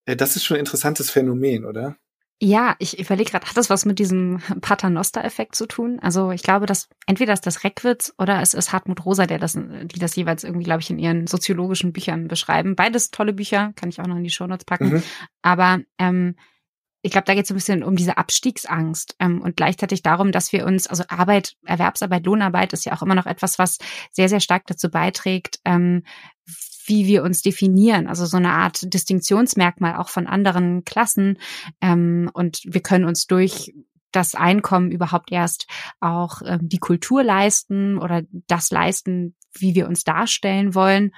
das 0.06 0.36
ist 0.36 0.44
schon 0.44 0.56
ein 0.56 0.60
interessantes 0.60 1.10
Phänomen, 1.10 1.64
oder? 1.64 1.96
Ja, 2.40 2.74
ich 2.78 2.98
überlege 2.98 3.30
gerade, 3.30 3.46
hat 3.46 3.56
das 3.56 3.70
was 3.70 3.84
mit 3.84 3.98
diesem 3.98 4.40
Paternoster-Effekt 4.60 5.54
zu 5.54 5.66
tun? 5.66 5.98
Also 6.00 6.32
ich 6.32 6.42
glaube, 6.42 6.66
dass 6.66 6.88
entweder 7.06 7.32
ist 7.32 7.46
das 7.46 7.64
Reckwitz 7.64 8.12
oder 8.18 8.42
es 8.42 8.54
ist 8.54 8.72
Hartmut 8.72 9.04
Rosa, 9.04 9.26
der 9.26 9.38
das, 9.38 9.54
die 9.54 9.98
das 9.98 10.16
jeweils 10.16 10.42
irgendwie, 10.42 10.64
glaube 10.64 10.80
ich, 10.80 10.90
in 10.90 10.98
ihren 10.98 11.26
soziologischen 11.26 11.92
Büchern 11.92 12.26
beschreiben. 12.28 12.74
Beides 12.74 13.10
tolle 13.10 13.32
Bücher, 13.32 13.72
kann 13.76 13.88
ich 13.88 14.00
auch 14.00 14.06
noch 14.06 14.16
in 14.16 14.24
die 14.24 14.30
Shownotes 14.30 14.64
packen. 14.64 14.94
Mhm. 14.94 15.02
Aber 15.42 15.80
ähm, 15.98 16.34
ich 17.02 17.12
glaube, 17.12 17.26
da 17.26 17.34
geht 17.34 17.42
es 17.42 17.48
so 17.48 17.54
ein 17.54 17.58
bisschen 17.58 17.84
um 17.84 17.96
diese 17.96 18.16
Abstiegsangst 18.16 19.14
ähm, 19.20 19.40
und 19.40 19.56
gleichzeitig 19.56 20.02
darum, 20.02 20.32
dass 20.32 20.52
wir 20.52 20.66
uns, 20.66 20.86
also 20.86 21.04
Arbeit, 21.08 21.54
Erwerbsarbeit, 21.64 22.26
Lohnarbeit 22.26 22.72
ist 22.72 22.84
ja 22.84 22.94
auch 22.94 23.02
immer 23.02 23.14
noch 23.14 23.26
etwas, 23.26 23.58
was 23.58 23.78
sehr, 24.10 24.28
sehr 24.28 24.40
stark 24.40 24.66
dazu 24.66 24.90
beiträgt, 24.90 25.60
ähm, 25.64 26.02
wie 26.86 27.06
wir 27.06 27.22
uns 27.22 27.42
definieren, 27.42 28.06
also 28.06 28.26
so 28.26 28.36
eine 28.36 28.52
Art 28.52 28.92
Distinktionsmerkmal 28.92 29.96
auch 29.96 30.08
von 30.08 30.26
anderen 30.26 30.84
Klassen. 30.84 31.38
Ähm, 31.80 32.30
und 32.34 32.60
wir 32.64 32.82
können 32.82 33.04
uns 33.04 33.26
durch 33.26 33.72
das 34.12 34.34
Einkommen 34.34 34.90
überhaupt 34.92 35.32
erst 35.32 35.66
auch 36.00 36.40
ähm, 36.44 36.68
die 36.68 36.78
Kultur 36.78 37.24
leisten 37.24 37.98
oder 37.98 38.22
das 38.46 38.70
leisten, 38.70 39.34
wie 39.52 39.74
wir 39.74 39.88
uns 39.88 40.04
darstellen 40.04 40.74
wollen. 40.74 41.12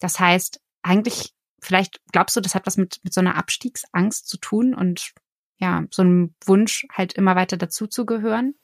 Das 0.00 0.18
heißt, 0.18 0.60
eigentlich, 0.82 1.32
vielleicht 1.60 2.00
glaubst 2.12 2.36
du, 2.36 2.40
das 2.40 2.54
hat 2.54 2.66
was 2.66 2.76
mit, 2.76 3.00
mit 3.02 3.14
so 3.14 3.20
einer 3.20 3.36
Abstiegsangst 3.36 4.28
zu 4.28 4.38
tun 4.38 4.74
und 4.74 5.12
ja, 5.58 5.84
so 5.90 6.02
einem 6.02 6.34
Wunsch, 6.44 6.86
halt 6.92 7.12
immer 7.12 7.36
weiter 7.36 7.56
dazuzugehören? 7.56 8.54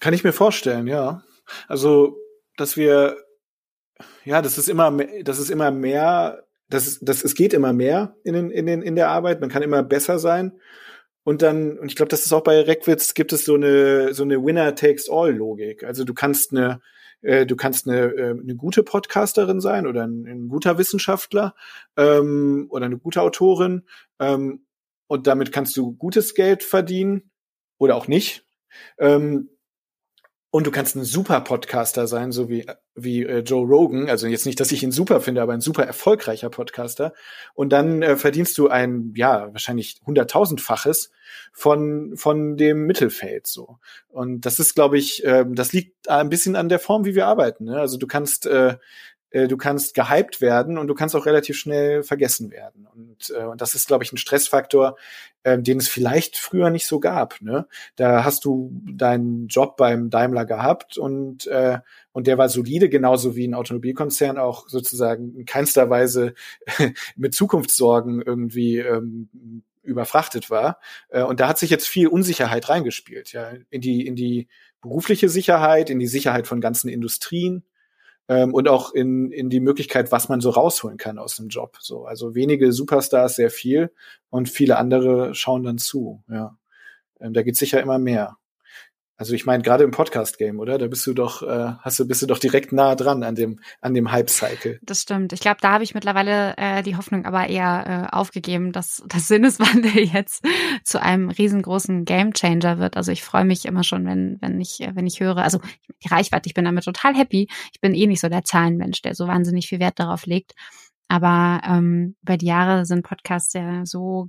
Kann 0.00 0.14
ich 0.14 0.24
mir 0.24 0.32
vorstellen, 0.32 0.86
ja. 0.86 1.22
Also, 1.68 2.16
dass 2.56 2.76
wir 2.76 3.16
ja, 4.24 4.42
das 4.42 4.58
ist 4.58 4.68
immer, 4.68 4.96
das 5.22 5.38
ist 5.38 5.50
immer 5.50 5.70
mehr, 5.70 6.44
das 6.68 6.86
ist, 6.86 7.00
das, 7.02 7.24
es 7.24 7.34
geht 7.34 7.54
immer 7.54 7.72
mehr 7.72 8.16
in, 8.24 8.34
den, 8.34 8.50
in, 8.50 8.66
den, 8.66 8.82
in 8.82 8.96
der 8.96 9.08
Arbeit, 9.08 9.40
man 9.40 9.50
kann 9.50 9.62
immer 9.62 9.82
besser 9.82 10.18
sein. 10.18 10.52
Und 11.24 11.42
dann, 11.42 11.76
und 11.78 11.88
ich 11.88 11.96
glaube, 11.96 12.08
das 12.08 12.24
ist 12.24 12.32
auch 12.32 12.44
bei 12.44 12.60
Reckwitz, 12.60 13.14
gibt 13.14 13.32
es 13.32 13.44
so 13.44 13.54
eine, 13.54 14.14
so 14.14 14.22
eine 14.22 14.44
Winner-Takes-All-Logik. 14.44 15.82
Also 15.82 16.04
du 16.04 16.14
kannst 16.14 16.52
eine, 16.52 16.80
äh, 17.22 17.46
du 17.46 17.56
kannst 17.56 17.88
eine, 17.88 18.12
äh, 18.14 18.30
eine 18.30 18.54
gute 18.54 18.82
Podcasterin 18.84 19.60
sein 19.60 19.86
oder 19.86 20.06
ein, 20.06 20.24
ein 20.26 20.48
guter 20.48 20.78
Wissenschaftler 20.78 21.54
ähm, 21.96 22.66
oder 22.70 22.86
eine 22.86 22.98
gute 22.98 23.22
Autorin 23.22 23.82
ähm, 24.20 24.66
und 25.08 25.26
damit 25.26 25.52
kannst 25.52 25.76
du 25.76 25.92
gutes 25.94 26.34
Geld 26.34 26.62
verdienen 26.62 27.30
oder 27.78 27.96
auch 27.96 28.08
nicht. 28.08 28.46
Ähm, 28.98 29.50
und 30.56 30.66
du 30.66 30.70
kannst 30.70 30.96
ein 30.96 31.04
super 31.04 31.42
Podcaster 31.42 32.06
sein, 32.06 32.32
so 32.32 32.48
wie, 32.48 32.64
wie 32.94 33.24
äh, 33.24 33.40
Joe 33.40 33.66
Rogan. 33.66 34.08
Also 34.08 34.26
jetzt 34.26 34.46
nicht, 34.46 34.58
dass 34.58 34.72
ich 34.72 34.82
ihn 34.82 34.90
super 34.90 35.20
finde, 35.20 35.42
aber 35.42 35.52
ein 35.52 35.60
super 35.60 35.84
erfolgreicher 35.84 36.48
Podcaster. 36.48 37.12
Und 37.52 37.74
dann 37.74 38.00
äh, 38.00 38.16
verdienst 38.16 38.56
du 38.56 38.68
ein, 38.68 39.12
ja, 39.14 39.52
wahrscheinlich 39.52 40.00
hunderttausendfaches 40.06 41.10
von, 41.52 42.16
von 42.16 42.56
dem 42.56 42.86
Mittelfeld, 42.86 43.46
so. 43.46 43.80
Und 44.08 44.46
das 44.46 44.58
ist, 44.58 44.74
glaube 44.74 44.96
ich, 44.96 45.26
äh, 45.26 45.44
das 45.46 45.74
liegt 45.74 46.08
ein 46.08 46.30
bisschen 46.30 46.56
an 46.56 46.70
der 46.70 46.78
Form, 46.78 47.04
wie 47.04 47.14
wir 47.14 47.26
arbeiten. 47.26 47.66
Ne? 47.66 47.78
Also 47.78 47.98
du 47.98 48.06
kannst, 48.06 48.46
äh, 48.46 48.78
äh, 49.30 49.48
du 49.48 49.56
kannst 49.56 49.94
gehypt 49.94 50.40
werden 50.40 50.78
und 50.78 50.86
du 50.86 50.94
kannst 50.94 51.14
auch 51.16 51.26
relativ 51.26 51.58
schnell 51.58 52.02
vergessen 52.02 52.50
werden. 52.50 52.86
Und, 52.94 53.32
äh, 53.36 53.44
und 53.44 53.60
das 53.60 53.74
ist, 53.74 53.88
glaube 53.88 54.04
ich, 54.04 54.12
ein 54.12 54.16
Stressfaktor, 54.16 54.96
äh, 55.42 55.58
den 55.58 55.78
es 55.78 55.88
vielleicht 55.88 56.36
früher 56.36 56.70
nicht 56.70 56.86
so 56.86 57.00
gab. 57.00 57.40
Ne? 57.40 57.66
Da 57.96 58.24
hast 58.24 58.44
du 58.44 58.70
deinen 58.84 59.48
Job 59.48 59.76
beim 59.76 60.10
Daimler 60.10 60.44
gehabt 60.44 60.98
und, 60.98 61.46
äh, 61.46 61.78
und 62.12 62.26
der 62.26 62.38
war 62.38 62.48
solide, 62.48 62.88
genauso 62.88 63.36
wie 63.36 63.46
ein 63.46 63.54
Automobilkonzern 63.54 64.38
auch 64.38 64.68
sozusagen 64.68 65.34
in 65.36 65.44
keinster 65.44 65.90
Weise 65.90 66.34
mit 67.16 67.34
Zukunftssorgen 67.34 68.22
irgendwie 68.22 68.78
ähm, 68.78 69.62
überfrachtet 69.82 70.50
war. 70.50 70.78
Äh, 71.08 71.22
und 71.22 71.40
da 71.40 71.48
hat 71.48 71.58
sich 71.58 71.70
jetzt 71.70 71.88
viel 71.88 72.08
Unsicherheit 72.08 72.68
reingespielt, 72.68 73.32
ja, 73.32 73.52
in 73.70 73.80
die, 73.80 74.06
in 74.06 74.16
die 74.16 74.48
berufliche 74.82 75.28
Sicherheit, 75.28 75.90
in 75.90 75.98
die 75.98 76.06
Sicherheit 76.06 76.46
von 76.46 76.60
ganzen 76.60 76.88
Industrien 76.88 77.64
ähm, 78.28 78.54
und 78.54 78.68
auch 78.68 78.92
in, 78.92 79.30
in 79.30 79.50
die 79.50 79.60
Möglichkeit, 79.60 80.12
was 80.12 80.28
man 80.28 80.40
so 80.40 80.50
rausholen 80.50 80.96
kann 80.96 81.18
aus 81.18 81.36
dem 81.36 81.48
Job. 81.48 81.76
So, 81.80 82.04
also 82.04 82.34
wenige 82.34 82.72
Superstars 82.72 83.36
sehr 83.36 83.50
viel 83.50 83.92
und 84.30 84.48
viele 84.48 84.76
andere 84.76 85.34
schauen 85.34 85.62
dann 85.62 85.78
zu. 85.78 86.22
Ja, 86.28 86.56
ähm, 87.20 87.32
da 87.32 87.42
geht 87.42 87.56
sicher 87.56 87.80
immer 87.80 87.98
mehr. 87.98 88.36
Also 89.18 89.32
ich 89.32 89.46
meine, 89.46 89.62
gerade 89.62 89.82
im 89.82 89.92
Podcast-Game, 89.92 90.58
oder? 90.58 90.76
Da 90.76 90.88
bist 90.88 91.06
du 91.06 91.14
doch, 91.14 91.42
äh, 91.42 91.72
hast 91.80 91.98
du, 91.98 92.06
bist 92.06 92.20
du 92.20 92.26
doch 92.26 92.38
direkt 92.38 92.72
nah 92.72 92.94
dran 92.94 93.22
an 93.22 93.34
dem, 93.34 93.60
an 93.80 93.94
dem 93.94 94.12
Hype-Cycle. 94.12 94.78
Das 94.82 95.00
stimmt. 95.00 95.32
Ich 95.32 95.40
glaube, 95.40 95.56
da 95.60 95.72
habe 95.72 95.84
ich 95.84 95.94
mittlerweile 95.94 96.54
äh, 96.58 96.82
die 96.82 96.96
Hoffnung 96.96 97.24
aber 97.24 97.48
eher 97.48 98.08
äh, 98.12 98.14
aufgegeben, 98.14 98.72
dass 98.72 99.02
das 99.06 99.26
Sinneswandel 99.28 100.04
jetzt 100.04 100.44
zu 100.84 101.00
einem 101.00 101.30
riesengroßen 101.30 102.04
Game-Changer 102.04 102.78
wird. 102.78 102.96
Also 102.96 103.10
ich 103.10 103.22
freue 103.22 103.46
mich 103.46 103.64
immer 103.64 103.84
schon, 103.84 104.04
wenn, 104.04 104.36
wenn 104.40 104.60
ich, 104.60 104.80
äh, 104.80 104.94
wenn 104.94 105.06
ich 105.06 105.20
höre, 105.20 105.38
also 105.38 105.60
die 106.04 106.08
Reichweite, 106.08 106.48
ich 106.48 106.54
bin 106.54 106.66
damit 106.66 106.84
total 106.84 107.14
happy. 107.14 107.48
Ich 107.72 107.80
bin 107.80 107.94
eh 107.94 108.06
nicht 108.06 108.20
so 108.20 108.28
der 108.28 108.44
Zahlenmensch, 108.44 109.00
der 109.00 109.14
so 109.14 109.26
wahnsinnig 109.26 109.66
viel 109.66 109.80
Wert 109.80 109.98
darauf 109.98 110.26
legt. 110.26 110.52
Aber 111.08 111.62
ähm, 111.66 112.16
über 112.22 112.36
die 112.36 112.46
Jahre 112.46 112.84
sind 112.84 113.06
Podcasts 113.06 113.52
ja 113.54 113.86
so 113.86 114.28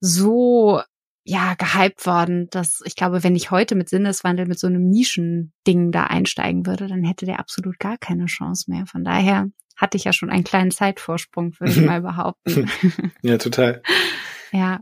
so 0.00 0.82
ja, 1.28 1.52
gehypt 1.58 2.06
worden, 2.06 2.48
dass 2.48 2.80
ich 2.86 2.96
glaube, 2.96 3.22
wenn 3.22 3.36
ich 3.36 3.50
heute 3.50 3.74
mit 3.74 3.90
Sinneswandel 3.90 4.46
mit 4.46 4.58
so 4.58 4.66
einem 4.66 4.88
Nischending 4.88 5.92
da 5.92 6.04
einsteigen 6.04 6.64
würde, 6.64 6.86
dann 6.86 7.04
hätte 7.04 7.26
der 7.26 7.38
absolut 7.38 7.78
gar 7.78 7.98
keine 7.98 8.24
Chance 8.24 8.70
mehr. 8.70 8.86
Von 8.86 9.04
daher 9.04 9.50
hatte 9.76 9.98
ich 9.98 10.04
ja 10.04 10.14
schon 10.14 10.30
einen 10.30 10.44
kleinen 10.44 10.70
Zeitvorsprung, 10.70 11.52
würde 11.58 11.72
ich 11.72 11.84
mal 11.84 12.00
behaupten. 12.00 12.70
ja, 13.22 13.36
total. 13.36 13.82
ja. 14.52 14.80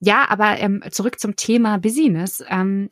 Ja, 0.00 0.28
aber 0.28 0.58
ähm, 0.58 0.84
zurück 0.90 1.18
zum 1.18 1.34
Thema 1.34 1.78
Business. 1.78 2.44
Ähm, 2.46 2.90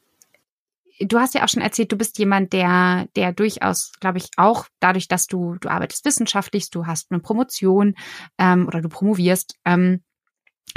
du 0.98 1.18
hast 1.18 1.34
ja 1.34 1.44
auch 1.44 1.50
schon 1.50 1.62
erzählt, 1.62 1.92
du 1.92 1.96
bist 1.96 2.18
jemand, 2.18 2.54
der, 2.54 3.06
der 3.16 3.34
durchaus, 3.34 3.92
glaube 4.00 4.16
ich, 4.16 4.30
auch 4.38 4.66
dadurch, 4.80 5.08
dass 5.08 5.26
du, 5.26 5.56
du 5.60 5.68
arbeitest 5.68 6.06
wissenschaftlich, 6.06 6.70
du 6.70 6.86
hast 6.86 7.10
eine 7.10 7.20
Promotion 7.20 7.96
ähm, 8.38 8.66
oder 8.66 8.80
du 8.80 8.88
promovierst, 8.88 9.56
ähm, 9.66 10.02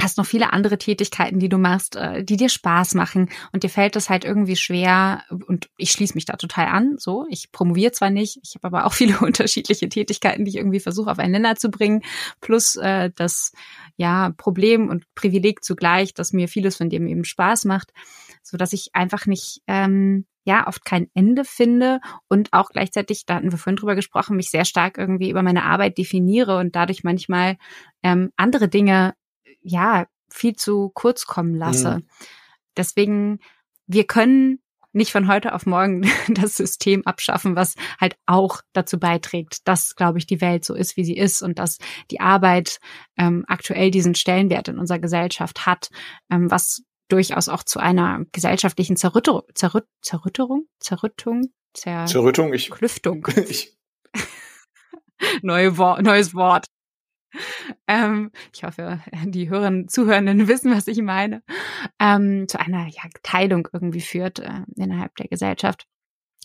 hast 0.00 0.18
noch 0.18 0.26
viele 0.26 0.52
andere 0.52 0.78
Tätigkeiten, 0.78 1.38
die 1.38 1.48
du 1.48 1.58
machst, 1.58 1.96
äh, 1.96 2.22
die 2.22 2.36
dir 2.36 2.48
Spaß 2.48 2.94
machen. 2.94 3.30
Und 3.52 3.62
dir 3.62 3.70
fällt 3.70 3.96
es 3.96 4.10
halt 4.10 4.24
irgendwie 4.24 4.56
schwer 4.56 5.24
und 5.46 5.68
ich 5.78 5.90
schließe 5.90 6.14
mich 6.14 6.26
da 6.26 6.36
total 6.36 6.66
an, 6.66 6.96
so, 6.98 7.26
ich 7.30 7.50
promoviere 7.50 7.92
zwar 7.92 8.10
nicht, 8.10 8.38
ich 8.42 8.54
habe 8.54 8.66
aber 8.66 8.86
auch 8.86 8.92
viele 8.92 9.18
unterschiedliche 9.20 9.88
Tätigkeiten, 9.88 10.44
die 10.44 10.50
ich 10.50 10.56
irgendwie 10.56 10.80
versuche 10.80 11.10
auf 11.10 11.18
einen 11.18 11.32
Nenner 11.32 11.56
zu 11.56 11.70
bringen, 11.70 12.02
plus 12.40 12.76
äh, 12.76 13.10
das 13.14 13.52
ja 13.96 14.32
Problem 14.36 14.88
und 14.88 15.04
Privileg 15.14 15.64
zugleich, 15.64 16.12
dass 16.12 16.32
mir 16.32 16.48
vieles 16.48 16.76
von 16.76 16.90
dem 16.90 17.06
eben 17.06 17.24
Spaß 17.24 17.64
macht, 17.64 17.92
so 18.42 18.56
dass 18.56 18.72
ich 18.72 18.90
einfach 18.92 19.26
nicht 19.26 19.62
ähm, 19.66 20.26
ja 20.44 20.66
oft 20.66 20.84
kein 20.84 21.08
Ende 21.14 21.44
finde. 21.44 22.00
Und 22.28 22.52
auch 22.52 22.68
gleichzeitig, 22.68 23.24
da 23.26 23.36
hatten 23.36 23.50
wir 23.50 23.58
vorhin 23.58 23.76
drüber 23.76 23.94
gesprochen, 23.94 24.36
mich 24.36 24.50
sehr 24.50 24.64
stark 24.64 24.98
irgendwie 24.98 25.30
über 25.30 25.42
meine 25.42 25.64
Arbeit 25.64 25.98
definiere 25.98 26.58
und 26.58 26.76
dadurch 26.76 27.02
manchmal 27.02 27.56
ähm, 28.02 28.30
andere 28.36 28.68
Dinge 28.68 29.14
ja, 29.66 30.06
viel 30.30 30.56
zu 30.56 30.90
kurz 30.94 31.26
kommen 31.26 31.54
lasse. 31.54 31.98
Mhm. 31.98 32.08
Deswegen, 32.76 33.38
wir 33.86 34.04
können 34.04 34.60
nicht 34.92 35.12
von 35.12 35.28
heute 35.28 35.54
auf 35.54 35.66
morgen 35.66 36.02
das 36.28 36.56
System 36.56 37.06
abschaffen, 37.06 37.54
was 37.56 37.74
halt 38.00 38.16
auch 38.26 38.62
dazu 38.72 38.98
beiträgt, 38.98 39.68
dass, 39.68 39.94
glaube 39.94 40.18
ich, 40.18 40.26
die 40.26 40.40
Welt 40.40 40.64
so 40.64 40.74
ist, 40.74 40.96
wie 40.96 41.04
sie 41.04 41.16
ist 41.16 41.42
und 41.42 41.58
dass 41.58 41.78
die 42.10 42.20
Arbeit 42.20 42.78
ähm, 43.18 43.44
aktuell 43.46 43.90
diesen 43.90 44.14
Stellenwert 44.14 44.68
in 44.68 44.78
unserer 44.78 44.98
Gesellschaft 44.98 45.66
hat, 45.66 45.90
ähm, 46.30 46.50
was 46.50 46.82
durchaus 47.08 47.48
auch 47.48 47.62
zu 47.62 47.78
einer 47.78 48.24
gesellschaftlichen 48.32 48.96
Zerrütterung, 48.96 49.42
Zerrüt, 49.54 49.84
Zerrütterung, 50.00 50.66
Zerrüttung, 50.80 51.42
Zer 51.74 52.06
Zerrüttung, 52.06 52.52
ich, 52.54 52.70
Klüftung. 52.70 53.26
Ich, 53.48 53.76
Neue 55.42 55.78
Wo 55.78 55.96
neues 55.96 56.34
Wort. 56.34 56.66
Ähm, 57.86 58.30
ich 58.54 58.64
hoffe, 58.64 59.00
die 59.24 59.48
Hörerinnen, 59.48 59.88
Zuhörenden 59.88 60.48
wissen, 60.48 60.72
was 60.72 60.86
ich 60.86 61.00
meine, 61.02 61.42
ähm, 62.00 62.46
zu 62.48 62.58
einer 62.58 62.86
ja, 62.86 63.02
Teilung 63.22 63.68
irgendwie 63.72 64.00
führt 64.00 64.38
äh, 64.38 64.62
innerhalb 64.76 65.14
der 65.16 65.28
Gesellschaft. 65.28 65.86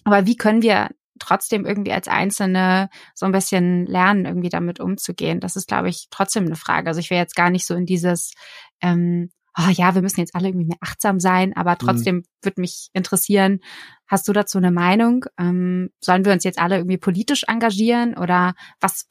Aber 0.03 0.25
wie 0.25 0.35
können 0.35 0.61
wir 0.61 0.89
trotzdem 1.19 1.65
irgendwie 1.65 1.91
als 1.91 2.07
Einzelne 2.07 2.89
so 3.13 3.25
ein 3.25 3.31
bisschen 3.31 3.85
lernen, 3.85 4.25
irgendwie 4.25 4.49
damit 4.49 4.79
umzugehen? 4.79 5.39
Das 5.39 5.55
ist, 5.55 5.67
glaube 5.67 5.89
ich, 5.89 6.07
trotzdem 6.09 6.45
eine 6.45 6.55
Frage. 6.55 6.87
Also 6.87 6.99
ich 6.99 7.09
wäre 7.09 7.21
jetzt 7.21 7.35
gar 7.35 7.49
nicht 7.49 7.65
so 7.65 7.75
in 7.75 7.85
dieses, 7.85 8.33
ähm, 8.81 9.29
oh 9.57 9.69
ja, 9.69 9.93
wir 9.95 10.01
müssen 10.01 10.19
jetzt 10.19 10.35
alle 10.35 10.47
irgendwie 10.49 10.67
mehr 10.67 10.77
achtsam 10.81 11.19
sein, 11.19 11.55
aber 11.55 11.71
mhm. 11.71 11.77
trotzdem 11.79 12.15
mhm. 12.15 12.23
würde 12.41 12.61
mich 12.61 12.89
interessieren, 12.93 13.59
hast 14.07 14.27
du 14.27 14.33
dazu 14.33 14.57
eine 14.57 14.71
Meinung? 14.71 15.25
Ähm, 15.37 15.91
sollen 15.99 16.25
wir 16.25 16.33
uns 16.33 16.43
jetzt 16.43 16.59
alle 16.59 16.77
irgendwie 16.77 16.97
politisch 16.97 17.43
engagieren 17.47 18.17
oder 18.17 18.53
was, 18.79 19.07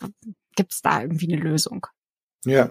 gibt 0.57 0.73
es 0.73 0.83
da 0.83 1.03
irgendwie 1.03 1.33
eine 1.33 1.43
Lösung? 1.43 1.87
Ja, 2.45 2.71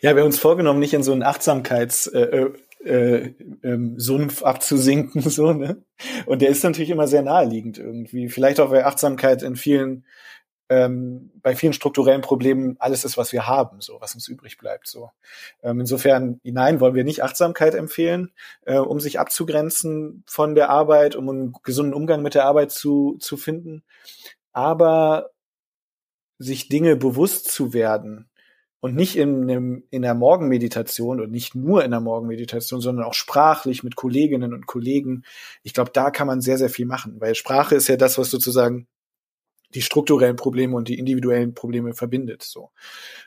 ja, 0.00 0.14
wir 0.14 0.22
haben 0.22 0.26
uns 0.26 0.38
vorgenommen, 0.38 0.80
nicht 0.80 0.94
in 0.94 1.02
so 1.02 1.12
einen 1.12 1.22
Achtsamkeits 1.22 2.08
äh, 2.08 2.20
äh, 2.20 2.52
äh, 2.84 3.34
ähm, 3.62 3.98
Sumpf 3.98 4.42
abzusinken, 4.42 5.20
so, 5.30 5.52
ne? 5.52 5.82
Und 6.26 6.42
der 6.42 6.48
ist 6.48 6.64
natürlich 6.64 6.90
immer 6.90 7.06
sehr 7.06 7.22
naheliegend 7.22 7.78
irgendwie. 7.78 8.28
Vielleicht 8.28 8.60
auch, 8.60 8.70
weil 8.70 8.84
Achtsamkeit 8.84 9.42
in 9.42 9.56
vielen, 9.56 9.98
äh, 9.98 10.02
ähm, 10.68 11.30
bei 11.42 11.54
vielen 11.54 11.72
strukturellen 11.72 12.22
Problemen 12.22 12.76
alles 12.78 13.04
ist, 13.04 13.18
was 13.18 13.32
wir 13.32 13.46
haben, 13.46 13.80
so 13.80 14.00
was 14.00 14.14
uns 14.14 14.28
übrig 14.28 14.56
bleibt. 14.58 14.86
So 14.86 15.10
ähm, 15.62 15.80
insofern 15.80 16.40
hinein 16.42 16.80
wollen 16.80 16.94
wir 16.94 17.04
nicht 17.04 17.22
Achtsamkeit 17.22 17.74
empfehlen, 17.74 18.32
äh, 18.62 18.78
um 18.78 19.00
sich 19.00 19.20
abzugrenzen 19.20 20.24
von 20.26 20.54
der 20.54 20.70
Arbeit, 20.70 21.16
um 21.16 21.28
einen 21.28 21.54
gesunden 21.62 21.94
Umgang 21.94 22.22
mit 22.22 22.34
der 22.34 22.46
Arbeit 22.46 22.70
zu 22.72 23.16
zu 23.20 23.36
finden, 23.36 23.84
aber 24.52 25.30
sich 26.38 26.68
Dinge 26.68 26.96
bewusst 26.96 27.50
zu 27.50 27.72
werden 27.72 28.28
und 28.80 28.94
nicht 28.94 29.16
in, 29.16 29.44
einem, 29.44 29.84
in 29.90 30.02
der 30.02 30.14
Morgenmeditation 30.14 31.20
und 31.20 31.30
nicht 31.30 31.54
nur 31.54 31.84
in 31.84 31.90
der 31.90 32.00
Morgenmeditation, 32.00 32.80
sondern 32.80 33.06
auch 33.06 33.14
sprachlich 33.14 33.82
mit 33.82 33.96
Kolleginnen 33.96 34.52
und 34.52 34.66
Kollegen. 34.66 35.24
Ich 35.62 35.72
glaube, 35.72 35.90
da 35.94 36.10
kann 36.10 36.26
man 36.26 36.42
sehr, 36.42 36.58
sehr 36.58 36.68
viel 36.68 36.84
machen, 36.84 37.20
weil 37.20 37.34
Sprache 37.34 37.76
ist 37.76 37.88
ja 37.88 37.96
das, 37.96 38.18
was 38.18 38.30
sozusagen 38.30 38.86
die 39.74 39.82
strukturellen 39.82 40.36
Probleme 40.36 40.76
und 40.76 40.88
die 40.88 40.98
individuellen 40.98 41.54
Probleme 41.54 41.94
verbindet. 41.94 42.42
So. 42.42 42.70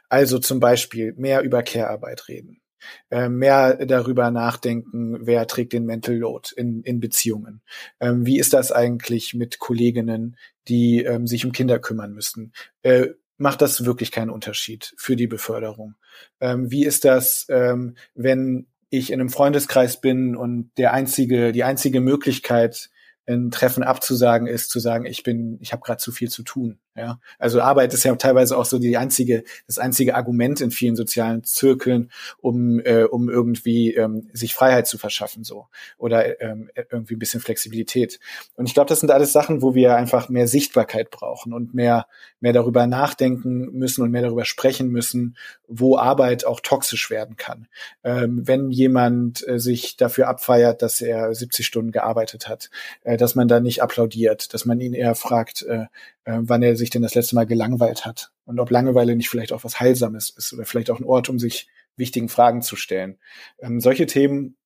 Also 0.10 0.39
zum 0.39 0.60
Beispiel 0.60 1.14
mehr 1.18 1.41
über 1.41 1.64
Care-Arbeit 1.64 2.28
reden, 2.28 2.62
mehr 3.09 3.86
darüber 3.86 4.32
nachdenken, 4.32 5.25
wer 5.25 5.47
trägt 5.47 5.73
den 5.73 5.86
Mental 5.86 6.15
Load 6.15 6.49
in, 6.55 6.82
in 6.84 6.99
Beziehungen. 6.99 7.61
Ähm, 7.99 8.25
wie 8.25 8.39
ist 8.39 8.53
das 8.53 8.71
eigentlich 8.71 9.34
mit 9.34 9.59
Kolleginnen, 9.59 10.38
die 10.67 11.03
ähm, 11.03 11.28
sich 11.28 11.45
um 11.45 11.51
Kinder 11.51 11.80
kümmern 11.80 12.13
müssen? 12.13 12.53
Äh, 12.82 13.09
macht 13.38 13.61
das 13.61 13.86
wirklich 13.86 14.11
keinen 14.11 14.30
Unterschied 14.30 14.93
für 14.97 15.15
die 15.15 15.28
Beförderung? 15.28 15.95
Ähm, 16.39 16.71
wie 16.71 16.86
ist 16.86 17.05
das, 17.05 17.45
ähm, 17.49 17.95
wenn 18.15 18.67
ich 18.89 19.11
in 19.11 19.19
einem 19.19 19.30
Freundeskreis 19.30 20.01
bin 20.01 20.36
und 20.36 20.71
der 20.78 20.93
einzige, 20.93 21.51
die 21.51 21.63
einzige 21.63 22.01
Möglichkeit, 22.01 22.89
ein 23.28 23.51
Treffen 23.51 23.84
abzusagen 23.84 24.47
ist, 24.47 24.69
zu 24.69 24.80
sagen, 24.80 25.05
ich 25.05 25.23
bin, 25.23 25.57
ich 25.61 25.73
habe 25.73 25.82
gerade 25.84 25.99
zu 25.99 26.11
viel 26.11 26.30
zu 26.30 26.43
tun. 26.43 26.80
Ja, 26.98 27.20
also 27.38 27.62
Arbeit 27.62 27.93
ist 27.93 28.04
ja 28.04 28.16
teilweise 28.16 28.58
auch 28.58 28.66
so 28.66 28.80
die 28.80 28.98
einzige, 28.98 29.43
das 29.68 29.78
einzige 29.78 30.16
Argument 30.16 30.62
in 30.62 30.72
vielen 30.72 30.95
sozialen 30.95 31.43
Zirkeln, 31.43 32.12
um 32.39 32.80
äh, 32.80 33.04
um 33.04 33.30
irgendwie 33.30 33.93
ähm, 33.93 34.30
sich 34.34 34.56
Freiheit 34.56 34.88
zu 34.88 34.98
verschaffen 34.98 35.43
so 35.43 35.68
oder 36.00 36.41
ähm, 36.41 36.72
irgendwie 36.91 37.16
ein 37.16 37.20
bisschen 37.20 37.39
Flexibilität. 37.39 38.20
Und 38.56 38.66
ich 38.66 38.74
glaube, 38.74 38.89
das 38.89 39.00
sind 39.00 39.12
alles 39.12 39.32
Sachen, 39.32 39.62
wo 39.62 39.76
wir 39.76 39.95
einfach 39.95 40.28
mehr 40.30 40.48
Sichtbarkeit 40.48 41.12
brauchen 41.12 41.54
und 41.54 41.76
mehr 41.76 42.08
mehr 42.39 42.54
darüber 42.54 42.88
nachdenken 42.88 43.72
müssen 43.74 44.04
und 44.04 44.12
mehr 44.12 44.22
darüber 44.22 44.45
sprechen 44.45 44.89
müssen, 44.89 45.38
wo 45.68 45.98
Arbeit 45.98 46.45
auch 46.45 46.60
toxisch 46.60 47.10
werden 47.10 47.36
kann. 47.36 47.68
Ähm, 48.04 48.48
wenn 48.48 48.70
jemand 48.70 49.48
äh, 49.48 49.60
sich 49.60 49.98
dafür 49.98 50.28
abfeiert, 50.28 50.82
dass 50.82 51.02
er 51.02 51.34
70 51.34 51.66
Stunden 51.66 51.91
gearbeitet 51.91 52.48
hat, 52.48 52.70
äh, 53.04 53.18
dass 53.18 53.36
man 53.36 53.48
da 53.48 53.60
nicht 53.60 53.82
applaudiert, 53.82 54.54
dass 54.54 54.66
man 54.66 54.80
ihn 54.80 54.93
eher 54.93 55.16
fragt, 55.16 55.64
äh, 55.64 55.86
äh, 56.28 56.39
wann 56.41 56.61
er 56.61 56.75
sich 56.75 56.89
denn 56.89 57.01
das 57.01 57.15
letzte 57.15 57.36
Mal 57.36 57.45
gelangweilt 57.45 58.05
hat 58.05 58.32
und 58.45 58.59
ob 58.59 58.69
Langeweile 58.69 59.15
nicht 59.15 59.30
vielleicht 59.30 59.53
auch 59.53 59.63
was 59.63 59.80
Heilsames 59.80 60.30
ist 60.30 60.53
oder 60.53 60.65
vielleicht 60.65 60.91
auch 60.91 60.99
ein 60.99 61.05
Ort, 61.05 61.30
um 61.30 61.39
sich 61.39 61.69
wichtigen 61.95 62.28
Fragen 62.28 62.61
zu 62.61 62.75
stellen. 62.75 63.17
Ähm, 63.59 63.80
solche 63.80 64.05
Themen 64.05 64.57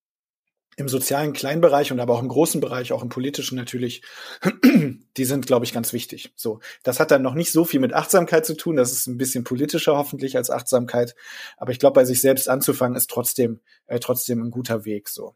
im 0.77 0.89
sozialen 0.89 1.33
Kleinbereich 1.33 1.91
und 1.91 1.99
aber 1.99 2.15
auch 2.15 2.21
im 2.21 2.29
großen 2.29 2.61
Bereich, 2.61 2.91
auch 2.93 3.03
im 3.03 3.09
politischen 3.09 3.57
natürlich, 3.57 4.01
die 5.17 5.25
sind, 5.25 5.45
glaube 5.45 5.65
ich, 5.65 5.73
ganz 5.73 5.93
wichtig. 5.93 6.33
So, 6.35 6.61
das 6.81 6.99
hat 6.99 7.11
dann 7.11 7.21
noch 7.21 7.35
nicht 7.35 7.51
so 7.51 7.63
viel 7.63 7.79
mit 7.79 7.93
Achtsamkeit 7.93 8.45
zu 8.45 8.57
tun. 8.57 8.77
Das 8.77 8.91
ist 8.91 9.05
ein 9.05 9.17
bisschen 9.17 9.43
politischer 9.43 9.95
hoffentlich 9.95 10.37
als 10.37 10.49
Achtsamkeit. 10.49 11.13
Aber 11.57 11.71
ich 11.71 11.79
glaube, 11.79 11.93
bei 11.93 12.05
sich 12.05 12.21
selbst 12.21 12.49
anzufangen 12.49 12.97
ist 12.97 13.09
trotzdem 13.09 13.59
äh, 13.85 13.99
trotzdem 13.99 14.41
ein 14.41 14.49
guter 14.49 14.83
Weg. 14.83 15.09
So. 15.09 15.35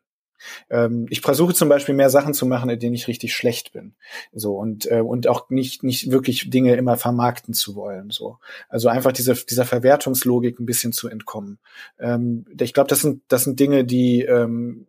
Ähm, 0.70 1.08
ich 1.10 1.22
versuche 1.22 1.54
zum 1.54 1.70
Beispiel 1.70 1.96
mehr 1.96 2.10
Sachen 2.10 2.34
zu 2.34 2.46
machen, 2.46 2.70
in 2.70 2.80
denen 2.80 2.96
ich 2.96 3.08
richtig 3.08 3.36
schlecht 3.36 3.74
bin. 3.74 3.96
So 4.34 4.58
und 4.58 4.90
äh, 4.92 5.00
und 5.00 5.28
auch 5.28 5.50
nicht 5.50 5.84
nicht 5.84 6.12
wirklich 6.12 6.50
Dinge 6.50 6.76
immer 6.76 6.98
vermarkten 6.98 7.54
zu 7.54 7.76
wollen. 7.76 8.10
So 8.10 8.40
also 8.70 8.90
einfach 8.90 9.12
dieser 9.12 9.36
dieser 9.36 9.66
Verwertungslogik 9.66 10.60
ein 10.60 10.66
bisschen 10.66 10.94
zu 10.94 11.08
entkommen. 11.08 11.60
Ähm, 12.00 12.46
ich 12.60 12.74
glaube, 12.74 12.90
das 12.90 13.02
sind 13.02 13.24
das 13.28 13.44
sind 13.44 13.60
Dinge, 13.60 13.86
die 13.86 14.22
ähm, 14.22 14.86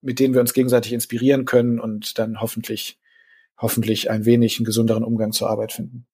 mit 0.00 0.20
denen 0.20 0.34
wir 0.34 0.40
uns 0.40 0.54
gegenseitig 0.54 0.92
inspirieren 0.92 1.44
können 1.44 1.80
und 1.80 2.18
dann 2.18 2.40
hoffentlich 2.40 2.98
hoffentlich 3.58 4.10
ein 4.10 4.24
wenig 4.24 4.58
einen 4.58 4.66
gesünderen 4.66 5.04
Umgang 5.04 5.32
zur 5.32 5.48
Arbeit 5.50 5.72
finden. 5.72 6.06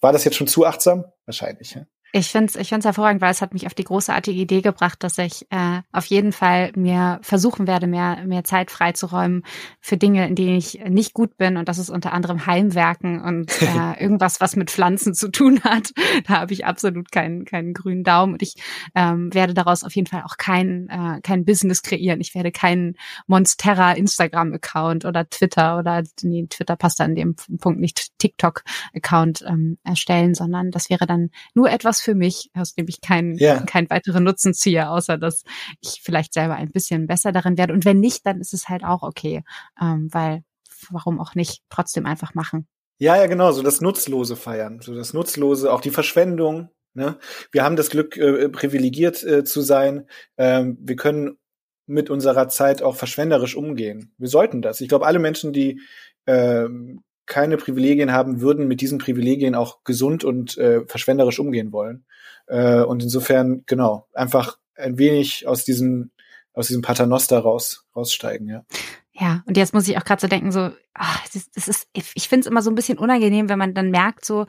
War 0.00 0.12
das 0.12 0.24
jetzt 0.24 0.36
schon 0.36 0.48
zu 0.48 0.66
achtsam? 0.66 1.04
Wahrscheinlich. 1.26 1.74
Ja? 1.74 1.86
Ich 2.14 2.28
finde 2.28 2.48
es 2.48 2.56
ich 2.56 2.68
find's 2.68 2.84
hervorragend, 2.84 3.22
weil 3.22 3.30
es 3.30 3.40
hat 3.40 3.54
mich 3.54 3.66
auf 3.66 3.72
die 3.72 3.84
großartige 3.84 4.38
Idee 4.38 4.60
gebracht, 4.60 5.02
dass 5.02 5.16
ich 5.16 5.46
äh, 5.50 5.80
auf 5.92 6.04
jeden 6.04 6.32
Fall 6.32 6.70
mir 6.76 7.18
versuchen 7.22 7.66
werde, 7.66 7.86
mehr, 7.86 8.22
mehr 8.26 8.44
Zeit 8.44 8.70
freizuräumen 8.70 9.44
für 9.80 9.96
Dinge, 9.96 10.28
in 10.28 10.34
denen 10.34 10.58
ich 10.58 10.78
nicht 10.86 11.14
gut 11.14 11.38
bin. 11.38 11.56
Und 11.56 11.70
das 11.70 11.78
ist 11.78 11.88
unter 11.88 12.12
anderem 12.12 12.44
Heimwerken 12.44 13.22
und 13.22 13.50
äh, 13.62 13.98
irgendwas, 13.98 14.42
was 14.42 14.56
mit 14.56 14.70
Pflanzen 14.70 15.14
zu 15.14 15.30
tun 15.30 15.62
hat. 15.64 15.92
Da 16.26 16.40
habe 16.40 16.52
ich 16.52 16.66
absolut 16.66 17.10
keinen, 17.10 17.44
keinen 17.44 17.72
grünen 17.72 18.04
Daumen. 18.04 18.34
Und 18.34 18.42
ich 18.42 18.54
ähm, 18.94 19.32
werde 19.34 19.54
daraus 19.54 19.82
auf 19.82 19.96
jeden 19.96 20.06
Fall 20.06 20.22
auch 20.22 20.36
kein, 20.36 20.88
äh, 20.88 21.20
kein 21.22 21.44
Business 21.44 21.82
kreieren. 21.82 22.20
Ich 22.20 22.34
werde 22.34 22.52
keinen 22.52 22.96
Monstera 23.26 23.92
Instagram-Account 23.92 25.04
oder 25.04 25.28
Twitter 25.28 25.78
oder 25.78 26.02
nee, 26.22 26.46
Twitter 26.48 26.76
passt 26.76 27.00
an 27.00 27.14
dem 27.14 27.34
Punkt 27.60 27.80
nicht 27.80 28.18
TikTok-Account 28.18 29.44
ähm, 29.48 29.78
erstellen, 29.84 30.34
sondern 30.34 30.70
das 30.70 30.90
wäre 30.90 31.06
dann 31.06 31.30
nur 31.54 31.70
etwas 31.70 32.01
für 32.02 32.14
mich, 32.14 32.50
aus 32.54 32.74
dem 32.74 32.86
ich 32.88 33.00
keinen 33.00 33.36
ja. 33.36 33.60
keinen 33.60 33.88
weiteren 33.90 34.24
Nutzen 34.24 34.54
ziehe, 34.54 34.88
außer 34.88 35.18
dass 35.18 35.44
ich 35.80 36.00
vielleicht 36.02 36.34
selber 36.34 36.54
ein 36.54 36.70
bisschen 36.70 37.06
besser 37.06 37.32
darin 37.32 37.56
werde. 37.56 37.72
Und 37.72 37.84
wenn 37.84 38.00
nicht, 38.00 38.26
dann 38.26 38.40
ist 38.40 38.54
es 38.54 38.68
halt 38.68 38.84
auch 38.84 39.02
okay, 39.02 39.42
ähm, 39.80 40.08
weil 40.12 40.42
warum 40.90 41.20
auch 41.20 41.34
nicht 41.34 41.62
trotzdem 41.68 42.06
einfach 42.06 42.34
machen. 42.34 42.66
Ja, 42.98 43.16
ja, 43.16 43.26
genau, 43.26 43.52
so 43.52 43.62
das 43.62 43.80
Nutzlose 43.80 44.36
feiern, 44.36 44.80
so 44.80 44.94
das 44.94 45.12
Nutzlose, 45.12 45.72
auch 45.72 45.80
die 45.80 45.90
Verschwendung. 45.90 46.70
Ne? 46.94 47.18
Wir 47.50 47.64
haben 47.64 47.76
das 47.76 47.90
Glück, 47.90 48.16
äh, 48.16 48.48
privilegiert 48.48 49.22
äh, 49.24 49.44
zu 49.44 49.60
sein. 49.60 50.06
Ähm, 50.36 50.76
wir 50.80 50.96
können 50.96 51.38
mit 51.86 52.10
unserer 52.10 52.48
Zeit 52.48 52.82
auch 52.82 52.96
verschwenderisch 52.96 53.56
umgehen. 53.56 54.14
Wir 54.18 54.28
sollten 54.28 54.62
das. 54.62 54.80
Ich 54.80 54.88
glaube, 54.88 55.06
alle 55.06 55.18
Menschen, 55.18 55.52
die 55.52 55.80
ähm, 56.26 57.02
keine 57.26 57.56
Privilegien 57.56 58.12
haben, 58.12 58.40
würden 58.40 58.68
mit 58.68 58.80
diesen 58.80 58.98
Privilegien 58.98 59.54
auch 59.54 59.84
gesund 59.84 60.24
und 60.24 60.58
äh, 60.58 60.84
verschwenderisch 60.86 61.38
umgehen 61.38 61.72
wollen. 61.72 62.04
Äh, 62.46 62.82
und 62.82 63.02
insofern, 63.02 63.62
genau, 63.66 64.08
einfach 64.12 64.58
ein 64.74 64.98
wenig 64.98 65.46
aus 65.46 65.64
diesem, 65.64 66.10
aus 66.52 66.66
diesem 66.66 66.82
Paternoster 66.82 67.38
raus, 67.38 67.86
raussteigen, 67.94 68.48
ja. 68.48 68.64
Ja, 69.12 69.42
und 69.46 69.56
jetzt 69.56 69.74
muss 69.74 69.86
ich 69.88 69.96
auch 69.98 70.04
gerade 70.04 70.20
so 70.20 70.26
denken, 70.26 70.52
so, 70.52 70.70
ach, 70.94 71.28
das, 71.32 71.50
das 71.50 71.68
ist, 71.68 71.88
ich 71.92 72.28
finde 72.28 72.40
es 72.40 72.46
immer 72.50 72.62
so 72.62 72.70
ein 72.70 72.74
bisschen 72.74 72.98
unangenehm, 72.98 73.48
wenn 73.48 73.58
man 73.58 73.74
dann 73.74 73.90
merkt, 73.90 74.24
so, 74.24 74.46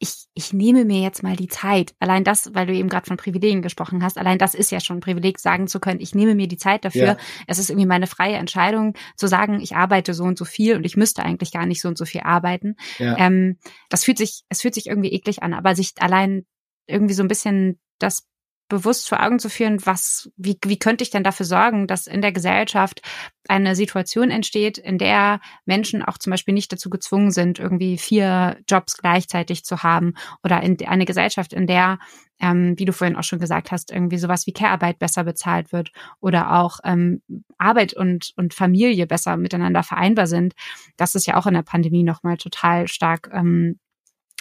ich, 0.00 0.26
ich 0.34 0.52
nehme 0.52 0.84
mir 0.84 1.00
jetzt 1.00 1.22
mal 1.22 1.34
die 1.34 1.48
Zeit. 1.48 1.94
Allein 1.98 2.22
das, 2.22 2.54
weil 2.54 2.66
du 2.66 2.72
eben 2.72 2.88
gerade 2.88 3.06
von 3.06 3.16
Privilegien 3.16 3.62
gesprochen 3.62 4.02
hast, 4.02 4.16
allein 4.16 4.38
das 4.38 4.54
ist 4.54 4.70
ja 4.70 4.78
schon 4.78 4.98
ein 4.98 5.00
Privileg, 5.00 5.40
sagen 5.40 5.66
zu 5.66 5.80
können, 5.80 6.00
ich 6.00 6.14
nehme 6.14 6.36
mir 6.36 6.46
die 6.46 6.56
Zeit 6.56 6.84
dafür. 6.84 7.02
Ja. 7.02 7.16
Es 7.48 7.58
ist 7.58 7.68
irgendwie 7.70 7.88
meine 7.88 8.06
freie 8.06 8.36
Entscheidung, 8.36 8.94
zu 9.16 9.26
sagen, 9.26 9.60
ich 9.60 9.74
arbeite 9.74 10.14
so 10.14 10.22
und 10.24 10.38
so 10.38 10.44
viel 10.44 10.76
und 10.76 10.84
ich 10.84 10.96
müsste 10.96 11.24
eigentlich 11.24 11.52
gar 11.52 11.66
nicht 11.66 11.80
so 11.80 11.88
und 11.88 11.98
so 11.98 12.04
viel 12.04 12.20
arbeiten. 12.20 12.76
Ja. 12.98 13.18
Ähm, 13.18 13.58
das 13.88 14.04
fühlt 14.04 14.18
sich, 14.18 14.44
es 14.48 14.62
fühlt 14.62 14.74
sich 14.74 14.86
irgendwie 14.86 15.12
eklig 15.12 15.42
an, 15.42 15.52
aber 15.52 15.74
sich 15.74 15.94
allein 15.98 16.46
irgendwie 16.86 17.14
so 17.14 17.22
ein 17.22 17.28
bisschen 17.28 17.80
das 17.98 18.28
bewusst 18.68 19.08
vor 19.08 19.22
Augen 19.22 19.38
zu 19.38 19.48
führen, 19.48 19.84
was, 19.84 20.30
wie, 20.36 20.58
wie 20.64 20.78
könnte 20.78 21.02
ich 21.02 21.10
denn 21.10 21.24
dafür 21.24 21.46
sorgen, 21.46 21.86
dass 21.86 22.06
in 22.06 22.20
der 22.20 22.32
Gesellschaft 22.32 23.00
eine 23.48 23.74
Situation 23.74 24.30
entsteht, 24.30 24.76
in 24.76 24.98
der 24.98 25.40
Menschen 25.64 26.02
auch 26.02 26.18
zum 26.18 26.30
Beispiel 26.30 26.54
nicht 26.54 26.72
dazu 26.72 26.90
gezwungen 26.90 27.30
sind, 27.30 27.58
irgendwie 27.58 27.96
vier 27.96 28.58
Jobs 28.68 28.98
gleichzeitig 28.98 29.64
zu 29.64 29.82
haben 29.82 30.14
oder 30.44 30.62
in 30.62 30.76
eine 30.86 31.06
Gesellschaft, 31.06 31.54
in 31.54 31.66
der, 31.66 31.98
ähm, 32.40 32.74
wie 32.76 32.84
du 32.84 32.92
vorhin 32.92 33.16
auch 33.16 33.24
schon 33.24 33.38
gesagt 33.38 33.72
hast, 33.72 33.90
irgendwie 33.90 34.18
sowas 34.18 34.46
wie 34.46 34.52
Care-Arbeit 34.52 34.98
besser 34.98 35.24
bezahlt 35.24 35.72
wird 35.72 35.90
oder 36.20 36.60
auch 36.60 36.78
ähm, 36.84 37.22
Arbeit 37.56 37.94
und, 37.94 38.32
und 38.36 38.52
Familie 38.52 39.06
besser 39.06 39.36
miteinander 39.38 39.82
vereinbar 39.82 40.26
sind. 40.26 40.54
Das 40.96 41.14
ist 41.14 41.26
ja 41.26 41.36
auch 41.36 41.46
in 41.46 41.54
der 41.54 41.62
Pandemie 41.62 42.02
nochmal 42.02 42.36
total 42.36 42.86
stark 42.86 43.30
ähm, 43.32 43.78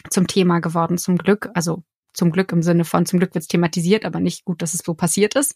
zum 0.10 0.28
Thema 0.28 0.60
geworden, 0.60 0.98
zum 0.98 1.18
Glück. 1.18 1.50
Also 1.54 1.84
zum 2.18 2.32
Glück 2.32 2.52
im 2.52 2.64
Sinne 2.64 2.84
von, 2.84 3.06
zum 3.06 3.20
Glück 3.20 3.34
wird 3.36 3.44
es 3.44 3.48
thematisiert, 3.48 4.04
aber 4.04 4.20
nicht 4.20 4.44
gut, 4.44 4.62
dass 4.62 4.74
es 4.74 4.82
so 4.84 4.96
passiert 4.96 5.36
ist. 5.36 5.56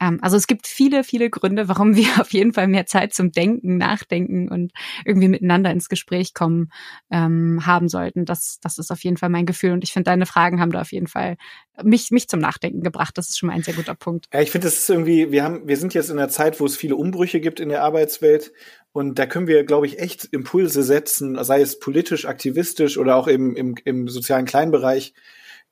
Ähm, 0.00 0.18
also 0.20 0.36
es 0.36 0.46
gibt 0.46 0.66
viele, 0.66 1.04
viele 1.04 1.30
Gründe, 1.30 1.68
warum 1.68 1.96
wir 1.96 2.20
auf 2.20 2.32
jeden 2.32 2.52
Fall 2.52 2.66
mehr 2.66 2.86
Zeit 2.86 3.14
zum 3.14 3.32
Denken, 3.32 3.78
Nachdenken 3.78 4.50
und 4.50 4.72
irgendwie 5.04 5.28
miteinander 5.28 5.70
ins 5.70 5.88
Gespräch 5.88 6.34
kommen 6.34 6.70
ähm, 7.10 7.64
haben 7.64 7.88
sollten. 7.88 8.24
Das, 8.24 8.58
das 8.60 8.78
ist 8.78 8.90
auf 8.90 9.02
jeden 9.04 9.16
Fall 9.16 9.28
mein 9.28 9.46
Gefühl. 9.46 9.72
Und 9.72 9.84
ich 9.84 9.92
finde, 9.92 10.10
deine 10.10 10.26
Fragen 10.26 10.60
haben 10.60 10.72
da 10.72 10.80
auf 10.80 10.92
jeden 10.92 11.06
Fall 11.06 11.36
mich, 11.82 12.10
mich 12.10 12.28
zum 12.28 12.40
Nachdenken 12.40 12.82
gebracht. 12.82 13.16
Das 13.16 13.28
ist 13.28 13.38
schon 13.38 13.46
mal 13.46 13.54
ein 13.54 13.62
sehr 13.62 13.74
guter 13.74 13.94
Punkt. 13.94 14.26
Ja, 14.32 14.40
ich 14.40 14.50
finde, 14.50 14.66
das 14.66 14.78
ist 14.78 14.90
irgendwie, 14.90 15.30
wir 15.30 15.44
haben, 15.44 15.66
wir 15.66 15.76
sind 15.76 15.94
jetzt 15.94 16.10
in 16.10 16.18
einer 16.18 16.28
Zeit, 16.28 16.60
wo 16.60 16.66
es 16.66 16.76
viele 16.76 16.96
Umbrüche 16.96 17.40
gibt 17.40 17.60
in 17.60 17.68
der 17.68 17.82
Arbeitswelt. 17.82 18.52
Und 18.92 19.18
da 19.18 19.26
können 19.26 19.46
wir, 19.46 19.64
glaube 19.64 19.86
ich, 19.86 20.00
echt 20.00 20.24
Impulse 20.32 20.82
setzen, 20.82 21.42
sei 21.44 21.60
es 21.60 21.78
politisch, 21.78 22.26
aktivistisch 22.26 22.98
oder 22.98 23.16
auch 23.16 23.28
im, 23.28 23.54
im, 23.54 23.76
im 23.84 24.08
sozialen 24.08 24.46
Kleinbereich, 24.46 25.14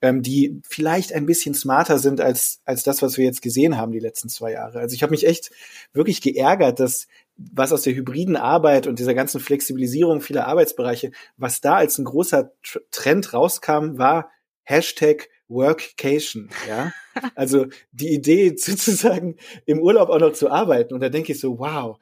ähm, 0.00 0.22
die 0.22 0.60
vielleicht 0.68 1.12
ein 1.12 1.26
bisschen 1.26 1.54
smarter 1.54 1.98
sind 1.98 2.20
als, 2.20 2.60
als 2.64 2.82
das, 2.82 3.02
was 3.02 3.16
wir 3.16 3.24
jetzt 3.24 3.42
gesehen 3.42 3.76
haben 3.76 3.92
die 3.92 3.98
letzten 3.98 4.28
zwei 4.28 4.52
Jahre. 4.52 4.78
Also 4.78 4.94
ich 4.94 5.02
habe 5.02 5.10
mich 5.10 5.26
echt 5.26 5.50
wirklich 5.92 6.20
geärgert, 6.20 6.80
dass 6.80 7.06
was 7.36 7.72
aus 7.72 7.82
der 7.82 7.94
hybriden 7.94 8.36
Arbeit 8.36 8.86
und 8.86 8.98
dieser 8.98 9.14
ganzen 9.14 9.40
Flexibilisierung 9.40 10.20
vieler 10.20 10.46
Arbeitsbereiche, 10.46 11.12
was 11.36 11.60
da 11.60 11.76
als 11.76 11.98
ein 11.98 12.04
großer 12.04 12.52
Trend 12.90 13.32
rauskam, 13.32 13.98
war 13.98 14.30
Hashtag 14.64 15.28
Workcation, 15.48 16.50
ja. 16.68 16.92
Also 17.34 17.66
die 17.90 18.12
Idee 18.12 18.54
sozusagen 18.56 19.36
im 19.66 19.80
Urlaub 19.80 20.08
auch 20.08 20.20
noch 20.20 20.32
zu 20.32 20.50
arbeiten. 20.50 20.94
Und 20.94 21.00
da 21.00 21.08
denke 21.08 21.32
ich 21.32 21.40
so, 21.40 21.58
wow, 21.58 21.98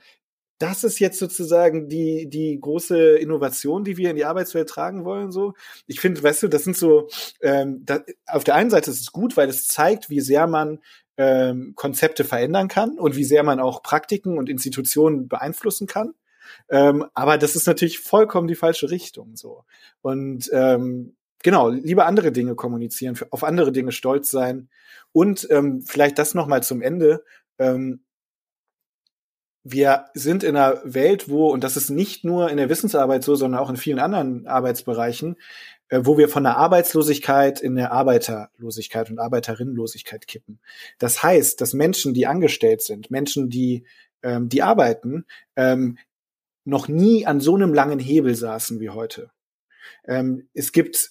das 0.59 0.85
ist 0.85 0.99
jetzt 0.99 1.19
sozusagen 1.19 1.89
die, 1.89 2.29
die 2.29 2.59
große 2.61 3.17
Innovation, 3.17 3.85
die 3.85 3.97
wir 3.97 4.11
in 4.11 4.17
die 4.17 4.25
Arbeitswelt 4.25 4.69
tragen 4.69 5.05
wollen. 5.05 5.31
So, 5.31 5.55
ich 5.87 6.01
finde, 6.01 6.23
weißt 6.23 6.45
du, 6.45 6.49
das 6.49 6.65
sind 6.65 6.77
so, 6.77 7.09
ähm, 7.43 7.83
da, 7.85 8.01
auf 8.27 8.45
der 8.45 8.55
einen 8.55 8.71
Seite 8.71 8.91
ist 8.91 9.01
es 9.01 9.13
gut, 9.13 9.37
weil 9.37 9.49
es 9.49 9.69
zeigt, 9.69 10.09
wie 10.09 10.21
sehr 10.21 10.47
man 10.47 10.79
ähm, 11.19 11.73
Konzepte 11.77 12.25
verändern 12.25 12.69
kann 12.69 12.99
und 12.99 13.17
wie 13.17 13.25
sehr 13.25 13.43
man 13.43 13.61
auch 13.61 13.83
Praktiken 13.83 14.39
und 14.39 14.49
Institutionen 14.49 15.29
beeinflussen 15.29 15.87
kann. 15.87 16.15
Ähm, 16.69 17.07
aber 17.15 17.39
das 17.39 17.57
ist 17.57 17.67
natürlich 17.67 17.99
vollkommen 17.99 18.49
die 18.49 18.55
falsche 18.55 18.91
Richtung. 18.91 19.37
So 19.37 19.65
und 20.01 20.49
ähm, 20.53 21.17
genau, 21.43 21.69
lieber 21.69 22.07
andere 22.07 22.33
Dinge 22.33 22.55
kommunizieren, 22.55 23.19
auf 23.31 23.45
andere 23.45 23.73
Dinge 23.73 23.93
stolz 23.93 24.31
sein 24.31 24.69
und 25.13 25.47
ähm, 25.51 25.83
vielleicht 25.83 26.19
das 26.19 26.35
noch 26.35 26.47
mal 26.47 26.63
zum 26.63 26.83
Ende. 26.83 27.25
Ähm, 27.59 28.06
wir 29.69 30.07
sind 30.15 30.45
in 30.45 30.57
einer 30.57 30.81
Welt, 30.85 31.29
wo, 31.29 31.51
und 31.51 31.65
das 31.65 31.77
ist 31.77 31.91
nicht 31.91 32.25
nur 32.25 32.51
in 32.51 32.57
der 32.57 32.69
Wissensarbeit 32.69 33.25
so, 33.25 33.35
sondern 33.35 33.61
auch 33.61 33.69
in 33.69 33.77
vielen 33.77 33.99
anderen 33.99 34.47
Arbeitsbereichen, 34.47 35.37
äh, 35.89 36.01
wo 36.05 36.19
wir 36.19 36.29
von 36.29 36.45
der 36.45 36.57
Arbeitslosigkeit 36.57 37.61
in 37.61 37.75
der 37.75 37.91
Arbeiterlosigkeit 37.91 39.11
und 39.11 39.19
Arbeiterinnenlosigkeit 39.19 40.29
kippen. 40.29 40.61
Das 40.99 41.23
heißt, 41.23 41.61
dass 41.61 41.75
Menschen, 41.75 42.15
die 42.15 42.27
angestellt 42.27 42.83
sind, 42.83 43.11
Menschen, 43.11 43.51
die, 43.51 43.85
ähm, 44.23 44.49
die 44.49 44.63
arbeiten, 44.63 45.27
ähm, 45.57 45.99
noch 46.65 46.87
nie 46.87 47.27
an 47.27 47.41
so 47.41 47.57
einem 47.57 47.75
langen 47.75 47.99
Hebel 47.99 48.35
saßen 48.37 48.79
wie 48.79 48.91
heute. 48.91 49.31
Ähm, 50.07 50.49
es 50.55 50.71
gibt 50.71 51.11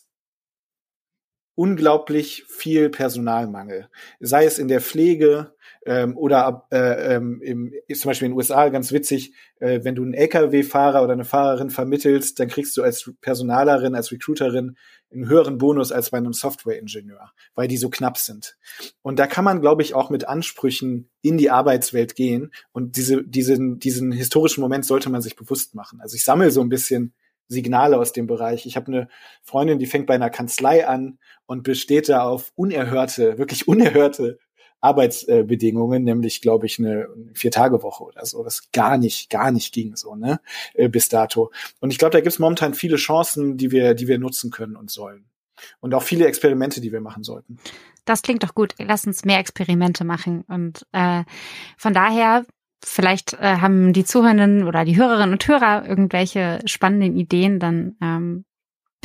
unglaublich 1.55 2.43
viel 2.47 2.89
Personalmangel, 2.89 3.89
sei 4.19 4.45
es 4.45 4.59
in 4.59 4.67
der 4.67 4.81
Pflege 4.81 5.53
ähm, 5.85 6.17
oder 6.17 6.67
äh, 6.71 7.15
ähm, 7.15 7.41
im, 7.41 7.73
zum 7.93 8.09
Beispiel 8.09 8.25
in 8.25 8.31
den 8.33 8.37
USA 8.37 8.67
ganz 8.69 8.91
witzig, 8.91 9.33
äh, 9.59 9.79
wenn 9.83 9.95
du 9.95 10.03
einen 10.03 10.13
LKW-Fahrer 10.13 11.03
oder 11.03 11.13
eine 11.13 11.25
Fahrerin 11.25 11.69
vermittelst, 11.69 12.39
dann 12.39 12.49
kriegst 12.49 12.75
du 12.75 12.83
als 12.83 13.11
Personalerin, 13.21 13.95
als 13.95 14.11
Recruiterin 14.11 14.75
einen 15.13 15.29
höheren 15.29 15.57
Bonus 15.57 15.91
als 15.91 16.09
bei 16.09 16.17
einem 16.17 16.33
Software-Ingenieur, 16.33 17.31
weil 17.53 17.67
die 17.67 17.77
so 17.77 17.89
knapp 17.89 18.17
sind. 18.17 18.57
Und 19.01 19.17
da 19.17 19.27
kann 19.27 19.45
man, 19.45 19.61
glaube 19.61 19.81
ich, 19.81 19.93
auch 19.93 20.09
mit 20.09 20.27
Ansprüchen 20.27 21.09
in 21.21 21.37
die 21.37 21.51
Arbeitswelt 21.51 22.15
gehen 22.15 22.51
und 22.73 22.97
diese, 22.97 23.23
diesen, 23.23 23.79
diesen 23.79 24.11
historischen 24.11 24.61
Moment 24.61 24.85
sollte 24.85 25.09
man 25.09 25.21
sich 25.21 25.35
bewusst 25.35 25.73
machen. 25.73 26.01
Also 26.01 26.15
ich 26.15 26.23
sammle 26.23 26.51
so 26.51 26.61
ein 26.61 26.69
bisschen 26.69 27.13
Signale 27.47 27.97
aus 27.97 28.11
dem 28.11 28.27
Bereich. 28.27 28.65
Ich 28.65 28.75
habe 28.75 28.87
eine 28.87 29.07
Freundin, 29.43 29.79
die 29.79 29.85
fängt 29.85 30.07
bei 30.07 30.15
einer 30.15 30.29
Kanzlei 30.29 30.87
an 30.87 31.19
und 31.45 31.63
besteht 31.63 32.09
da 32.09 32.23
auf 32.23 32.51
unerhörte, 32.55 33.37
wirklich 33.37 33.67
unerhörte 33.67 34.39
Arbeitsbedingungen, 34.81 36.03
nämlich, 36.03 36.41
glaube 36.41 36.67
ich, 36.67 36.77
eine 36.77 37.07
Vier-Tage-Woche 37.33 38.03
oder 38.03 38.25
so, 38.25 38.45
was 38.45 38.71
gar 38.71 38.97
nicht, 38.97 39.29
gar 39.29 39.51
nicht 39.51 39.73
ging 39.73 39.95
so, 39.95 40.15
ne, 40.15 40.39
äh, 40.73 40.89
bis 40.89 41.09
dato. 41.09 41.51
Und 41.79 41.91
ich 41.91 41.97
glaube, 41.97 42.11
da 42.11 42.19
gibt 42.19 42.33
es 42.33 42.39
momentan 42.39 42.73
viele 42.73 42.97
Chancen, 42.97 43.57
die 43.57 43.71
wir, 43.71 43.95
die 43.95 44.07
wir 44.07 44.19
nutzen 44.19 44.51
können 44.51 44.75
und 44.75 44.91
sollen. 44.91 45.25
Und 45.79 45.93
auch 45.93 46.03
viele 46.03 46.27
Experimente, 46.27 46.81
die 46.81 46.91
wir 46.91 47.01
machen 47.01 47.23
sollten. 47.23 47.57
Das 48.03 48.21
klingt 48.21 48.43
doch 48.43 48.53
gut. 48.53 48.75
Lass 48.77 49.07
uns 49.07 49.25
mehr 49.25 49.39
Experimente 49.39 50.03
machen. 50.03 50.43
Und 50.47 50.85
äh, 50.91 51.23
von 51.77 51.93
daher 51.93 52.45
vielleicht 52.84 53.34
äh, 53.34 53.57
haben 53.57 53.93
die 53.93 54.05
Zuhörenden 54.05 54.67
oder 54.67 54.86
die 54.86 54.97
Hörerinnen 54.97 55.34
und 55.34 55.47
Hörer 55.47 55.88
irgendwelche 55.88 56.59
spannenden 56.65 57.15
Ideen, 57.15 57.59
dann 57.59 57.95
ähm, 58.01 58.45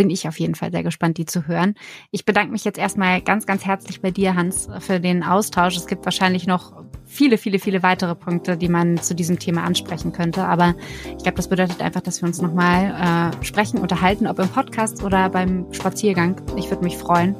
bin 0.01 0.09
ich 0.09 0.27
auf 0.27 0.41
jeden 0.41 0.55
Fall 0.55 0.71
sehr 0.71 0.83
gespannt, 0.83 1.19
die 1.19 1.27
zu 1.27 1.47
hören. 1.47 1.75
Ich 2.11 2.25
bedanke 2.25 2.53
mich 2.53 2.65
jetzt 2.65 2.79
erstmal 2.79 3.21
ganz, 3.21 3.45
ganz 3.45 3.67
herzlich 3.67 4.01
bei 4.01 4.11
dir, 4.11 4.35
Hans, 4.35 4.67
für 4.79 4.99
den 4.99 5.23
Austausch. 5.23 5.77
Es 5.77 5.87
gibt 5.87 6.07
wahrscheinlich 6.07 6.47
noch 6.47 6.73
viele, 7.05 7.37
viele, 7.37 7.59
viele 7.59 7.83
weitere 7.83 8.15
Punkte, 8.15 8.57
die 8.57 8.71
man 8.71 8.97
zu 8.97 9.15
diesem 9.15 9.39
Thema 9.39 9.63
ansprechen 9.63 10.13
könnte. 10.13 10.45
Aber 10.45 10.75
ich 11.05 11.23
glaube, 11.23 11.37
das 11.37 11.49
bedeutet 11.49 11.83
einfach, 11.83 12.01
dass 12.01 12.23
wir 12.23 12.27
uns 12.27 12.41
nochmal 12.41 13.35
äh, 13.41 13.45
sprechen, 13.45 13.79
unterhalten, 13.79 14.27
ob 14.27 14.39
im 14.39 14.49
Podcast 14.49 15.03
oder 15.05 15.29
beim 15.29 15.71
Spaziergang. 15.73 16.41
Ich 16.57 16.71
würde 16.71 16.83
mich 16.83 16.97
freuen. 16.97 17.37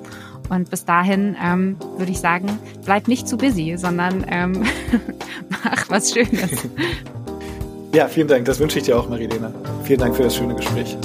Und 0.51 0.69
bis 0.69 0.85
dahin 0.85 1.37
ähm, 1.43 1.77
würde 1.97 2.13
ich 2.13 2.21
sagen, 2.21 2.59
bleib 2.85 3.09
nicht 3.09 3.27
zu 3.27 3.39
busy, 3.39 3.77
sondern 3.79 4.27
ähm, 4.29 4.65
mach 5.49 5.89
was 5.89 6.13
Schönes. 6.13 6.51
Ja, 7.93 8.07
vielen 8.07 8.29
Dank. 8.29 8.45
Das 8.45 8.61
wünsche 8.61 8.79
ich 8.79 8.85
dir 8.85 8.97
auch, 8.97 9.09
Marilena. 9.09 9.53
Vielen 9.83 9.99
Dank 9.99 10.15
für 10.15 10.23
das 10.23 10.37
schöne 10.37 10.55
Gespräch. 10.55 10.97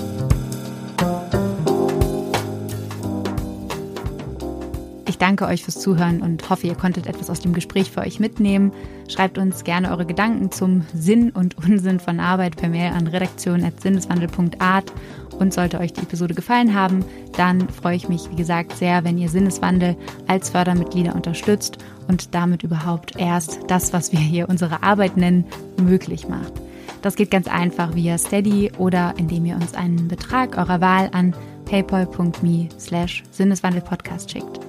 Ich 5.08 5.18
danke 5.18 5.46
euch 5.46 5.64
fürs 5.64 5.80
Zuhören 5.80 6.22
und 6.22 6.48
hoffe, 6.50 6.68
ihr 6.68 6.76
konntet 6.76 7.08
etwas 7.08 7.30
aus 7.30 7.40
dem 7.40 7.54
Gespräch 7.54 7.90
für 7.90 8.02
euch 8.02 8.20
mitnehmen. 8.20 8.72
Schreibt 9.08 9.38
uns 9.38 9.64
gerne 9.64 9.90
eure 9.90 10.06
Gedanken 10.06 10.52
zum 10.52 10.86
Sinn 10.94 11.32
und 11.32 11.58
Unsinn 11.58 12.00
von 12.00 12.20
Arbeit 12.20 12.58
per 12.58 12.70
Mail 12.70 12.92
an 12.92 13.08
redaktion.sinneswandel.art. 13.08 14.92
Und 15.40 15.54
sollte 15.54 15.80
euch 15.80 15.94
die 15.94 16.02
Episode 16.02 16.34
gefallen 16.34 16.74
haben, 16.74 17.04
dann 17.36 17.68
freue 17.70 17.96
ich 17.96 18.08
mich, 18.08 18.30
wie 18.32 18.36
gesagt, 18.36 18.78
sehr, 18.78 19.04
wenn 19.04 19.18
ihr 19.18 19.30
Sinneswandel 19.30 19.96
als 20.28 20.50
Fördermitglieder 20.50 21.14
unterstützt 21.16 21.78
und 22.08 22.34
damit 22.34 22.64
überhaupt 22.64 23.18
erst 23.18 23.60
das, 23.68 23.92
was 23.94 24.12
wir 24.12 24.20
hier 24.20 24.50
unsere 24.50 24.84
Arbeit 24.84 25.18
nennen, 25.18 25.46
möglich 25.82 26.28
macht. 26.28 26.54
Das 27.02 27.16
geht 27.16 27.30
ganz 27.30 27.48
einfach 27.48 27.94
via 27.94 28.18
Steady 28.18 28.72
oder 28.78 29.14
indem 29.18 29.46
ihr 29.46 29.56
uns 29.56 29.76
einen 29.76 30.08
Betrag 30.08 30.58
eurer 30.58 30.82
Wahl 30.82 31.10
an 31.12 31.36
paypal.me 31.66 32.70
slash 32.80 33.24
Sinneswandelpodcast 33.32 34.32
schickt. 34.32 34.60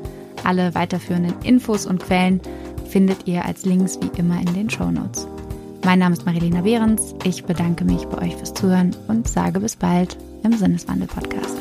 Alle 0.44 0.74
weiterführenden 0.74 1.34
Infos 1.44 1.86
und 1.86 2.02
Quellen 2.02 2.40
findet 2.88 3.26
ihr 3.26 3.44
als 3.44 3.64
Links 3.64 3.98
wie 4.00 4.18
immer 4.18 4.38
in 4.40 4.52
den 4.54 4.70
Show 4.70 4.90
Notes. 4.90 5.26
Mein 5.84 5.98
Name 5.98 6.14
ist 6.14 6.26
Marilena 6.26 6.62
Behrens. 6.62 7.14
Ich 7.24 7.44
bedanke 7.44 7.84
mich 7.84 8.04
bei 8.06 8.26
euch 8.26 8.36
fürs 8.36 8.54
Zuhören 8.54 8.94
und 9.08 9.28
sage 9.28 9.60
bis 9.60 9.76
bald 9.76 10.16
im 10.46 10.56
Sinneswandel-Podcast. 10.56 11.56